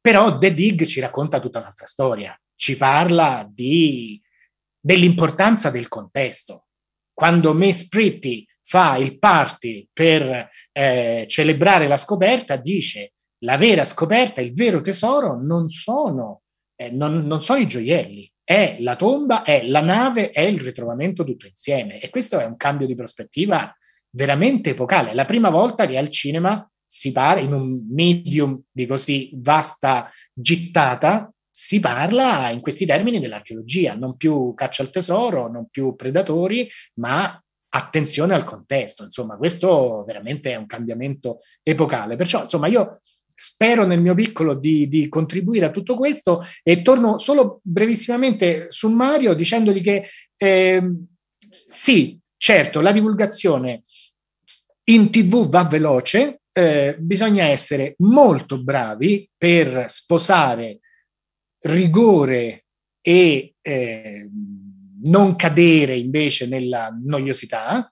però 0.01 0.39
The 0.39 0.55
Dig 0.55 0.85
ci 0.85 1.01
racconta 1.01 1.41
tutta 1.41 1.59
un'altra 1.59 1.87
storia 1.87 2.39
ci 2.57 2.77
parla 2.77 3.49
di, 3.49 4.21
dell'importanza 4.81 5.71
del 5.71 5.89
contesto. 5.89 6.66
Quando 7.17 7.55
Miss 7.55 7.89
Pretty 7.89 8.45
fa 8.61 8.99
il 8.99 9.19
party 9.19 9.89
per 9.91 10.51
eh, 10.71 11.25
celebrare 11.27 11.89
la 11.89 11.97
scoperta, 11.97 12.57
dice 12.57 13.15
la 13.39 13.57
vera 13.57 13.87
scoperta, 13.87 14.43
il 14.43 14.53
vero 14.53 14.83
tesoro 14.83 15.35
non 15.41 15.67
sono, 15.69 16.43
eh, 16.75 16.91
non, 16.91 17.27
non 17.27 17.41
sono 17.41 17.59
i 17.59 17.67
gioielli, 17.67 18.31
è 18.45 18.77
la 18.81 18.97
tomba, 18.97 19.45
è 19.45 19.63
la 19.67 19.81
nave, 19.81 20.29
è 20.29 20.43
il 20.43 20.61
ritrovamento 20.61 21.25
tutto 21.25 21.47
insieme. 21.47 22.01
E 22.01 22.11
questo 22.11 22.39
è 22.39 22.45
un 22.45 22.59
cambio 22.59 22.87
di 22.87 22.95
prospettiva 22.95 23.75
veramente 24.11 24.71
epocale. 24.71 25.13
È 25.13 25.15
la 25.15 25.25
prima 25.25 25.49
volta 25.49 25.87
che 25.87 25.97
al 25.97 26.11
cinema 26.11 26.71
si 26.85 27.13
parla 27.13 27.43
in 27.43 27.55
un 27.55 27.87
medium 27.91 28.61
di 28.71 28.85
così 28.85 29.31
vasta 29.37 30.11
gittata 30.35 31.33
si 31.59 31.81
parla 31.81 32.51
in 32.51 32.61
questi 32.61 32.85
termini 32.85 33.19
dell'archeologia, 33.19 33.95
non 33.95 34.19
più 34.19 34.53
caccia 34.55 34.83
al 34.83 34.91
tesoro, 34.91 35.49
non 35.49 35.71
più 35.71 35.97
predatori, 35.97 36.69
ma 36.97 37.43
attenzione 37.71 38.35
al 38.35 38.45
contesto. 38.45 39.05
Insomma, 39.05 39.39
questo 39.39 40.05
veramente 40.07 40.53
è 40.53 40.57
un 40.57 40.67
cambiamento 40.67 41.39
epocale. 41.63 42.17
Perciò, 42.17 42.43
insomma, 42.43 42.67
io 42.67 43.01
spero 43.33 43.87
nel 43.87 44.03
mio 44.03 44.15
piccolo 44.15 44.53
di, 44.53 44.87
di, 44.87 45.09
contribuire 45.09 45.65
a 45.65 45.71
tutto 45.71 45.97
questo 45.97 46.45
e 46.63 46.83
torno 46.83 47.17
solo 47.17 47.61
brevissimamente 47.63 48.67
su 48.69 48.89
Mario 48.89 49.33
dicendogli 49.33 49.81
che 49.81 50.11
eh, 50.37 50.83
sì, 51.67 52.19
certo, 52.37 52.83
la 52.83 52.93
divulgazione 52.93 53.85
in 54.89 55.11
tv 55.11 55.49
va 55.49 55.65
veloce, 55.65 56.43
eh, 56.53 56.97
bisogna 56.99 57.45
essere 57.47 57.95
molto 57.97 58.63
bravi 58.63 59.27
per 59.39 59.87
sposare 59.89 60.81
rigore 61.67 62.65
e 63.01 63.55
eh, 63.61 64.29
non 65.05 65.37
cadere 65.37 65.97
invece 65.97 66.47
nella 66.47 66.89
noiosità, 67.03 67.91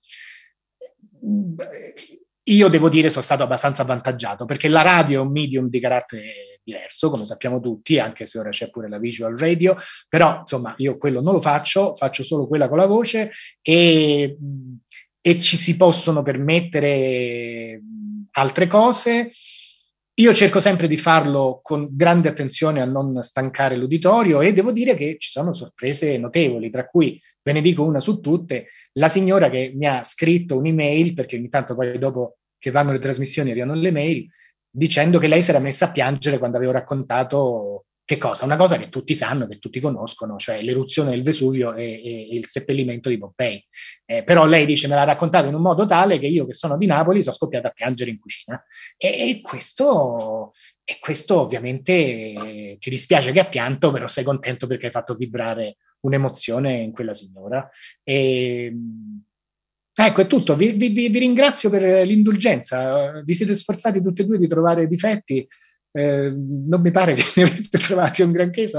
io 2.47 2.69
devo 2.69 2.89
dire 2.89 3.11
sono 3.11 3.23
stato 3.23 3.43
abbastanza 3.43 3.83
avvantaggiato 3.83 4.45
perché 4.45 4.69
la 4.69 4.83
radio 4.83 5.21
è 5.21 5.25
un 5.25 5.33
medium 5.33 5.69
di 5.69 5.81
carattere 5.81 6.61
diverso, 6.63 7.11
come 7.11 7.25
sappiamo 7.25 7.61
tutti, 7.61 7.99
anche 7.99 8.27
se 8.27 8.39
ora 8.39 8.51
c'è 8.51 8.71
pure 8.71 8.89
la 8.89 8.99
visual 8.99 9.37
radio, 9.37 9.77
però 10.09 10.39
insomma 10.41 10.75
io 10.79 10.97
quello 10.97 11.21
non 11.21 11.35
lo 11.35 11.41
faccio, 11.41 11.95
faccio 11.95 12.25
solo 12.25 12.47
quella 12.47 12.69
con 12.69 12.79
la 12.79 12.87
voce 12.87 13.31
e, 13.61 14.37
e 15.21 15.41
ci 15.41 15.57
si 15.57 15.77
possono 15.77 16.23
permettere 16.23 17.81
altre 18.33 18.67
cose 18.67 19.33
io 20.17 20.33
cerco 20.33 20.61
sempre 20.61 20.87
di 20.87 20.97
farlo 20.97 21.61
con 21.63 21.89
grande 21.91 22.29
attenzione 22.29 22.81
a 22.81 22.85
non 22.85 23.21
stancare 23.23 23.77
l'uditorio 23.77 24.41
e 24.43 24.53
devo 24.53 24.71
dire 24.71 24.95
che 24.95 25.17
ci 25.19 25.31
sono 25.31 25.53
sorprese 25.53 26.17
notevoli, 26.19 26.71
tra 26.71 26.87
cui 26.87 27.21
ve 27.43 27.53
ne 27.53 27.61
dico 27.61 27.83
una 27.83 27.99
su 27.99 28.21
tutte, 28.21 28.69
la 28.93 29.09
signora 29.09 29.51
che 29.51 29.73
mi 29.75 29.87
ha 29.87 30.05
scritto 30.05 30.57
un'email, 30.57 31.15
perché 31.15 31.37
ogni 31.37 31.49
tanto 31.49 31.75
poi 31.75 31.99
dopo 31.99 32.37
che 32.59 32.71
vanno 32.71 32.93
le 32.93 33.01
trasmissioni 33.01 33.51
arrivano 33.51 33.75
le 33.75 33.91
mail, 33.91 34.29
dicendo 34.71 35.19
che 35.19 35.27
lei 35.27 35.43
si 35.43 35.51
era 35.51 35.59
messa 35.59 35.87
a 35.87 35.93
piangere 35.93 36.39
quando 36.39 36.57
avevo 36.57 36.73
raccontato 36.73 37.87
che 38.07 38.19
cosa? 38.19 38.45
Una 38.45 38.57
cosa 38.57 38.77
che 38.77 38.91
tutti 38.91 39.15
sanno, 39.15 39.47
che 39.47 39.59
tutti 39.59 39.81
conoscono, 39.81 40.37
cioè 40.37 40.61
l'eruzione 40.61 41.11
del 41.11 41.23
Vesuvio 41.23 41.73
e, 41.73 41.85
e, 41.85 42.31
e 42.31 42.37
il 42.37 42.47
seppellimento 42.47 43.09
di 43.09 43.17
Pompei. 43.17 43.67
Eh, 44.05 44.23
però 44.25 44.45
lei 44.45 44.67
dice, 44.67 44.89
me 44.89 44.95
l'ha 44.95 45.05
raccontato 45.05 45.49
in 45.49 45.55
un 45.55 45.63
modo 45.63 45.87
tale 45.87 46.19
che 46.19 46.27
io 46.27 46.45
che 46.45 46.53
sono 46.53 46.77
di 46.77 46.85
Napoli 46.85 47.23
sono 47.23 47.35
scoppiata 47.35 47.69
a 47.69 47.73
piangere 47.73 48.11
in 48.11 48.19
cucina. 48.19 48.63
E, 48.99 49.31
e 49.31 49.41
questo, 49.41 50.53
questo, 51.01 51.41
ovviamente 51.41 52.77
ti 52.79 52.91
dispiace 52.91 53.33
che 53.33 53.41
ha 53.41 53.49
pianto, 53.49 53.91
però 53.91 54.07
sei 54.07 54.25
contento 54.25 54.67
perché 54.67 54.87
hai 54.87 54.93
fatto 54.93 55.15
vibrare 55.15 55.79
un'emozione 56.01 56.75
in 56.75 56.93
quella 56.93 57.15
signora. 57.15 57.67
E, 58.03 58.73
Ecco, 59.97 60.23
è 60.23 60.27
tutto. 60.27 60.57
Vi, 60.57 60.73
vi, 60.73 60.89
vi 60.89 61.19
ringrazio 61.19 61.71
per 61.71 62.05
l'indulgenza. 62.05 63.23
Vi 63.23 63.33
siete 63.33 63.55
sforzati 63.55 64.03
tutti 64.03 64.23
e 64.23 64.25
due 64.25 64.39
di 64.39 64.49
trovare 64.49 64.89
difetti 64.89 65.47
eh, 65.97 66.33
non 66.35 66.81
mi 66.81 66.91
pare 66.91 67.15
che 67.15 67.25
ne 67.37 67.43
avete 67.45 67.79
trovati 67.79 68.23
un 68.23 68.33
granché. 68.33 68.67
So. 68.67 68.79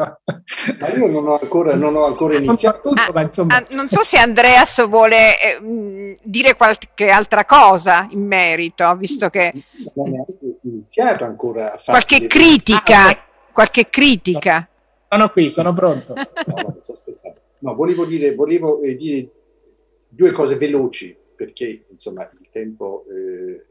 Ma 0.80 0.90
io 0.90 1.08
non 1.08 1.28
ho 1.28 1.40
ancora, 1.40 1.74
non 1.74 1.96
ho 1.96 2.06
ancora 2.06 2.36
iniziato. 2.36 2.82
Non 2.84 2.98
so, 2.98 3.04
tutto, 3.04 3.14
ma 3.14 3.22
insomma... 3.22 3.56
ah, 3.56 3.66
non 3.70 3.88
so 3.88 4.04
se 4.04 4.18
Andreas 4.18 4.86
vuole 4.88 5.42
eh, 5.42 6.16
dire 6.22 6.56
qualche 6.56 7.10
altra 7.10 7.46
cosa 7.46 8.06
in 8.12 8.26
merito, 8.26 8.94
visto 8.98 9.30
che... 9.30 9.54
Non 9.94 10.14
è 10.14 10.26
iniziato 10.64 11.24
ancora 11.24 11.74
a 11.74 11.78
fare... 11.78 12.04
Qualche 12.04 12.28
critica, 12.28 13.08
ah, 13.08 13.18
qualche 13.54 13.88
critica. 13.90 14.68
Sono 15.08 15.30
qui, 15.30 15.50
sono 15.50 15.74
pronto. 15.74 16.14
no, 16.16 16.82
no, 17.60 17.76
volevo 17.76 18.04
dire, 18.04 18.36
volevo 18.36 18.82
eh, 18.82 18.98
dire 18.98 19.30
due 20.10 20.34
cose 20.34 20.58
veloci, 20.58 21.16
perché 21.34 21.86
insomma 21.90 22.30
il 22.30 22.50
tempo... 22.52 23.06
Eh, 23.10 23.66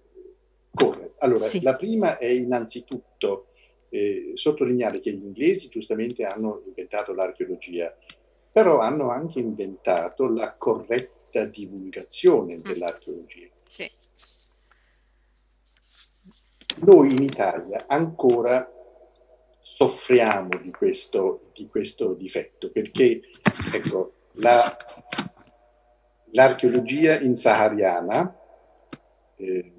corre. 0.74 1.14
Allora, 1.18 1.44
sì. 1.44 1.62
la 1.62 1.76
prima 1.76 2.18
è 2.18 2.26
innanzitutto 2.26 3.48
eh, 3.88 4.32
sottolineare 4.34 5.00
che 5.00 5.12
gli 5.12 5.22
inglesi 5.22 5.68
giustamente 5.68 6.24
hanno 6.24 6.62
inventato 6.66 7.14
l'archeologia, 7.14 7.96
però 8.50 8.80
hanno 8.80 9.10
anche 9.10 9.38
inventato 9.38 10.28
la 10.28 10.54
corretta 10.56 11.44
divulgazione 11.44 12.56
mm. 12.56 12.62
dell'archeologia. 12.62 13.48
Sì. 13.66 13.90
Noi 16.78 17.12
in 17.12 17.22
Italia 17.22 17.84
ancora 17.86 18.68
soffriamo 19.60 20.58
di 20.60 20.70
questo, 20.70 21.50
di 21.54 21.66
questo 21.68 22.14
difetto, 22.14 22.70
perché 22.70 23.22
ecco, 23.72 24.12
la, 24.34 24.60
l'archeologia 26.32 27.18
in 27.20 27.36
sahariana 27.36 28.38
eh, 29.36 29.73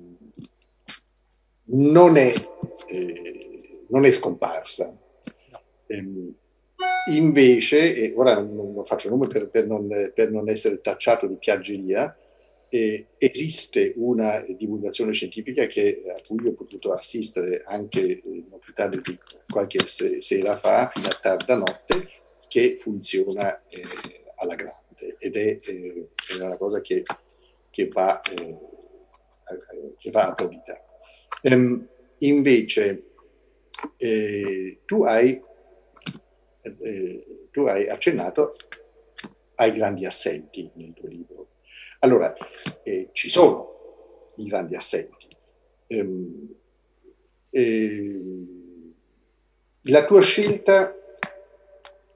non 1.65 2.17
è, 2.17 2.33
eh, 2.87 3.85
non 3.87 4.05
è 4.05 4.11
scomparsa. 4.11 4.97
Eh, 5.87 6.03
invece, 7.11 7.95
e 7.95 8.13
ora 8.15 8.39
non, 8.39 8.83
faccio 8.85 9.09
nome 9.09 9.27
per, 9.27 9.49
per, 9.49 9.67
non, 9.67 9.87
per, 10.13 10.31
non, 10.31 10.49
essere 10.49 10.81
tacciato 10.81 11.27
di 11.27 11.35
piaggeria, 11.35 12.15
eh, 12.69 13.07
esiste 13.17 13.93
una 13.95 14.43
divulgazione 14.47 15.13
scientifica 15.13 15.65
che, 15.67 16.03
a 16.07 16.19
cui 16.27 16.47
ho 16.47 16.53
potuto 16.53 16.91
assistere 16.91 17.63
anche 17.65 18.01
eh, 18.01 18.43
non 18.49 18.59
più 18.59 18.73
tardi 18.73 18.99
di 19.01 19.17
qualche 19.49 19.79
sera 19.87 20.57
fa, 20.57 20.89
fino 20.93 21.07
a 21.07 21.17
tarda 21.21 21.55
notte, 21.55 22.07
che 22.47 22.77
funziona 22.79 23.61
eh, 23.67 23.83
alla 24.37 24.55
grande 24.55 24.83
ed 25.19 25.35
è, 25.35 25.57
eh, 25.59 26.09
è, 26.39 26.43
una 26.43 26.57
cosa 26.57 26.81
che, 26.81 27.03
che 27.69 27.87
va, 27.87 28.21
eh, 28.21 28.55
che 29.97 30.11
va 30.11 30.27
applaudita. 30.27 30.84
Um, 31.47 31.87
invece, 32.19 33.03
eh, 33.97 34.79
tu 34.83 35.03
hai, 35.03 35.39
eh, 36.61 37.47
tu 37.51 37.65
hai 37.67 37.87
accennato 37.87 38.55
ai 39.55 39.71
grandi 39.71 40.07
assenti 40.07 40.67
nel 40.73 40.93
tuo 40.93 41.07
libro. 41.07 41.49
Allora, 41.99 42.33
eh, 42.81 43.09
ci 43.11 43.29
sono 43.29 44.33
i 44.37 44.45
grandi 44.45 44.75
assenti. 44.75 45.27
Um, 45.89 46.55
la 49.83 50.03
tua 50.05 50.21
scelta 50.21 50.95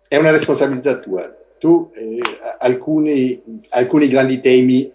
è 0.07 0.17
una 0.17 0.31
responsabilità 0.31 0.97
tua. 0.97 1.31
Tu 1.59 1.91
eh, 1.93 2.19
alcuni, 2.57 3.61
alcuni 3.69 4.07
grandi 4.07 4.39
temi, 4.39 4.91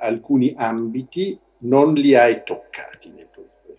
alcuni 0.00 0.54
ambiti 0.56 1.38
non 1.58 1.92
li 1.92 2.14
hai 2.14 2.42
toccati 2.44 3.12
nel 3.12 3.28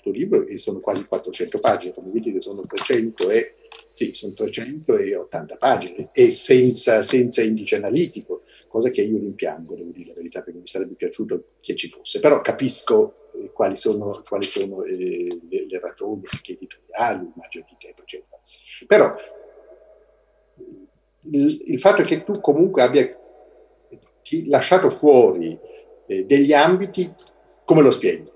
tuo, 0.06 0.12
libro, 0.12 0.46
e 0.46 0.60
sono 0.60 0.80
quasi 0.80 1.08
400 1.08 1.60
pagine, 1.60 1.94
come 1.94 2.12
vedi 2.12 2.32
che 2.32 2.42
sono 2.42 2.62
300 2.62 3.30
e, 3.32 3.56
sì, 3.92 4.14
sono 4.14 4.34
380 4.34 5.56
pagine, 5.56 6.10
e 6.14 6.30
senza, 6.30 7.02
senza 7.02 7.42
indice 7.42 7.78
analitico, 7.78 8.44
cosa 8.68 8.90
che 8.90 9.02
io 9.02 9.18
rimpiango, 9.18 9.74
devo 9.74 9.90
dire 9.92 10.10
la 10.10 10.16
verità, 10.16 10.42
perché 10.42 10.60
mi 10.60 10.68
sarebbe 10.68 10.94
piaciuto 10.94 11.46
che 11.60 11.76
ci 11.76 11.90
fosse. 11.90 12.20
Però 12.20 12.42
capisco 12.42 13.32
eh, 13.34 13.52
quali 13.52 13.76
sono, 13.76 14.22
quali 14.28 14.46
sono 14.46 14.84
eh, 14.84 15.28
le, 15.50 15.66
le, 15.68 15.80
ragioni 15.80 16.24
anche 16.32 16.52
editoriali, 16.52 17.32
immagino 17.34 17.66
di 17.68 17.76
tempo, 17.80 18.02
eccetera. 18.02 18.40
Però 18.86 19.16
il, 21.32 21.64
il 21.66 21.80
fatto 21.80 22.04
che 22.04 22.24
tu 22.24 22.40
comunque 22.40 22.84
abbia 22.84 23.20
lasciato 24.48 24.90
fuori 24.90 25.58
eh, 26.08 26.26
degli 26.26 26.54
ambiti 26.54 27.12
come 27.64 27.82
lo 27.82 27.92
spieghi? 27.92 28.34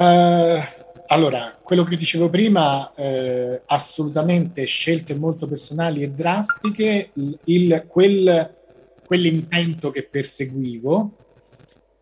Uh, 0.00 0.58
allora, 1.08 1.58
quello 1.62 1.84
che 1.84 1.94
dicevo 1.94 2.30
prima, 2.30 2.94
eh, 2.94 3.60
assolutamente 3.66 4.64
scelte 4.64 5.14
molto 5.14 5.46
personali 5.46 6.02
e 6.02 6.08
drastiche, 6.10 7.10
il, 7.44 7.84
quel, 7.86 8.54
quell'intento 9.04 9.90
che 9.90 10.04
perseguivo, 10.04 11.16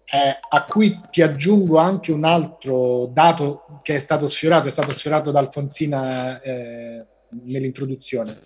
eh, 0.05 0.39
a 0.49 0.65
cui 0.67 1.01
ti 1.11 1.23
aggiungo 1.23 1.79
anche 1.79 2.13
un 2.13 2.23
altro 2.23 3.11
dato 3.13 3.81
che 3.83 3.97
è 3.97 3.99
stato 3.99 4.29
sfiorato, 4.29 4.69
è 4.69 4.71
stato 4.71 4.93
sfiorato 4.93 5.33
da 5.33 5.41
Alfonsina 5.41 6.41
eh, 6.41 7.05
nell'introduzione. 7.31 8.39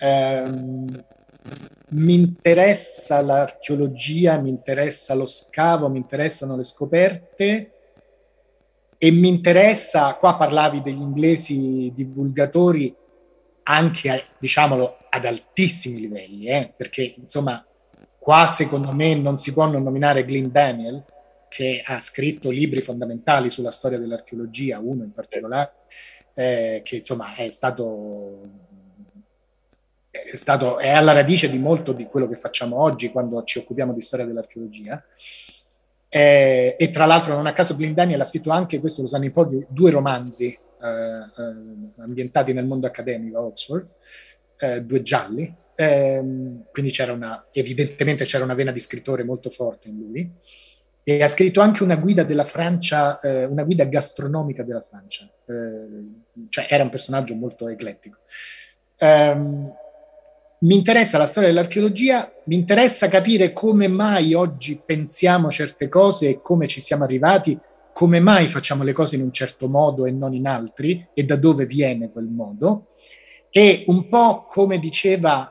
Um, 0.00 1.04
mi 1.88 2.14
interessa 2.14 3.20
l'archeologia, 3.20 4.38
mi 4.38 4.50
interessa 4.50 5.14
lo 5.14 5.26
scavo, 5.26 5.88
mi 5.88 5.98
interessano 5.98 6.54
le 6.54 6.64
scoperte 6.64 7.72
e 9.02 9.10
mi 9.10 9.28
interessa, 9.28 10.12
qua 10.16 10.36
parlavi 10.36 10.82
degli 10.82 11.00
inglesi 11.00 11.90
divulgatori 11.94 12.94
anche, 13.62 14.24
diciamolo, 14.38 14.98
ad 15.08 15.24
altissimi 15.24 16.00
livelli, 16.00 16.48
eh? 16.48 16.74
perché 16.76 17.14
insomma 17.16 17.64
qua 18.18 18.46
secondo 18.46 18.92
me 18.92 19.14
non 19.14 19.38
si 19.38 19.54
può 19.54 19.64
non 19.64 19.82
nominare 19.82 20.26
Glyn 20.26 20.50
Daniel, 20.50 21.02
che 21.48 21.82
ha 21.82 21.98
scritto 21.98 22.50
libri 22.50 22.82
fondamentali 22.82 23.48
sulla 23.48 23.70
storia 23.70 23.96
dell'archeologia, 23.96 24.78
uno 24.80 25.02
in 25.02 25.12
particolare, 25.14 25.72
eh, 26.34 26.82
che 26.84 26.96
insomma 26.96 27.34
è 27.34 27.50
stato 27.50 28.48
è, 30.10 30.36
stato, 30.36 30.78
è 30.78 30.90
alla 30.90 31.12
radice 31.12 31.48
di 31.48 31.56
molto 31.56 31.92
di 31.92 32.04
quello 32.04 32.28
che 32.28 32.36
facciamo 32.36 32.78
oggi 32.78 33.10
quando 33.10 33.42
ci 33.44 33.56
occupiamo 33.56 33.94
di 33.94 34.02
storia 34.02 34.26
dell'archeologia. 34.26 35.02
Eh, 36.12 36.74
e 36.76 36.90
tra 36.90 37.06
l'altro, 37.06 37.34
non 37.34 37.46
a 37.46 37.52
caso, 37.52 37.74
Daniel 37.74 38.20
ha 38.20 38.24
scritto 38.24 38.50
anche, 38.50 38.80
questo 38.80 39.00
lo 39.00 39.06
sanno 39.06 39.26
in 39.26 39.32
pochi, 39.32 39.64
due 39.68 39.92
romanzi 39.92 40.46
eh, 40.46 40.88
eh, 40.88 42.02
ambientati 42.02 42.52
nel 42.52 42.66
mondo 42.66 42.88
accademico 42.88 43.38
a 43.38 43.42
Oxford, 43.42 43.86
eh, 44.58 44.82
due 44.82 45.02
gialli. 45.02 45.54
Ehm, 45.76 46.64
quindi 46.72 46.90
c'era 46.90 47.12
una, 47.12 47.46
evidentemente 47.52 48.24
c'era 48.24 48.44
una 48.44 48.54
vena 48.54 48.72
di 48.72 48.80
scrittore 48.80 49.22
molto 49.22 49.50
forte 49.50 49.88
in 49.88 49.98
lui. 49.98 50.30
E 51.02 51.22
ha 51.22 51.28
scritto 51.28 51.60
anche 51.60 51.82
una 51.82 51.96
guida 51.96 52.24
della 52.24 52.44
Francia, 52.44 53.18
eh, 53.20 53.44
una 53.44 53.62
guida 53.62 53.84
gastronomica 53.84 54.62
della 54.62 54.82
Francia, 54.82 55.30
eh, 55.46 56.48
cioè 56.50 56.66
era 56.68 56.82
un 56.82 56.90
personaggio 56.90 57.34
molto 57.34 57.68
eclettico. 57.68 58.18
Um, 58.98 59.72
mi 60.62 60.74
interessa 60.74 61.16
la 61.16 61.26
storia 61.26 61.48
dell'archeologia, 61.48 62.30
mi 62.44 62.54
interessa 62.54 63.08
capire 63.08 63.52
come 63.52 63.88
mai 63.88 64.34
oggi 64.34 64.80
pensiamo 64.84 65.50
certe 65.50 65.88
cose 65.88 66.28
e 66.28 66.42
come 66.42 66.66
ci 66.66 66.80
siamo 66.80 67.04
arrivati, 67.04 67.58
come 67.94 68.20
mai 68.20 68.46
facciamo 68.46 68.82
le 68.82 68.92
cose 68.92 69.16
in 69.16 69.22
un 69.22 69.32
certo 69.32 69.68
modo 69.68 70.04
e 70.04 70.10
non 70.10 70.34
in 70.34 70.46
altri 70.46 71.06
e 71.14 71.24
da 71.24 71.36
dove 71.36 71.64
viene 71.64 72.10
quel 72.10 72.26
modo. 72.26 72.88
E 73.50 73.84
un 73.86 74.06
po' 74.08 74.46
come 74.48 74.78
diceva 74.78 75.50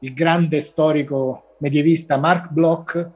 il 0.00 0.14
grande 0.14 0.60
storico 0.60 1.56
medievista 1.58 2.16
Mark 2.16 2.50
Bloch, 2.50 3.10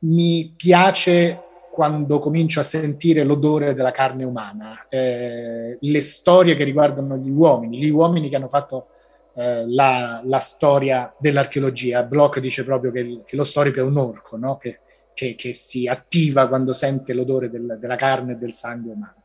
mi 0.00 0.54
piace 0.56 1.40
quando 1.72 2.18
comincio 2.18 2.60
a 2.60 2.64
sentire 2.64 3.22
l'odore 3.22 3.74
della 3.74 3.92
carne 3.92 4.24
umana, 4.24 4.86
eh, 4.88 5.78
le 5.80 6.00
storie 6.00 6.56
che 6.56 6.64
riguardano 6.64 7.16
gli 7.16 7.30
uomini, 7.30 7.78
gli 7.78 7.88
uomini 7.88 8.28
che 8.28 8.36
hanno 8.36 8.48
fatto 8.48 8.88
eh, 9.34 9.64
la, 9.66 10.20
la, 10.24 10.38
storia 10.40 11.14
dell'archeologia. 11.18 12.02
Bloch 12.02 12.38
dice 12.38 12.64
proprio 12.64 12.90
che, 12.90 13.22
che, 13.24 13.36
lo 13.36 13.44
storico 13.44 13.80
è 13.80 13.82
un 13.82 13.96
orco, 13.96 14.36
no? 14.36 14.58
che, 14.58 14.80
che, 15.14 15.34
che, 15.36 15.54
si 15.54 15.88
attiva 15.88 16.48
quando 16.48 16.72
sente 16.72 17.14
l'odore 17.14 17.48
del, 17.48 17.78
della 17.80 17.96
carne 17.96 18.32
e 18.32 18.36
del 18.36 18.54
sangue 18.54 18.92
umano. 18.92 19.22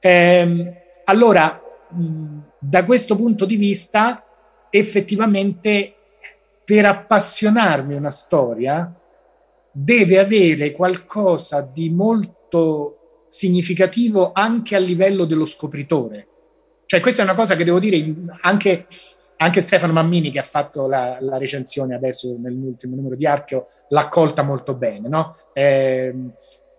Ehm, 0.00 0.74
allora, 1.04 1.60
mh, 1.88 2.38
da 2.58 2.84
questo 2.84 3.16
punto 3.16 3.44
di 3.44 3.56
vista, 3.56 4.24
effettivamente, 4.70 5.94
per 6.64 6.84
appassionarmi 6.84 7.94
una 7.94 8.10
storia, 8.10 8.92
deve 9.72 10.18
avere 10.18 10.72
qualcosa 10.72 11.60
di 11.72 11.90
molto 11.90 13.24
significativo 13.28 14.32
anche 14.32 14.74
a 14.74 14.78
livello 14.78 15.24
dello 15.24 15.44
scopritore. 15.44 16.26
Cioè, 16.86 17.00
questa 17.00 17.22
è 17.22 17.24
una 17.24 17.34
cosa 17.34 17.56
che 17.56 17.64
devo 17.64 17.78
dire 17.78 18.14
anche 18.42 18.86
anche 19.38 19.60
Stefano 19.60 19.92
Mammini 19.92 20.30
che 20.30 20.38
ha 20.38 20.44
fatto 20.44 20.86
la, 20.86 21.18
la, 21.20 21.36
recensione 21.38 21.94
adesso 21.94 22.36
nell'ultimo 22.38 22.96
numero 22.96 23.16
di 23.16 23.26
Archeo 23.26 23.66
l'ha 23.88 24.00
accolta 24.00 24.42
molto 24.42 24.74
bene. 24.74 25.08
No? 25.08 25.36
Eh, 25.52 26.14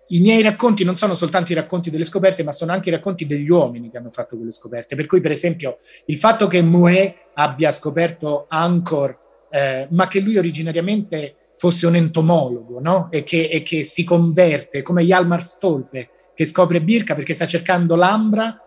I 0.08 0.20
miei 0.20 0.42
racconti 0.42 0.84
non 0.84 0.98
sono 0.98 1.16
soltanto 1.16 1.52
i 1.52 1.56
racconti 1.56 1.90
delle 1.90 2.06
scoperte, 2.06 2.44
ma 2.44 2.52
sono 2.52 2.72
anche 2.72 2.90
i 2.90 2.94
racconti 2.94 3.28
degli 3.28 3.50
uomini 3.50 3.92
che 3.92 3.98
hanno 3.98 4.12
fatto 4.12 4.36
quelle 4.36 4.52
scoperte. 4.52 4.96
Per 4.96 5.06
cui, 5.06 5.22
per 5.22 5.32
esempio, 5.32 5.78
il 6.06 6.18
fatto 6.18 6.48
che 6.48 6.62
Mouet 6.62 7.16
abbia 7.36 7.72
scoperto 7.72 8.46
Angkor, 8.48 9.18
eh, 9.50 9.88
ma 9.92 10.08
che 10.08 10.20
lui 10.20 10.38
originariamente 10.38 11.36
fosse 11.56 11.86
un 11.88 11.96
entomologo, 11.96 12.80
no? 12.80 13.08
e, 13.12 13.24
che, 13.24 13.50
e 13.52 13.64
che 13.64 13.84
si 13.84 14.04
converte 14.04 14.82
come 14.82 15.04
Hjalmar 15.04 15.42
Stolpe, 15.42 16.10
che 16.34 16.46
scopre 16.46 16.82
Birka 16.82 17.16
perché 17.16 17.34
sta 17.34 17.48
cercando 17.48 17.96
l'ambra 17.96 18.62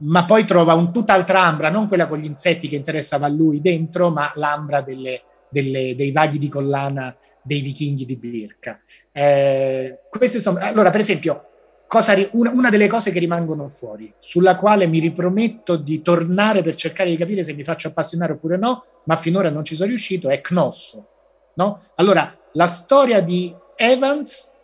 ma 0.00 0.24
poi 0.24 0.44
trova 0.44 0.74
un 0.74 0.92
tutt'altra 0.92 1.42
ambra, 1.42 1.70
non 1.70 1.88
quella 1.88 2.06
con 2.06 2.18
gli 2.18 2.24
insetti 2.24 2.68
che 2.68 2.76
interessava 2.76 3.26
a 3.26 3.30
lui 3.30 3.60
dentro, 3.60 4.10
ma 4.10 4.32
l'ambra 4.36 4.80
delle, 4.80 5.22
delle, 5.48 5.94
dei 5.96 6.12
vaghi 6.12 6.38
di 6.38 6.48
collana 6.48 7.14
dei 7.42 7.62
vichinghi 7.62 8.04
di 8.04 8.16
Birka. 8.16 8.78
Eh, 9.10 10.00
sono, 10.26 10.58
allora, 10.60 10.90
per 10.90 11.00
esempio, 11.00 11.46
cosa, 11.86 12.14
una, 12.32 12.50
una, 12.50 12.68
delle 12.68 12.86
cose 12.86 13.10
che 13.10 13.18
rimangono 13.18 13.68
fuori, 13.70 14.12
sulla 14.18 14.56
quale 14.56 14.86
mi 14.86 14.98
riprometto 14.98 15.76
di 15.76 16.02
tornare 16.02 16.62
per 16.62 16.74
cercare 16.74 17.08
di 17.08 17.16
capire 17.16 17.42
se 17.42 17.54
mi 17.54 17.64
faccio 17.64 17.88
appassionare 17.88 18.34
oppure 18.34 18.58
no, 18.58 18.84
ma 19.04 19.16
finora 19.16 19.48
non 19.48 19.64
ci 19.64 19.74
sono 19.74 19.88
riuscito, 19.88 20.28
è 20.28 20.40
Cnosso. 20.40 21.08
No? 21.54 21.82
Allora, 21.96 22.36
la 22.52 22.66
storia 22.66 23.20
di 23.20 23.52
Evans 23.74 24.57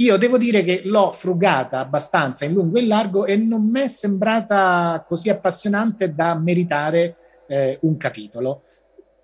io 0.00 0.16
devo 0.16 0.38
dire 0.38 0.62
che 0.62 0.82
l'ho 0.84 1.12
frugata 1.12 1.78
abbastanza 1.78 2.44
in 2.44 2.54
lungo 2.54 2.78
e 2.78 2.82
in 2.82 2.88
largo 2.88 3.26
e 3.26 3.36
non 3.36 3.70
mi 3.70 3.80
è 3.80 3.86
sembrata 3.86 5.04
così 5.06 5.28
appassionante 5.28 6.14
da 6.14 6.34
meritare 6.34 7.16
eh, 7.46 7.78
un 7.82 7.96
capitolo. 7.96 8.62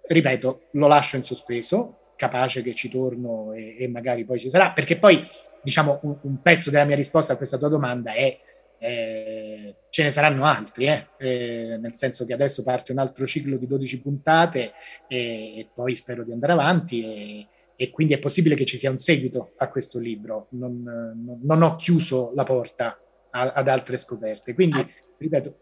Ripeto, 0.06 0.66
lo 0.72 0.86
lascio 0.86 1.16
in 1.16 1.24
sospeso, 1.24 2.12
capace 2.16 2.62
che 2.62 2.74
ci 2.74 2.90
torno 2.90 3.52
e, 3.52 3.76
e 3.78 3.88
magari 3.88 4.24
poi 4.24 4.38
ci 4.38 4.50
sarà, 4.50 4.72
perché 4.72 4.98
poi 4.98 5.26
diciamo 5.62 5.98
un, 6.02 6.16
un, 6.20 6.42
pezzo 6.42 6.70
della 6.70 6.84
mia 6.84 6.94
risposta 6.94 7.32
a 7.32 7.36
questa 7.36 7.56
tua 7.56 7.68
domanda 7.68 8.12
è 8.12 8.38
eh, 8.78 9.74
ce 9.88 10.02
ne 10.02 10.10
saranno 10.10 10.44
altri, 10.44 10.86
eh? 10.88 11.06
Eh, 11.16 11.78
nel 11.80 11.96
senso 11.96 12.26
che 12.26 12.34
adesso 12.34 12.62
parte 12.62 12.92
un 12.92 12.98
altro 12.98 13.26
ciclo 13.26 13.56
di 13.56 13.66
12 13.66 14.02
puntate 14.02 14.72
e, 15.08 15.68
poi 15.74 15.96
spero 15.96 16.22
di 16.22 16.32
andare 16.32 16.52
avanti 16.52 17.02
e, 17.02 17.46
e, 17.76 17.90
quindi 17.90 18.14
è 18.14 18.18
possibile 18.18 18.54
che 18.54 18.64
ci 18.64 18.76
sia 18.76 18.90
un 18.90 18.98
seguito 18.98 19.52
a 19.56 19.68
questo 19.68 19.98
libro. 19.98 20.48
Non, 20.50 20.82
non, 20.82 21.40
non 21.42 21.62
ho 21.62 21.76
chiuso 21.76 22.32
la 22.34 22.44
porta 22.44 22.98
a, 23.30 23.52
ad 23.52 23.68
altre 23.68 23.96
scoperte. 23.96 24.54
Quindi, 24.54 24.78
ah. 24.78 24.88
ripeto, 25.18 25.56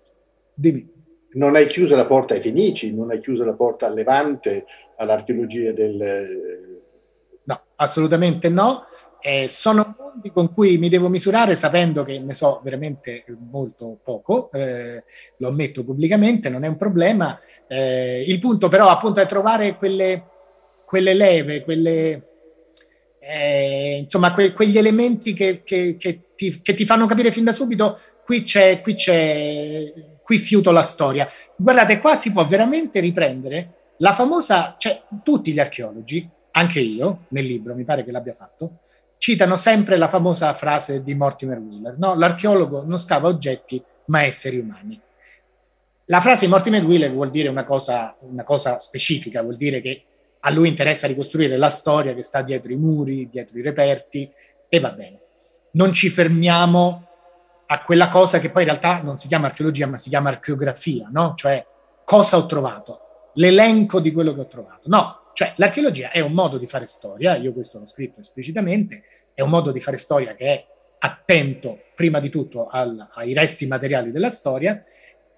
dimmi. 0.55 0.93
Non 1.33 1.57
hai 1.57 1.67
chiuso 1.67 1.97
la 1.97 2.07
porta 2.07 2.35
ai 2.35 2.41
Fenici, 2.41 2.95
non 2.95 3.11
hai 3.11 3.21
chiuso 3.21 3.45
la 3.45 3.55
porta 3.55 3.87
al 3.87 3.95
Levante, 3.95 4.67
all'archeologia 4.97 5.73
del... 5.73 6.81
No, 7.43 7.61
assolutamente 7.77 8.49
no. 8.49 8.85
Eh, 9.21 9.49
sono 9.49 9.97
mondi 9.99 10.31
con 10.31 10.53
cui 10.53 10.79
mi 10.79 10.89
devo 10.89 11.09
misurare 11.09 11.55
sapendo 11.55 12.05
che 12.05 12.19
ne 12.19 12.35
so 12.35 12.61
veramente 12.63 13.25
molto 13.51 13.99
poco, 14.03 14.51
eh, 14.53 15.03
lo 15.39 15.49
ammetto 15.49 15.83
pubblicamente, 15.83 16.49
non 16.49 16.63
è 16.63 16.69
un 16.69 16.77
problema. 16.77 17.39
Eh, 17.67 18.23
il 18.27 18.39
punto 18.39 18.69
però 18.69 18.89
appunto 18.89 19.21
è 19.21 19.27
trovare 19.27 19.77
quelle, 19.77 20.25
quelle 20.87 21.15
leve, 21.15 21.63
quelle, 21.63 22.29
eh, 23.19 23.99
insomma 24.03 24.33
que, 24.35 24.53
quegli 24.53 24.79
elementi 24.79 25.33
che, 25.33 25.63
che, 25.63 25.97
che, 25.99 26.21
ti, 26.35 26.61
che, 26.61 26.75
ti, 26.75 26.85
fanno 26.85 27.07
capire 27.07 27.33
fin 27.33 27.45
da 27.45 27.53
subito 27.53 27.99
qui 28.25 28.43
c'è, 28.43 28.81
qui 28.81 28.95
c'è, 28.95 29.93
qui 30.23 30.39
fiuto 30.39 30.71
la 30.71 30.83
storia. 30.83 31.29
Guardate, 31.57 31.99
qua 31.99 32.15
si 32.15 32.33
può 32.33 32.45
veramente 32.45 33.01
riprendere 33.01 33.75
la 33.99 34.13
famosa, 34.13 34.75
cioè 34.79 35.03
tutti 35.23 35.53
gli 35.53 35.61
archeologi, 35.61 36.29
anche 36.53 36.81
io 36.81 37.25
nel 37.29 37.45
libro 37.45 37.75
mi 37.75 37.85
pare 37.85 38.05
che 38.05 38.11
l'abbia 38.11 38.33
fatto, 38.33 38.79
citano 39.19 39.57
sempre 39.57 39.97
la 39.97 40.09
famosa 40.09 40.53
frase 40.55 41.03
di 41.03 41.15
Mortimer 41.15 41.59
Wheeler, 41.59 41.97
no? 41.99 42.15
l'archeologo 42.15 42.85
non 42.85 42.99
scava 42.99 43.29
oggetti 43.29 43.83
ma 44.07 44.23
esseri 44.23 44.59
umani. 44.59 45.01
La 46.07 46.21
frase 46.21 46.45
di 46.45 46.51
Mortimer 46.51 46.85
Wheeler 46.85 47.11
vuol 47.11 47.31
dire 47.31 47.49
una 47.49 47.65
cosa, 47.65 48.15
una 48.21 48.45
cosa 48.45 48.79
specifica, 48.79 49.41
vuol 49.43 49.57
dire 49.57 49.81
che 49.81 50.03
a 50.47 50.51
lui 50.51 50.69
interessa 50.69 51.07
ricostruire 51.07 51.57
la 51.57 51.71
storia 51.71 52.15
che 52.15 52.23
sta 52.23 52.43
dietro 52.43 52.71
i 52.71 52.77
muri, 52.77 53.29
dietro 53.31 53.59
i 53.59 53.63
reperti, 53.63 54.31
e 54.69 54.81
va 54.81 54.91
bene. 54.91 55.21
Non 55.73 55.93
ci 55.95 56.11
fermiamo 56.11 57.09
a 57.67 57.83
quella 57.83 58.11
cosa 58.11 58.39
che 58.39 58.51
poi 58.51 58.63
in 58.63 58.69
realtà 58.69 59.01
non 59.01 59.17
si 59.17 59.27
chiama 59.27 59.47
archeologia, 59.47 59.87
ma 59.87 59.97
si 59.97 60.11
chiama 60.11 60.29
archeografia, 60.29 61.09
no? 61.11 61.33
Cioè, 61.35 61.65
cosa 62.05 62.37
ho 62.37 62.45
trovato? 62.45 63.31
L'elenco 63.35 64.01
di 64.01 64.13
quello 64.13 64.35
che 64.35 64.41
ho 64.41 64.47
trovato. 64.47 64.83
No, 64.85 65.31
cioè, 65.33 65.55
l'archeologia 65.57 66.11
è 66.11 66.21
un 66.21 66.33
modo 66.33 66.59
di 66.59 66.67
fare 66.67 66.87
storia, 66.87 67.37
io 67.37 67.55
questo 67.55 67.79
l'ho 67.79 67.87
scritto 67.87 68.21
esplicitamente, 68.21 69.03
è 69.33 69.41
un 69.41 69.49
modo 69.49 69.73
di 69.73 69.81
fare 69.81 69.97
storia 69.97 70.35
che 70.35 70.45
è 70.45 70.67
attento 70.99 71.79
prima 71.95 72.21
di 72.21 72.29
tutto 72.29 72.67
al, 72.67 73.09
ai 73.15 73.33
resti 73.33 73.67
materiali 73.67 74.13
della 74.13 74.29
storia, 74.31 74.85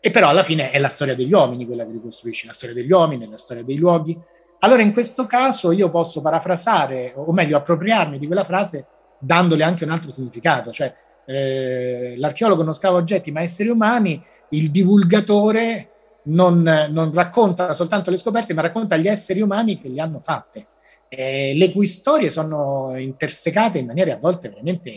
e 0.00 0.10
però 0.10 0.28
alla 0.28 0.42
fine 0.42 0.72
è 0.72 0.80
la 0.80 0.88
storia 0.88 1.14
degli 1.14 1.32
uomini 1.32 1.64
quella 1.64 1.84
che 1.84 1.92
ricostruisce, 1.92 2.46
la 2.46 2.52
storia 2.52 2.74
degli 2.74 2.90
uomini, 2.90 3.28
la 3.28 3.36
storia 3.36 3.62
dei 3.62 3.76
luoghi. 3.76 4.18
Allora 4.66 4.82
in 4.82 4.92
questo 4.92 5.26
caso 5.26 5.70
io 5.70 5.90
posso 5.90 6.20
parafrasare, 6.20 7.12
o 7.14 7.30
meglio 7.30 7.56
appropriarmi 7.56 8.18
di 8.18 8.26
quella 8.26 8.42
frase 8.42 8.84
dandole 9.16 9.62
anche 9.62 9.84
un 9.84 9.90
altro 9.90 10.10
significato, 10.10 10.72
cioè 10.72 10.92
eh, 11.24 12.14
l'archeologo 12.16 12.64
non 12.64 12.74
scava 12.74 12.96
oggetti 12.96 13.30
ma 13.30 13.42
esseri 13.42 13.68
umani, 13.68 14.20
il 14.48 14.72
divulgatore 14.72 15.90
non, 16.24 16.88
non, 16.90 17.12
racconta 17.14 17.72
soltanto 17.74 18.10
le 18.10 18.16
scoperte, 18.16 18.54
ma 18.54 18.62
racconta 18.62 18.96
gli 18.96 19.06
esseri 19.06 19.40
umani 19.40 19.80
che 19.80 19.88
le 19.88 20.00
hanno 20.00 20.18
fatte, 20.18 20.66
eh, 21.10 21.52
le 21.54 21.70
cui 21.70 21.86
storie 21.86 22.28
sono 22.30 22.92
intersecate 22.96 23.78
in 23.78 23.86
maniere 23.86 24.10
a 24.10 24.18
volte 24.18 24.48
veramente 24.48 24.92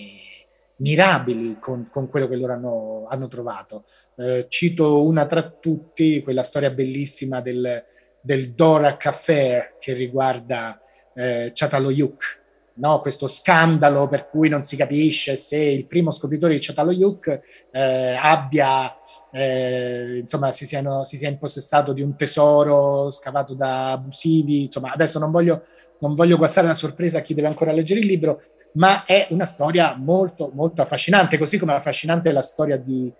mirabili 0.78 1.57
con, 1.59 1.89
con 1.91 2.09
quello 2.09 2.28
che 2.28 2.38
loro 2.38 2.53
hanno, 2.53 3.05
hanno 3.07 3.28
trovato. 3.28 3.84
Eh, 4.15 4.47
cito 4.49 5.05
una 5.05 5.28
tra 5.28 5.43
tutti, 5.43 6.24
quella 6.24 6.41
storia 6.41 6.72
bellissima 6.72 7.39
del, 7.39 7.84
del 8.22 8.53
Dorak 8.53 9.05
Affair 9.05 9.76
che 9.80 9.93
riguarda 9.93 10.80
eh, 11.13 11.51
Çatalhöyük, 11.53 12.39
no? 12.80 12.99
questo 12.99 13.28
scandalo 13.28 14.07
per 14.07 14.30
cui 14.30 14.49
non 14.49 14.63
si 14.63 14.76
capisce 14.76 15.36
se 15.36 15.57
il 15.57 15.88
primo 15.88 16.11
scopritore 16.11 16.53
di 16.53 16.61
Çatalhöyük 16.61 17.41
eh, 17.72 18.17
abbia 18.20 18.95
eh, 19.32 20.17
insomma 20.22 20.51
si, 20.53 20.65
siano, 20.65 21.05
si, 21.05 21.17
sia 21.17 21.30
impossessato 21.30 21.93
di 21.93 22.01
un 22.01 22.15
tesoro 22.15 23.11
scavato 23.11 23.53
da 23.53 23.91
abusivi 23.91 24.63
insomma 24.63 24.91
adesso 24.91 25.20
non 25.20 25.32
voglio, 25.32 25.61
non 25.99 26.15
voglio 26.15 26.38
guastare 26.38 26.67
la 26.67 26.74
sorpresa 26.74 27.20
a 27.20 27.22
chi 27.22 27.34
deve 27.34 27.47
ancora 27.47 27.72
leggere 27.72 27.99
il 27.99 28.07
libro 28.07 28.41
ma 28.74 29.03
è 29.05 29.28
una 29.32 29.45
storia 29.45 29.95
molto 29.97 30.51
molto 30.53 30.82
affascinante 30.82 31.38
così 31.38 31.57
come 31.57 31.74
affascinante 31.74 32.30
è 32.30 32.32
la 32.32 32.41
storia 32.41 32.78
di 32.78 33.11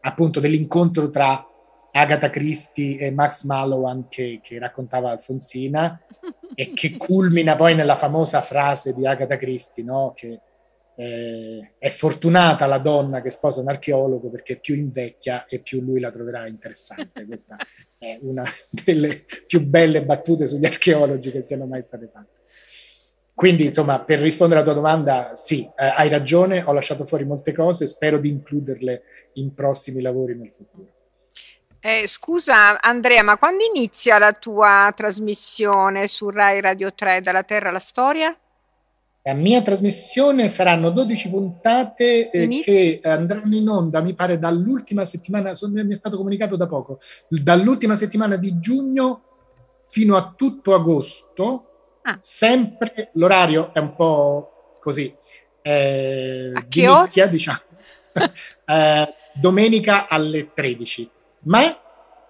appunto 0.00 0.40
dell'incontro 0.40 1.08
tra 1.08 1.46
Agatha 1.96 2.28
Christie 2.28 2.98
e 2.98 3.10
Max 3.12 3.44
Mallowan 3.44 4.08
che, 4.08 4.40
che, 4.42 4.58
raccontava 4.58 5.10
Alfonsina 5.10 6.00
e 6.54 6.72
che 6.72 6.96
culmina 6.96 7.54
poi 7.54 7.76
nella 7.76 7.94
famosa 7.94 8.42
frase 8.42 8.94
di 8.94 9.06
Agatha 9.06 9.36
Christie, 9.36 9.84
no? 9.84 10.12
che 10.14 10.40
eh, 10.96 11.74
è 11.78 11.88
fortunata 11.90 12.66
la 12.66 12.78
donna 12.78 13.20
che 13.20 13.30
sposa 13.30 13.60
un 13.60 13.68
archeologo 13.68 14.28
perché 14.28 14.56
più 14.56 14.74
invecchia 14.74 15.46
e 15.46 15.60
più 15.60 15.80
lui 15.80 16.00
la 16.00 16.10
troverà 16.10 16.48
interessante. 16.48 17.24
Questa 17.26 17.56
è 17.96 18.18
una 18.22 18.44
delle 18.84 19.24
più 19.46 19.64
belle 19.64 20.04
battute 20.04 20.48
sugli 20.48 20.66
archeologi 20.66 21.30
che 21.30 21.42
siano 21.42 21.66
mai 21.66 21.82
state 21.82 22.08
fatte. 22.12 22.42
Quindi, 23.34 23.66
insomma, 23.66 24.00
per 24.00 24.20
rispondere 24.20 24.60
alla 24.60 24.70
tua 24.70 24.80
domanda, 24.80 25.32
sì, 25.34 25.62
eh, 25.62 25.86
hai 25.86 26.08
ragione, 26.08 26.62
ho 26.62 26.72
lasciato 26.72 27.04
fuori 27.04 27.24
molte 27.24 27.52
cose, 27.52 27.88
spero 27.88 28.18
di 28.18 28.30
includerle 28.30 29.02
in 29.34 29.54
prossimi 29.54 30.02
lavori 30.02 30.36
nel 30.36 30.52
futuro. 30.52 30.93
Eh, 31.86 32.08
scusa 32.08 32.80
Andrea, 32.80 33.22
ma 33.22 33.36
quando 33.36 33.62
inizia 33.62 34.16
la 34.16 34.32
tua 34.32 34.90
trasmissione 34.96 36.08
su 36.08 36.30
Rai 36.30 36.62
Radio 36.62 36.94
3 36.94 37.20
dalla 37.20 37.42
Terra 37.42 37.68
alla 37.68 37.78
Storia? 37.78 38.34
La 39.20 39.34
mia 39.34 39.60
trasmissione 39.60 40.48
saranno 40.48 40.88
12 40.88 41.28
puntate 41.28 42.30
eh, 42.30 42.48
che 42.64 43.00
andranno 43.02 43.54
in 43.54 43.68
onda, 43.68 44.00
mi 44.00 44.14
pare, 44.14 44.38
dall'ultima 44.38 45.04
settimana, 45.04 45.54
sono, 45.54 45.84
mi 45.84 45.92
è 45.92 45.94
stato 45.94 46.16
comunicato 46.16 46.56
da 46.56 46.66
poco, 46.66 47.00
dall'ultima 47.28 47.96
settimana 47.96 48.36
di 48.36 48.58
giugno 48.58 49.20
fino 49.86 50.16
a 50.16 50.32
tutto 50.34 50.72
agosto, 50.72 51.98
ah. 52.00 52.18
sempre 52.22 53.10
l'orario 53.12 53.74
è 53.74 53.78
un 53.80 53.92
po' 53.92 54.70
così, 54.80 55.14
eh, 55.60 56.50
di 56.66 56.86
nicchia, 56.86 57.26
diciamo, 57.26 57.58
eh, 58.64 59.14
domenica 59.34 60.08
alle 60.08 60.50
13 60.54 61.10
ma 61.44 61.80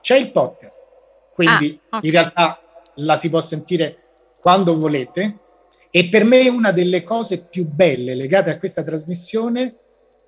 c'è 0.01 0.17
il 0.17 0.31
podcast, 0.31 0.87
quindi 1.33 1.81
ah, 1.89 1.97
okay. 1.97 2.09
in 2.09 2.15
realtà 2.15 2.61
la 2.97 3.17
si 3.17 3.31
può 3.31 3.41
sentire 3.41 3.99
quando 4.41 4.77
volete 4.77 5.39
e 5.91 6.09
per 6.09 6.25
me 6.25 6.49
una 6.49 6.73
delle 6.73 7.03
cose 7.03 7.47
più 7.47 7.67
belle 7.67 8.15
legate 8.15 8.51
a 8.51 8.59
questa 8.59 8.83
trasmissione, 8.83 9.77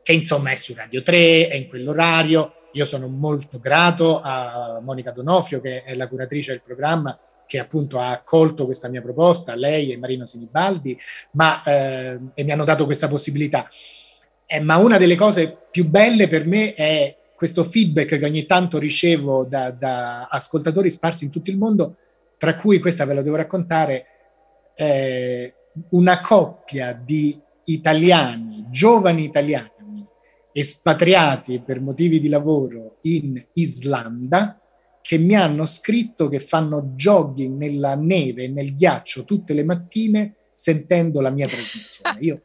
che 0.03 0.13
insomma 0.13 0.53
è 0.53 0.57
su 0.57 0.75
Radio 0.75 1.03
3, 1.03 1.49
è 1.49 1.55
in 1.55 1.69
quell'orario, 1.69 2.53
io 2.73 2.85
sono 2.85 3.09
molto 3.09 3.59
grato 3.59 4.21
a 4.21 4.81
Monica 4.83 5.11
Donofrio, 5.11 5.61
che 5.61 5.83
è 5.83 5.95
la 5.95 6.09
curatrice 6.09 6.53
del 6.53 6.63
programma, 6.63 7.19
che 7.47 7.59
appunto 7.59 7.99
ha 7.99 8.11
accolto 8.11 8.65
questa 8.65 8.89
mia 8.89 9.01
proposta, 9.01 9.55
lei 9.55 9.93
e 9.93 9.97
Marino 9.97 10.27
Sinibaldi, 10.27 10.97
ma, 11.33 11.63
eh, 11.63 12.19
e 12.35 12.45
mi 12.45 12.53
hanno 12.53 12.65
dato 12.65 12.85
questa 12.85 13.09
possibilità. 13.09 13.69
Eh, 14.47 14.61
ma 14.61 14.77
una 14.77 14.99
delle 14.99 15.17
cose 15.17 15.57
più 15.71 15.87
belle 15.87 16.29
per 16.29 16.47
me 16.47 16.75
è 16.75 17.17
questo 17.37 17.63
feedback 17.63 18.19
che 18.19 18.25
ogni 18.25 18.47
tanto 18.47 18.79
ricevo 18.79 19.45
da, 19.45 19.71
da, 19.71 20.27
ascoltatori 20.27 20.91
sparsi 20.91 21.25
in 21.25 21.31
tutto 21.31 21.51
il 21.51 21.59
mondo, 21.59 21.97
tra 22.39 22.55
cui 22.55 22.81
questa 22.81 23.05
ve 23.05 23.15
la 23.15 23.23
devo 23.23 23.37
raccontare, 23.37 24.07
eh, 24.75 25.55
una 25.91 26.21
coppia 26.21 26.93
di 26.93 27.39
italiani, 27.65 28.67
giovani 28.71 29.25
italiani, 29.25 30.05
espatriati 30.53 31.61
per 31.61 31.81
motivi 31.81 32.19
di 32.19 32.29
lavoro 32.29 32.97
in 33.03 33.45
Islanda, 33.53 34.59
che 35.03 35.19
mi 35.19 35.37
hanno 35.37 35.67
scritto 35.67 36.29
che 36.29 36.41
fanno 36.41 36.93
jogging 36.97 37.57
nella 37.57 37.95
neve 37.95 38.45
e 38.45 38.49
nel 38.49 38.75
ghiaccio 38.75 39.25
tutte 39.25 39.53
le 39.53 39.63
mattine 39.63 40.35
sentendo 40.55 41.21
la 41.21 41.31
mia 41.31 41.47
trasmissione. 41.47 42.19
Io 42.25 42.41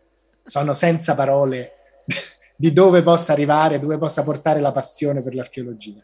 sono 0.45 0.73
senza 0.73 1.15
parole 1.15 1.71
di 2.61 2.71
dove 2.73 3.01
possa 3.01 3.31
arrivare, 3.33 3.79
dove 3.79 3.97
possa 3.97 4.21
portare 4.21 4.59
la 4.59 4.71
passione 4.71 5.23
per 5.23 5.33
l'archeologia. 5.33 5.99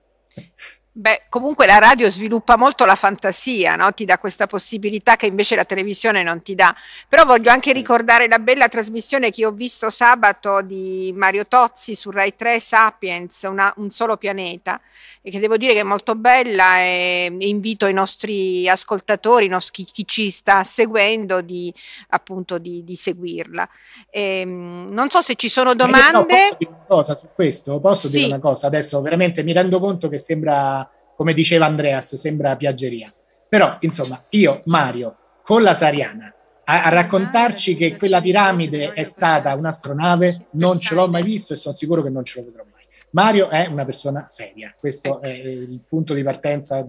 Beh, 1.00 1.26
comunque 1.30 1.68
la 1.68 1.78
radio 1.78 2.10
sviluppa 2.10 2.58
molto 2.58 2.84
la 2.84 2.96
fantasia, 2.96 3.76
no? 3.76 3.94
ti 3.94 4.04
dà 4.04 4.18
questa 4.18 4.48
possibilità 4.48 5.16
che 5.16 5.28
invece 5.28 5.56
la 5.56 5.64
televisione 5.64 6.24
non 6.24 6.42
ti 6.42 6.56
dà. 6.56 6.76
Però 7.08 7.24
voglio 7.24 7.52
anche 7.52 7.72
ricordare 7.72 8.28
la 8.28 8.40
bella 8.40 8.68
trasmissione 8.68 9.30
che 9.30 9.46
ho 9.46 9.52
visto 9.52 9.92
sabato 9.92 10.64
di 10.64 11.14
Mario 11.16 11.46
Tozzi 11.46 11.94
su 11.94 12.10
Rai 12.10 12.36
3 12.36 12.60
Sapiens, 12.60 13.44
una, 13.44 13.72
un 13.78 13.92
solo 13.92 14.18
pianeta, 14.18 14.82
e 15.22 15.30
che 15.30 15.40
devo 15.40 15.56
dire 15.56 15.74
che 15.74 15.82
è 15.82 15.84
molto 15.84 16.16
bella 16.16 16.80
e 16.80 17.32
invito 17.42 17.86
i 17.86 17.94
nostri 17.94 18.68
ascoltatori, 18.68 19.46
i 19.46 19.50
nostri, 19.50 19.84
chi 19.84 20.08
ci 20.08 20.32
sta 20.32 20.64
seguendo, 20.64 21.42
di, 21.42 21.72
appunto 22.10 22.58
di, 22.58 22.84
di 22.84 22.96
seguirla. 22.96 23.70
E, 24.10 24.40
ehm, 24.40 24.88
non 24.90 25.12
so 25.12 25.22
se 25.22 25.36
ci 25.36 25.48
sono 25.48 25.76
domande. 25.76 26.12
No, 26.12 26.26
posso 26.26 26.56
dire 26.58 26.72
una 26.72 26.86
cosa 26.88 27.16
su 27.16 27.28
questo? 27.36 27.80
Posso 27.80 28.08
sì. 28.08 28.18
dire 28.18 28.28
una 28.30 28.40
cosa? 28.40 28.66
Adesso 28.66 29.00
veramente 29.02 29.44
mi 29.44 29.54
rendo 29.54 29.80
conto 29.80 30.10
che 30.10 30.18
sembra 30.18 30.87
come 31.18 31.34
diceva 31.34 31.66
Andreas, 31.66 32.14
sembra 32.14 32.56
piaggeria. 32.56 33.12
Però, 33.50 33.78
insomma, 33.80 34.22
io, 34.30 34.62
Mario, 34.66 35.18
con 35.42 35.64
la 35.64 35.74
Sariana, 35.74 36.32
a, 36.64 36.84
a, 36.84 36.90
raccontarci 36.90 37.76
che 37.76 37.98
quella 37.98 38.22
piramide 38.22 38.94
è 38.94 39.04
stata 39.04 39.56
un'astronave, 39.56 40.48
non 40.52 40.80
ce 40.80 40.94
l'ho 40.94 41.08
mai 41.08 41.24
visto 41.24 41.54
e 41.54 41.56
sono 41.56 41.76
sicuro 41.76 42.04
che 42.04 42.10
non 42.10 42.24
ce 42.24 42.40
lo 42.40 42.46
vedrò 42.46 42.64
mai. 42.72 42.84
Mario 43.12 43.50
è 43.50 43.66
una 43.66 43.84
persona 43.84 44.26
seria, 44.28 44.76
questo 44.80 45.20
è 45.22 45.30
il 45.30 45.82
punto 45.88 46.14
di 46.14 46.22
partenza 46.22 46.86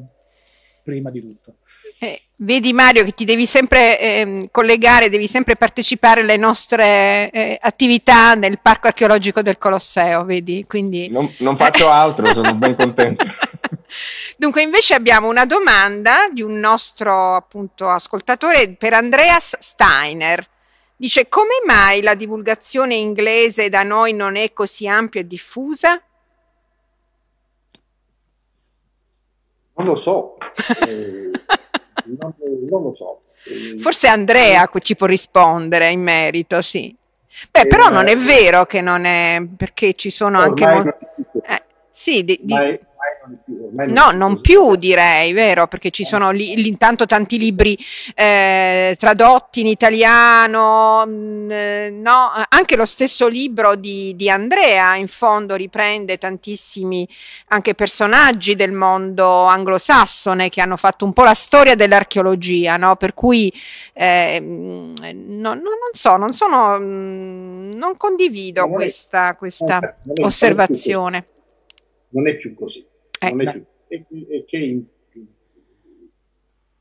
prima 0.83 1.11
di 1.11 1.20
tutto. 1.20 1.55
Eh, 2.01 2.20
vedi 2.37 2.72
Mario 2.72 3.05
che 3.05 3.12
ti 3.12 3.24
devi 3.24 3.47
sempre 3.47 3.99
eh, 3.99 4.49
collegare, 4.51 5.09
devi 5.09 5.26
sempre 5.26 5.57
partecipare 5.57 6.20
alle 6.20 6.37
nostre 6.37 7.31
eh, 7.31 7.59
attività 7.61 8.35
nel 8.35 8.59
Parco 8.61 8.89
Archeologico 8.89 9.41
del 9.41 9.57
Colosseo, 9.59 10.24
vedi? 10.24 10.64
Quindi... 10.66 11.09
Non, 11.09 11.33
non 11.39 11.57
faccio 11.57 11.89
altro, 11.89 12.26
sono 12.26 12.55
ben 12.55 12.74
contento. 12.74 13.24
Dunque 14.36 14.62
invece 14.62 14.95
abbiamo 14.95 15.28
una 15.28 15.47
domanda 15.47 16.28
di 16.30 16.43
un 16.43 16.59
nostro 16.59 17.34
appunto 17.34 17.89
ascoltatore 17.89 18.74
per 18.74 18.93
Andreas 18.93 19.57
Steiner. 19.59 20.47
Dice 20.97 21.28
come 21.28 21.61
mai 21.64 22.03
la 22.03 22.14
divulgazione 22.14 22.95
inglese 22.95 23.68
da 23.68 23.82
noi 23.82 24.12
non 24.12 24.36
è 24.36 24.53
così 24.53 24.89
ampia 24.89 25.20
e 25.20 25.26
diffusa? 25.26 26.03
Non 29.74 29.86
lo 29.86 29.95
so, 29.95 30.36
eh, 30.86 31.30
non, 32.05 32.34
non, 32.68 32.82
lo 32.82 32.95
so. 32.97 33.22
Eh, 33.45 33.78
Forse 33.78 34.09
Andrea 34.09 34.68
ci 34.80 34.97
può 34.97 35.07
rispondere 35.07 35.89
in 35.91 36.03
merito, 36.03 36.61
sì. 36.62 36.95
Beh, 37.49 37.61
eh, 37.61 37.66
però 37.68 37.89
non 37.89 38.09
è 38.09 38.16
vero 38.16 38.66
che 38.66 38.80
non 38.80 39.05
è, 39.05 39.41
perché 39.57 39.95
ci 39.95 40.11
sono 40.11 40.41
anche... 40.41 40.66
Mo- 40.66 40.99
eh, 41.47 41.62
sì, 41.91 42.24
di, 42.24 42.41
di 42.43 42.80
no, 43.87 44.11
non 44.12 44.41
più 44.41 44.76
direi, 44.76 45.33
vero? 45.33 45.66
Perché 45.66 45.91
ci 45.91 46.05
sono 46.05 46.31
li, 46.31 46.66
intanto 46.66 47.07
tanti 47.07 47.39
libri 47.39 47.79
eh, 48.14 48.97
tradotti 48.99 49.61
in 49.61 49.66
italiano, 49.66 51.05
mh, 51.07 51.11
mm, 51.11 51.51
eh, 51.51 51.91
no? 51.91 52.31
anche 52.49 52.76
lo 52.76 52.85
stesso 52.85 53.29
libro 53.29 53.74
di, 53.74 54.14
di, 54.16 54.31
Andrea 54.31 54.97
in 54.97 55.09
fondo 55.09 55.55
riprende 55.55 56.18
tantissimi 56.18 57.09
anche 57.49 57.74
personaggi 57.74 58.55
del 58.55 58.72
mondo 58.72 59.45
anglosassone 59.45 60.49
che 60.49 60.61
hanno 60.61 60.76
fatto 60.76 61.05
un 61.05 61.12
po' 61.12 61.24
la 61.24 61.35
storia 61.35 61.74
dell'archeologia, 61.74 62.76
no? 62.76 62.97
per 62.97 63.14
cui 63.14 63.53
eh, 63.93 64.41
no, 64.41 65.55
no, 65.55 65.55
non 65.55 65.93
so, 65.93 66.16
non, 66.16 66.33
sono, 66.33 66.79
mm, 66.79 67.72
non 67.72 67.97
condivido 67.97 68.68
questa, 68.68 69.35
questa 69.37 69.97
osservazione. 70.22 71.26
Non 72.11 72.26
è 72.26 72.37
più 72.37 72.55
così. 72.55 72.88
Eh, 73.21 73.31
non 73.31 73.41
è 73.41 73.53
più, 73.53 73.64
è, 73.89 74.37
è 74.37 74.45
che 74.45 74.59
in, 74.59 74.85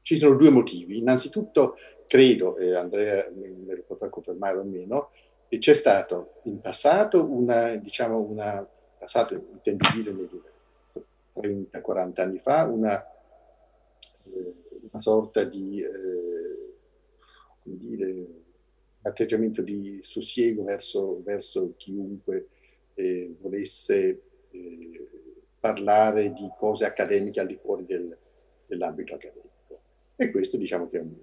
ci 0.08 0.16
sono 0.16 0.38
due 0.38 0.50
motivi. 0.50 1.00
Innanzitutto, 1.00 1.76
credo, 2.08 2.56
e 2.58 2.74
Andrea 2.74 3.30
me 3.30 3.76
lo 3.76 3.84
potrà 3.86 4.08
confermare 4.08 4.58
o 4.58 4.64
meno, 4.64 5.12
che 5.50 5.58
c'è 5.58 5.74
stato 5.74 6.36
in 6.44 6.62
passato 6.62 7.30
una, 7.30 7.76
diciamo, 7.76 8.22
una, 8.22 8.66
passato 8.98 9.34
in 9.34 9.60
tempi 9.62 10.02
di 10.02 10.10
30-40 11.36 12.22
anni 12.22 12.40
fa, 12.40 12.64
una, 12.64 13.06
eh, 14.24 14.56
una 14.90 15.02
sorta 15.02 15.44
di, 15.44 15.82
eh, 15.82 16.74
dire, 17.64 18.28
atteggiamento 19.02 19.62
di 19.62 20.00
sussiego 20.04 20.64
verso, 20.64 21.22
verso 21.22 21.74
chiunque 21.76 22.48
eh, 22.94 23.36
volesse 23.40 24.22
eh, 24.52 25.10
parlare 25.60 26.34
di 26.34 26.50
cose 26.58 26.86
accademiche 26.86 27.40
al 27.40 27.48
di 27.48 27.58
fuori 27.62 27.86
del, 27.86 28.16
dell'ambito 28.66 29.16
accademico. 29.16 29.82
E 30.16 30.32
questo 30.32 30.58
diciamo 30.58 30.90
che, 30.90 30.98
è 30.98 31.02
un, 31.02 31.14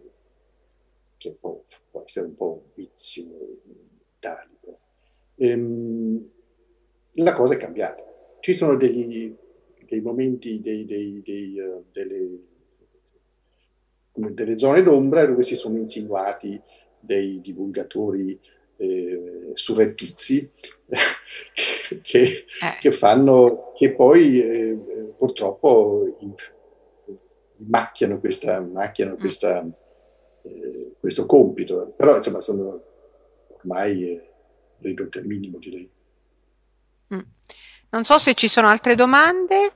che 1.17 1.31
può, 1.39 1.63
può, 1.91 2.03
essere 2.05 2.27
un 2.27 2.37
po' 2.37 2.63
un 2.65 2.71
vizio 2.75 3.25
italico. 4.17 4.79
Ehm, 5.37 6.31
la 7.15 7.35
cosa 7.35 7.55
è 7.55 7.57
cambiata. 7.57 8.03
Ci 8.41 8.55
sono 8.55 8.77
degli, 8.77 9.35
dei 9.87 10.01
momenti, 10.01 10.61
dei, 10.61 10.85
dei, 10.85 11.23
dei, 11.23 11.59
uh, 11.59 11.85
delle, 11.93 12.39
delle, 14.13 14.59
zone 14.59 14.83
d'ombra 14.83 15.25
dove 15.27 15.43
si 15.43 15.55
sono 15.55 15.79
insinuati 15.79 16.61
dei 16.99 17.41
divulgatori 17.41 18.39
eh, 18.77 19.51
surrettizi 19.55 20.51
che, 22.03 22.23
eh. 22.23 22.77
che, 22.81 22.93
fanno, 22.93 23.73
che 23.77 23.93
poi 23.93 24.41
eh, 24.41 24.79
purtroppo 25.17 26.17
macchiano, 27.57 28.19
questa, 28.19 28.61
macchiano 28.61 29.15
mm. 29.15 29.19
questa, 29.19 29.65
eh, 30.43 30.95
questo 30.99 31.27
compito, 31.27 31.93
però 31.97 32.17
insomma 32.17 32.41
sono 32.41 32.83
ormai 33.49 34.11
eh, 34.11 34.31
ridotte 34.81 35.19
al 35.19 35.27
minimo 35.27 35.59
direi. 35.59 35.91
Mm. 37.15 37.21
Non 37.91 38.05
so 38.05 38.19
se 38.19 38.35
ci 38.35 38.49
sono 38.49 38.69
altre 38.69 38.95
domande. 38.95 39.73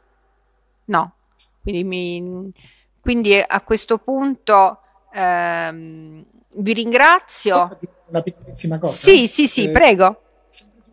No, 0.86 1.14
quindi, 1.62 1.84
mi, 1.84 2.52
quindi 3.00 3.34
a 3.34 3.62
questo 3.62 3.98
punto 3.98 4.80
ehm, 5.12 6.24
vi 6.54 6.72
ringrazio. 6.72 7.78
Una 8.06 8.22
piccolissima 8.22 8.78
cosa. 8.78 8.92
Sì, 8.92 9.26
sì, 9.28 9.46
sì, 9.46 9.68
eh, 9.68 9.70
prego 9.70 10.22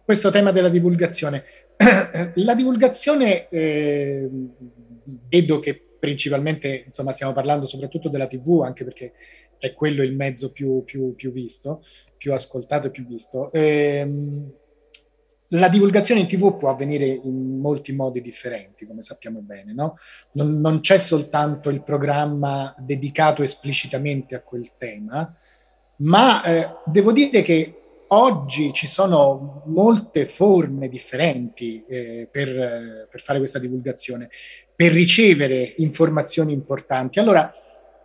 questo 0.06 0.30
tema 0.30 0.52
della 0.52 0.70
divulgazione. 0.70 1.44
La 2.36 2.54
divulgazione, 2.54 3.50
eh, 3.50 4.30
vedo 5.28 5.60
che 5.60 5.82
principalmente, 6.00 6.84
insomma, 6.86 7.12
stiamo 7.12 7.34
parlando 7.34 7.66
soprattutto 7.66 8.08
della 8.08 8.28
TV, 8.28 8.62
anche 8.64 8.84
perché 8.84 9.14
è 9.58 9.74
quello 9.74 10.04
il 10.04 10.16
mezzo 10.16 10.52
più, 10.52 10.84
più, 10.84 11.16
più 11.16 11.32
visto, 11.32 11.84
più 12.18 12.34
ascoltato 12.34 12.88
e 12.88 12.92
più 12.92 13.06
visto. 13.08 13.52
Eh, 13.52 14.08
la 15.50 15.70
divulgazione 15.70 16.22
in 16.22 16.28
TV 16.28 16.56
può 16.58 16.70
avvenire 16.70 17.06
in 17.06 17.60
molti 17.60 17.94
modi 17.94 18.22
differenti, 18.22 18.86
come 18.86 19.02
sappiamo 19.02 19.40
bene, 19.40 19.74
no? 19.74 19.98
non, 20.34 20.60
non, 20.60 20.80
c'è 20.82 20.98
soltanto 20.98 21.70
il 21.70 21.84
programma 21.84 22.76
dedicato 22.78 23.44
esplicitamente 23.44 24.36
a 24.36 24.42
quel 24.42 24.76
tema, 24.78 25.36
ma 25.98 26.44
eh, 26.44 26.70
devo 26.86 27.12
dire 27.12 27.42
che 27.42 27.85
oggi 28.08 28.72
ci 28.74 28.88
sono 28.88 29.64
molte 29.66 30.26
forme 30.26 30.90
differenti 30.90 31.84
eh, 31.88 32.28
per, 32.30 33.08
per, 33.10 33.22
fare 33.22 33.40
questa 33.40 33.60
divulgazione, 33.60 34.30
per 34.76 34.92
ricevere 34.92 35.74
informazioni 35.78 36.54
importanti. 36.54 37.20
Allora, 37.20 37.52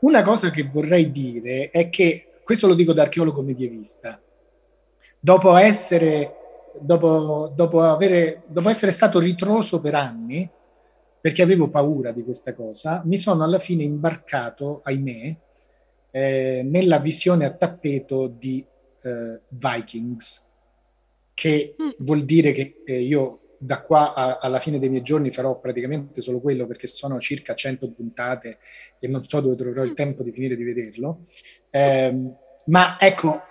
una 0.01 0.23
cosa 0.23 0.51
che 0.51 0.63
vorrei 0.65 1.11
dire 1.11 1.71
è 1.71 1.91
che, 1.91 2.41
questo 2.43 2.67
lo 2.67 2.75
dico 2.75 2.93
da 2.93 3.03
archeologo 3.03 3.43
medievista, 3.43 4.21
dopo 5.19 5.57
essere, 5.57 6.37
dopo, 6.81 7.53
dopo, 7.55 7.83
avere, 7.83 8.43
dopo 8.47 8.69
essere 8.69 8.93
stato 8.93 9.19
ritroso 9.19 9.81
per 9.81 9.95
anni, 9.95 10.49
perché 11.21 11.43
avevo 11.43 11.69
paura 11.69 12.13
di 12.13 12.25
questa 12.25 12.55
cosa, 12.55 13.03
mi 13.05 13.19
sono 13.19 13.45
alla 13.45 13.59
fine 13.59 13.83
imbarcato, 13.83 14.81
ahimè, 14.83 15.37
eh, 16.13 16.63
nella 16.65 16.99
visione 16.99 17.45
a 17.45 17.51
tappeto 17.51 18.27
di 18.27 18.65
eh, 19.03 19.41
Vikings, 19.49 20.49
che 21.35 21.75
mm. 21.81 21.89
vuol 21.99 22.25
dire 22.25 22.53
che 22.53 22.83
eh, 22.85 23.01
io 23.01 23.41
da 23.59 23.83
qua 23.83 24.15
a, 24.15 24.39
alla 24.39 24.59
fine 24.59 24.79
dei 24.79 24.89
miei 24.89 25.03
giorni 25.03 25.31
farò 25.31 25.59
praticamente 25.59 26.23
solo 26.23 26.41
quello 26.41 26.67
perché 26.67 26.87
sono 26.87 27.21
circa 27.21 27.55
100 27.55 27.91
puntate 27.91 28.59
e 28.99 29.07
non 29.07 29.23
so 29.25 29.41
dove 29.41 29.57
troverò 29.57 29.85
il 29.85 29.91
mm. 29.91 29.95
tempo 29.95 30.23
di 30.23 30.33
finire 30.33 30.57
di 30.57 30.65
vederlo. 30.65 31.27
Eh, 31.71 32.35
ma 32.67 32.97
ecco, 32.99 33.43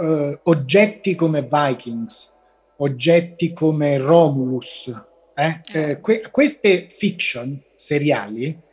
eh, 0.00 0.40
oggetti 0.42 1.14
come 1.14 1.42
Vikings, 1.42 2.40
oggetti 2.76 3.52
come 3.52 3.98
Romulus, 3.98 4.90
eh, 5.34 5.60
eh 5.72 6.00
que- 6.00 6.22
queste 6.30 6.86
fiction 6.88 7.60
seriali 7.74 8.70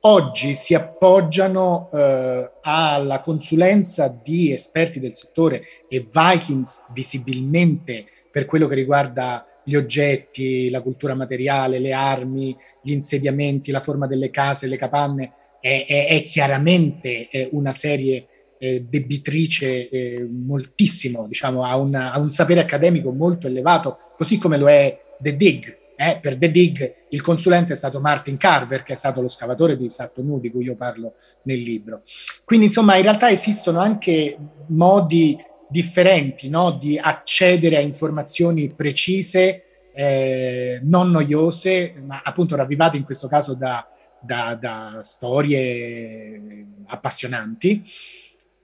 oggi 0.00 0.54
si 0.54 0.74
appoggiano 0.74 1.90
eh, 1.92 2.50
alla 2.62 3.20
consulenza 3.20 4.20
di 4.22 4.52
esperti 4.52 5.00
del 5.00 5.14
settore 5.14 5.62
e 5.88 6.06
Vikings 6.10 6.86
visibilmente 6.92 8.04
per 8.30 8.46
quello 8.46 8.66
che 8.66 8.74
riguarda 8.74 9.46
gli 9.64 9.74
oggetti, 9.74 10.70
la 10.70 10.80
cultura 10.80 11.14
materiale, 11.14 11.78
le 11.78 11.92
armi, 11.92 12.56
gli 12.82 12.92
insediamenti, 12.92 13.70
la 13.70 13.80
forma 13.80 14.06
delle 14.06 14.30
case, 14.30 14.66
le 14.66 14.78
capanne, 14.78 15.32
è, 15.60 15.84
è, 15.86 16.06
è 16.08 16.22
chiaramente 16.22 17.28
eh, 17.28 17.48
una 17.52 17.72
serie 17.72 18.26
eh, 18.58 18.84
debitrice 18.88 19.88
eh, 19.88 20.26
moltissimo, 20.28 21.26
diciamo, 21.26 21.60
una, 21.80 22.12
ha, 22.12 22.18
un 22.18 22.30
sapere 22.30 22.60
accademico 22.60 23.12
molto 23.12 23.46
elevato, 23.46 23.98
così 24.16 24.38
come 24.38 24.56
lo 24.56 24.68
è 24.68 24.98
The 25.18 25.36
Dig. 25.36 25.77
Eh? 26.00 26.20
Per 26.22 26.36
The 26.36 26.52
Dig 26.52 26.94
il 27.08 27.20
consulente 27.22 27.72
è 27.72 27.76
stato 27.76 27.98
Martin 27.98 28.36
Carver, 28.36 28.84
che 28.84 28.92
è 28.92 28.96
stato 28.96 29.20
lo 29.20 29.26
scavatore 29.26 29.76
di 29.76 29.90
Satto 29.90 30.22
Nu, 30.22 30.38
di 30.38 30.48
cui 30.48 30.62
io 30.62 30.76
parlo 30.76 31.14
nel 31.42 31.58
libro. 31.58 32.02
Quindi, 32.44 32.66
insomma, 32.66 32.94
in 32.94 33.02
realtà 33.02 33.28
esistono 33.30 33.80
anche 33.80 34.38
modi 34.68 35.36
differenti 35.68 36.48
no? 36.48 36.70
di 36.70 36.96
accedere 36.96 37.78
a 37.78 37.80
informazioni 37.80 38.68
precise, 38.68 39.64
eh, 39.92 40.78
non 40.84 41.10
noiose, 41.10 41.94
ma 42.06 42.22
appunto 42.24 42.54
ravvivate 42.54 42.96
in 42.96 43.02
questo 43.02 43.26
caso 43.26 43.54
da, 43.54 43.84
da, 44.20 44.56
da 44.58 45.00
storie 45.02 46.64
appassionanti. 46.86 47.82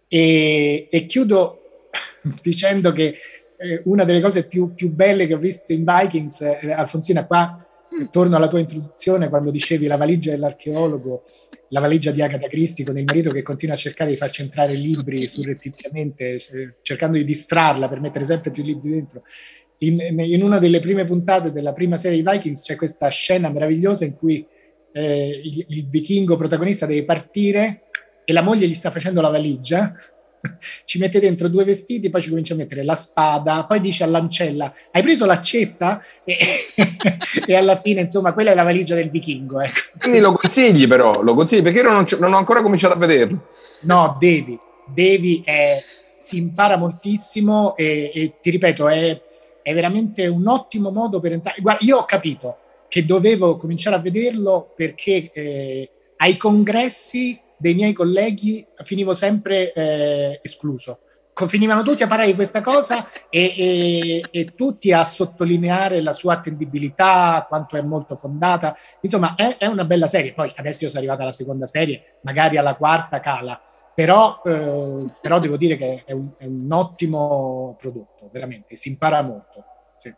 E, 0.06 0.86
e 0.88 1.06
chiudo 1.06 1.88
dicendo 2.42 2.92
che 2.92 3.16
eh, 3.64 3.80
una 3.84 4.04
delle 4.04 4.20
cose 4.20 4.46
più, 4.46 4.74
più, 4.74 4.90
belle 4.90 5.26
che 5.26 5.34
ho 5.34 5.38
visto 5.38 5.72
in 5.72 5.84
Vikings, 5.84 6.42
eh, 6.42 6.70
Alfonsina, 6.70 7.26
qua 7.26 7.66
mm. 7.98 8.06
torno 8.10 8.36
alla 8.36 8.48
tua 8.48 8.58
introduzione 8.58 9.28
quando 9.28 9.50
dicevi 9.50 9.86
la 9.86 9.96
valigia 9.96 10.32
dell'archeologo, 10.32 11.24
la 11.68 11.80
valigia 11.80 12.10
di 12.10 12.20
Agatha 12.20 12.46
Christie 12.46 12.84
con 12.84 12.98
il 12.98 13.04
marito 13.04 13.32
che 13.32 13.42
continua 13.42 13.74
a 13.74 13.78
cercare 13.78 14.10
di 14.10 14.16
farci 14.18 14.42
entrare 14.42 14.74
libri 14.74 15.26
surrettiziamente, 15.26 16.38
cercando 16.82 17.16
di 17.16 17.24
distrarla 17.24 17.88
per 17.88 18.00
mettere 18.00 18.26
sempre 18.26 18.50
più 18.50 18.62
libri 18.62 18.90
dentro. 18.90 19.22
In, 19.78 19.98
in, 20.00 20.42
una 20.42 20.58
delle 20.58 20.80
prime 20.80 21.04
puntate 21.04 21.50
della 21.50 21.72
prima 21.72 21.96
serie 21.96 22.22
di 22.22 22.28
Vikings 22.28 22.62
c'è 22.62 22.76
questa 22.76 23.08
scena 23.08 23.48
meravigliosa 23.48 24.04
in 24.04 24.14
cui 24.14 24.46
eh, 24.92 25.40
il, 25.42 25.64
il 25.68 25.88
vichingo 25.88 26.36
protagonista 26.36 26.86
deve 26.86 27.04
partire 27.04 27.82
e 28.24 28.32
la 28.32 28.42
moglie 28.42 28.66
gli 28.66 28.74
sta 28.74 28.90
facendo 28.90 29.20
la 29.20 29.28
valigia, 29.28 29.94
ci 30.84 30.98
mette 30.98 31.20
dentro 31.20 31.48
due 31.48 31.64
vestiti, 31.64 32.10
poi 32.10 32.20
ci 32.20 32.28
comincia 32.28 32.54
a 32.54 32.56
mettere 32.56 32.84
la 32.84 32.94
spada, 32.94 33.64
poi 33.64 33.80
dice 33.80 34.04
all'ancella, 34.04 34.72
hai 34.90 35.02
preso 35.02 35.26
l'accetta? 35.26 36.02
E, 36.24 36.36
e, 37.46 37.54
alla 37.54 37.76
fine, 37.76 38.02
insomma, 38.02 38.32
quella 38.32 38.52
è 38.52 38.54
la 38.54 38.62
valigia 38.62 38.94
del 38.94 39.10
vichingo. 39.10 39.60
Ecco. 39.60 39.80
Quindi 39.98 40.20
lo 40.20 40.32
consigli 40.32 40.86
però, 40.86 41.22
lo 41.22 41.34
consigli 41.34 41.62
perché 41.62 41.80
io 41.80 41.90
non, 41.90 42.04
non 42.18 42.32
ho 42.32 42.36
ancora 42.36 42.62
cominciato 42.62 42.94
a 42.94 42.98
vederlo. 42.98 43.48
No, 43.80 44.16
devi, 44.18 44.58
devi, 44.86 45.42
eh, 45.44 45.82
si 46.16 46.38
impara 46.38 46.76
moltissimo 46.76 47.76
e, 47.76 48.10
e 48.14 48.34
ti 48.40 48.50
ripeto, 48.50 48.88
è, 48.88 49.20
è, 49.62 49.74
veramente 49.74 50.26
un 50.26 50.46
ottimo 50.46 50.90
modo 50.90 51.20
per 51.20 51.32
entrare. 51.32 51.60
Guarda, 51.60 51.84
io 51.84 51.98
ho 51.98 52.04
capito 52.04 52.58
che 52.88 53.04
dovevo 53.04 53.56
cominciare 53.56 53.96
a 53.96 53.98
vederlo 53.98 54.72
perché 54.74 55.30
eh, 55.32 55.90
ai 56.16 56.36
congressi 56.36 57.38
dei 57.64 57.72
miei 57.72 57.94
colleghi 57.94 58.66
finivo 58.82 59.14
sempre 59.14 59.72
eh, 59.72 60.38
escluso. 60.42 60.98
Finivano 61.46 61.82
tutti 61.82 62.02
a 62.02 62.06
parlare 62.06 62.28
di 62.28 62.34
questa 62.34 62.60
cosa 62.60 63.08
e, 63.30 63.54
e, 63.56 64.24
e, 64.30 64.54
tutti 64.54 64.92
a 64.92 65.02
sottolineare 65.02 66.02
la 66.02 66.12
sua 66.12 66.34
attendibilità, 66.34 67.46
quanto 67.48 67.78
è 67.78 67.80
molto 67.80 68.16
fondata. 68.16 68.76
Insomma, 69.00 69.34
è, 69.34 69.56
è, 69.56 69.64
una 69.64 69.86
bella 69.86 70.06
serie. 70.08 70.34
Poi 70.34 70.52
adesso 70.56 70.84
io 70.84 70.90
sono 70.90 71.00
arrivata 71.00 71.22
alla 71.22 71.32
seconda 71.32 71.66
serie, 71.66 72.18
magari 72.20 72.58
alla 72.58 72.74
quarta 72.74 73.18
cala, 73.20 73.58
però, 73.94 74.42
eh, 74.44 75.06
però 75.22 75.40
devo 75.40 75.56
dire 75.56 75.78
che 75.78 76.02
è 76.04 76.12
un, 76.12 76.32
è 76.36 76.44
un, 76.44 76.70
ottimo 76.70 77.76
prodotto, 77.80 78.28
veramente, 78.30 78.76
si 78.76 78.90
impara 78.90 79.22
molto. 79.22 79.64
Sì. 79.96 80.14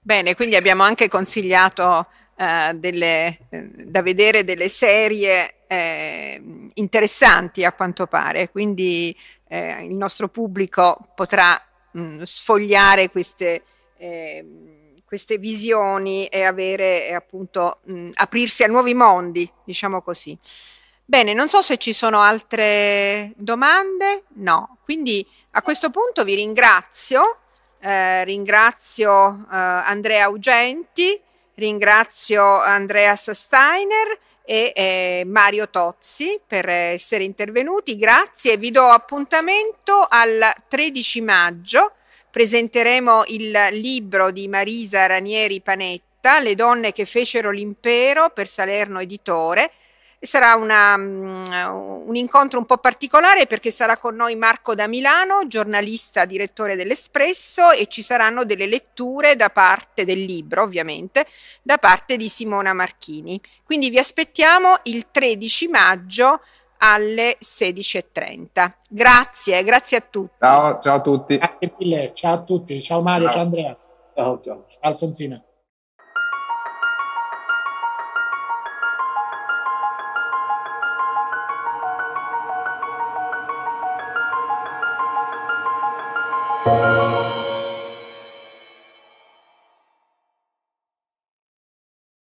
Bene, 0.00 0.34
quindi 0.34 0.56
abbiamo 0.56 0.82
anche 0.82 1.06
consigliato 1.08 2.04
eh, 2.34 2.74
delle, 2.74 3.38
eh, 3.48 3.70
da 3.86 4.02
vedere 4.02 4.42
delle 4.42 4.68
serie 4.68 5.61
eh, 5.72 6.68
interessanti 6.74 7.64
a 7.64 7.72
quanto 7.72 8.06
pare, 8.06 8.50
quindi 8.50 9.16
eh, 9.48 9.84
il 9.84 9.94
nostro 9.94 10.28
pubblico 10.28 11.08
potrà 11.14 11.60
mh, 11.92 12.22
sfogliare 12.24 13.10
queste, 13.10 13.62
eh, 13.96 14.44
queste, 15.04 15.38
visioni 15.38 16.26
e 16.26 16.42
avere 16.42 17.08
eh, 17.08 17.14
appunto 17.14 17.80
mh, 17.84 18.10
aprirsi 18.14 18.64
a 18.64 18.68
nuovi 18.68 18.92
mondi, 18.92 19.50
diciamo 19.64 20.02
così. 20.02 20.38
Bene, 21.04 21.32
non 21.32 21.48
so 21.48 21.62
se 21.62 21.78
ci 21.78 21.94
sono 21.94 22.20
altre 22.20 23.32
domande, 23.36 24.24
no, 24.34 24.78
quindi 24.84 25.26
a 25.52 25.62
questo 25.62 25.88
punto 25.88 26.22
vi 26.22 26.34
ringrazio, 26.34 27.40
eh, 27.80 28.24
ringrazio 28.24 29.46
eh, 29.50 29.56
Andrea 29.56 30.24
Augenti, 30.24 31.18
ringrazio 31.54 32.60
Andreas 32.60 33.30
Steiner 33.30 34.18
e 34.44 34.72
eh, 34.74 35.22
Mario 35.26 35.68
Tozzi 35.68 36.40
per 36.46 36.68
essere 36.68 37.24
intervenuti. 37.24 37.96
Grazie, 37.96 38.56
vi 38.56 38.70
do 38.70 38.84
appuntamento 38.84 40.06
al 40.08 40.52
13 40.68 41.20
maggio. 41.20 41.92
Presenteremo 42.30 43.24
il 43.28 43.50
libro 43.72 44.30
di 44.30 44.48
Marisa 44.48 45.06
Ranieri 45.06 45.60
Panetta, 45.60 46.40
Le 46.40 46.54
donne 46.54 46.92
che 46.92 47.04
fecero 47.04 47.50
l'impero 47.50 48.30
per 48.30 48.46
Salerno 48.46 49.00
Editore 49.00 49.72
sarà 50.22 50.54
una, 50.54 50.94
um, 50.94 52.04
un 52.06 52.14
incontro 52.14 52.58
un 52.60 52.64
po' 52.64 52.78
particolare 52.78 53.46
perché 53.46 53.72
sarà 53.72 53.96
con 53.96 54.14
noi 54.14 54.36
Marco 54.36 54.74
da 54.74 54.86
Milano, 54.86 55.48
giornalista, 55.48 56.24
direttore 56.24 56.76
dell'Espresso 56.76 57.72
e 57.72 57.86
ci 57.88 58.02
saranno 58.02 58.44
delle 58.44 58.66
letture 58.66 59.34
da 59.34 59.50
parte 59.50 60.04
del 60.04 60.24
libro, 60.24 60.62
ovviamente, 60.62 61.26
da 61.60 61.78
parte 61.78 62.16
di 62.16 62.28
Simona 62.28 62.72
Marchini. 62.72 63.40
Quindi 63.64 63.90
vi 63.90 63.98
aspettiamo 63.98 64.76
il 64.84 65.10
13 65.10 65.68
maggio 65.68 66.40
alle 66.78 67.36
16.30. 67.40 68.72
Grazie, 68.88 69.62
grazie 69.64 69.96
a 69.96 70.00
tutti. 70.08 70.36
Ciao, 70.38 70.78
ciao 70.80 70.96
a 70.96 71.00
tutti. 71.00 71.36
Grazie 71.36 71.74
mille, 71.78 72.12
ciao 72.14 72.34
a 72.34 72.42
tutti, 72.42 72.80
ciao 72.80 73.02
Mario, 73.02 73.26
ciao, 73.26 73.34
ciao 73.34 73.42
Andreas. 73.42 73.96
Ciao, 74.14 74.40
ciao. 74.40 74.66
Alfonsina. 74.80 75.42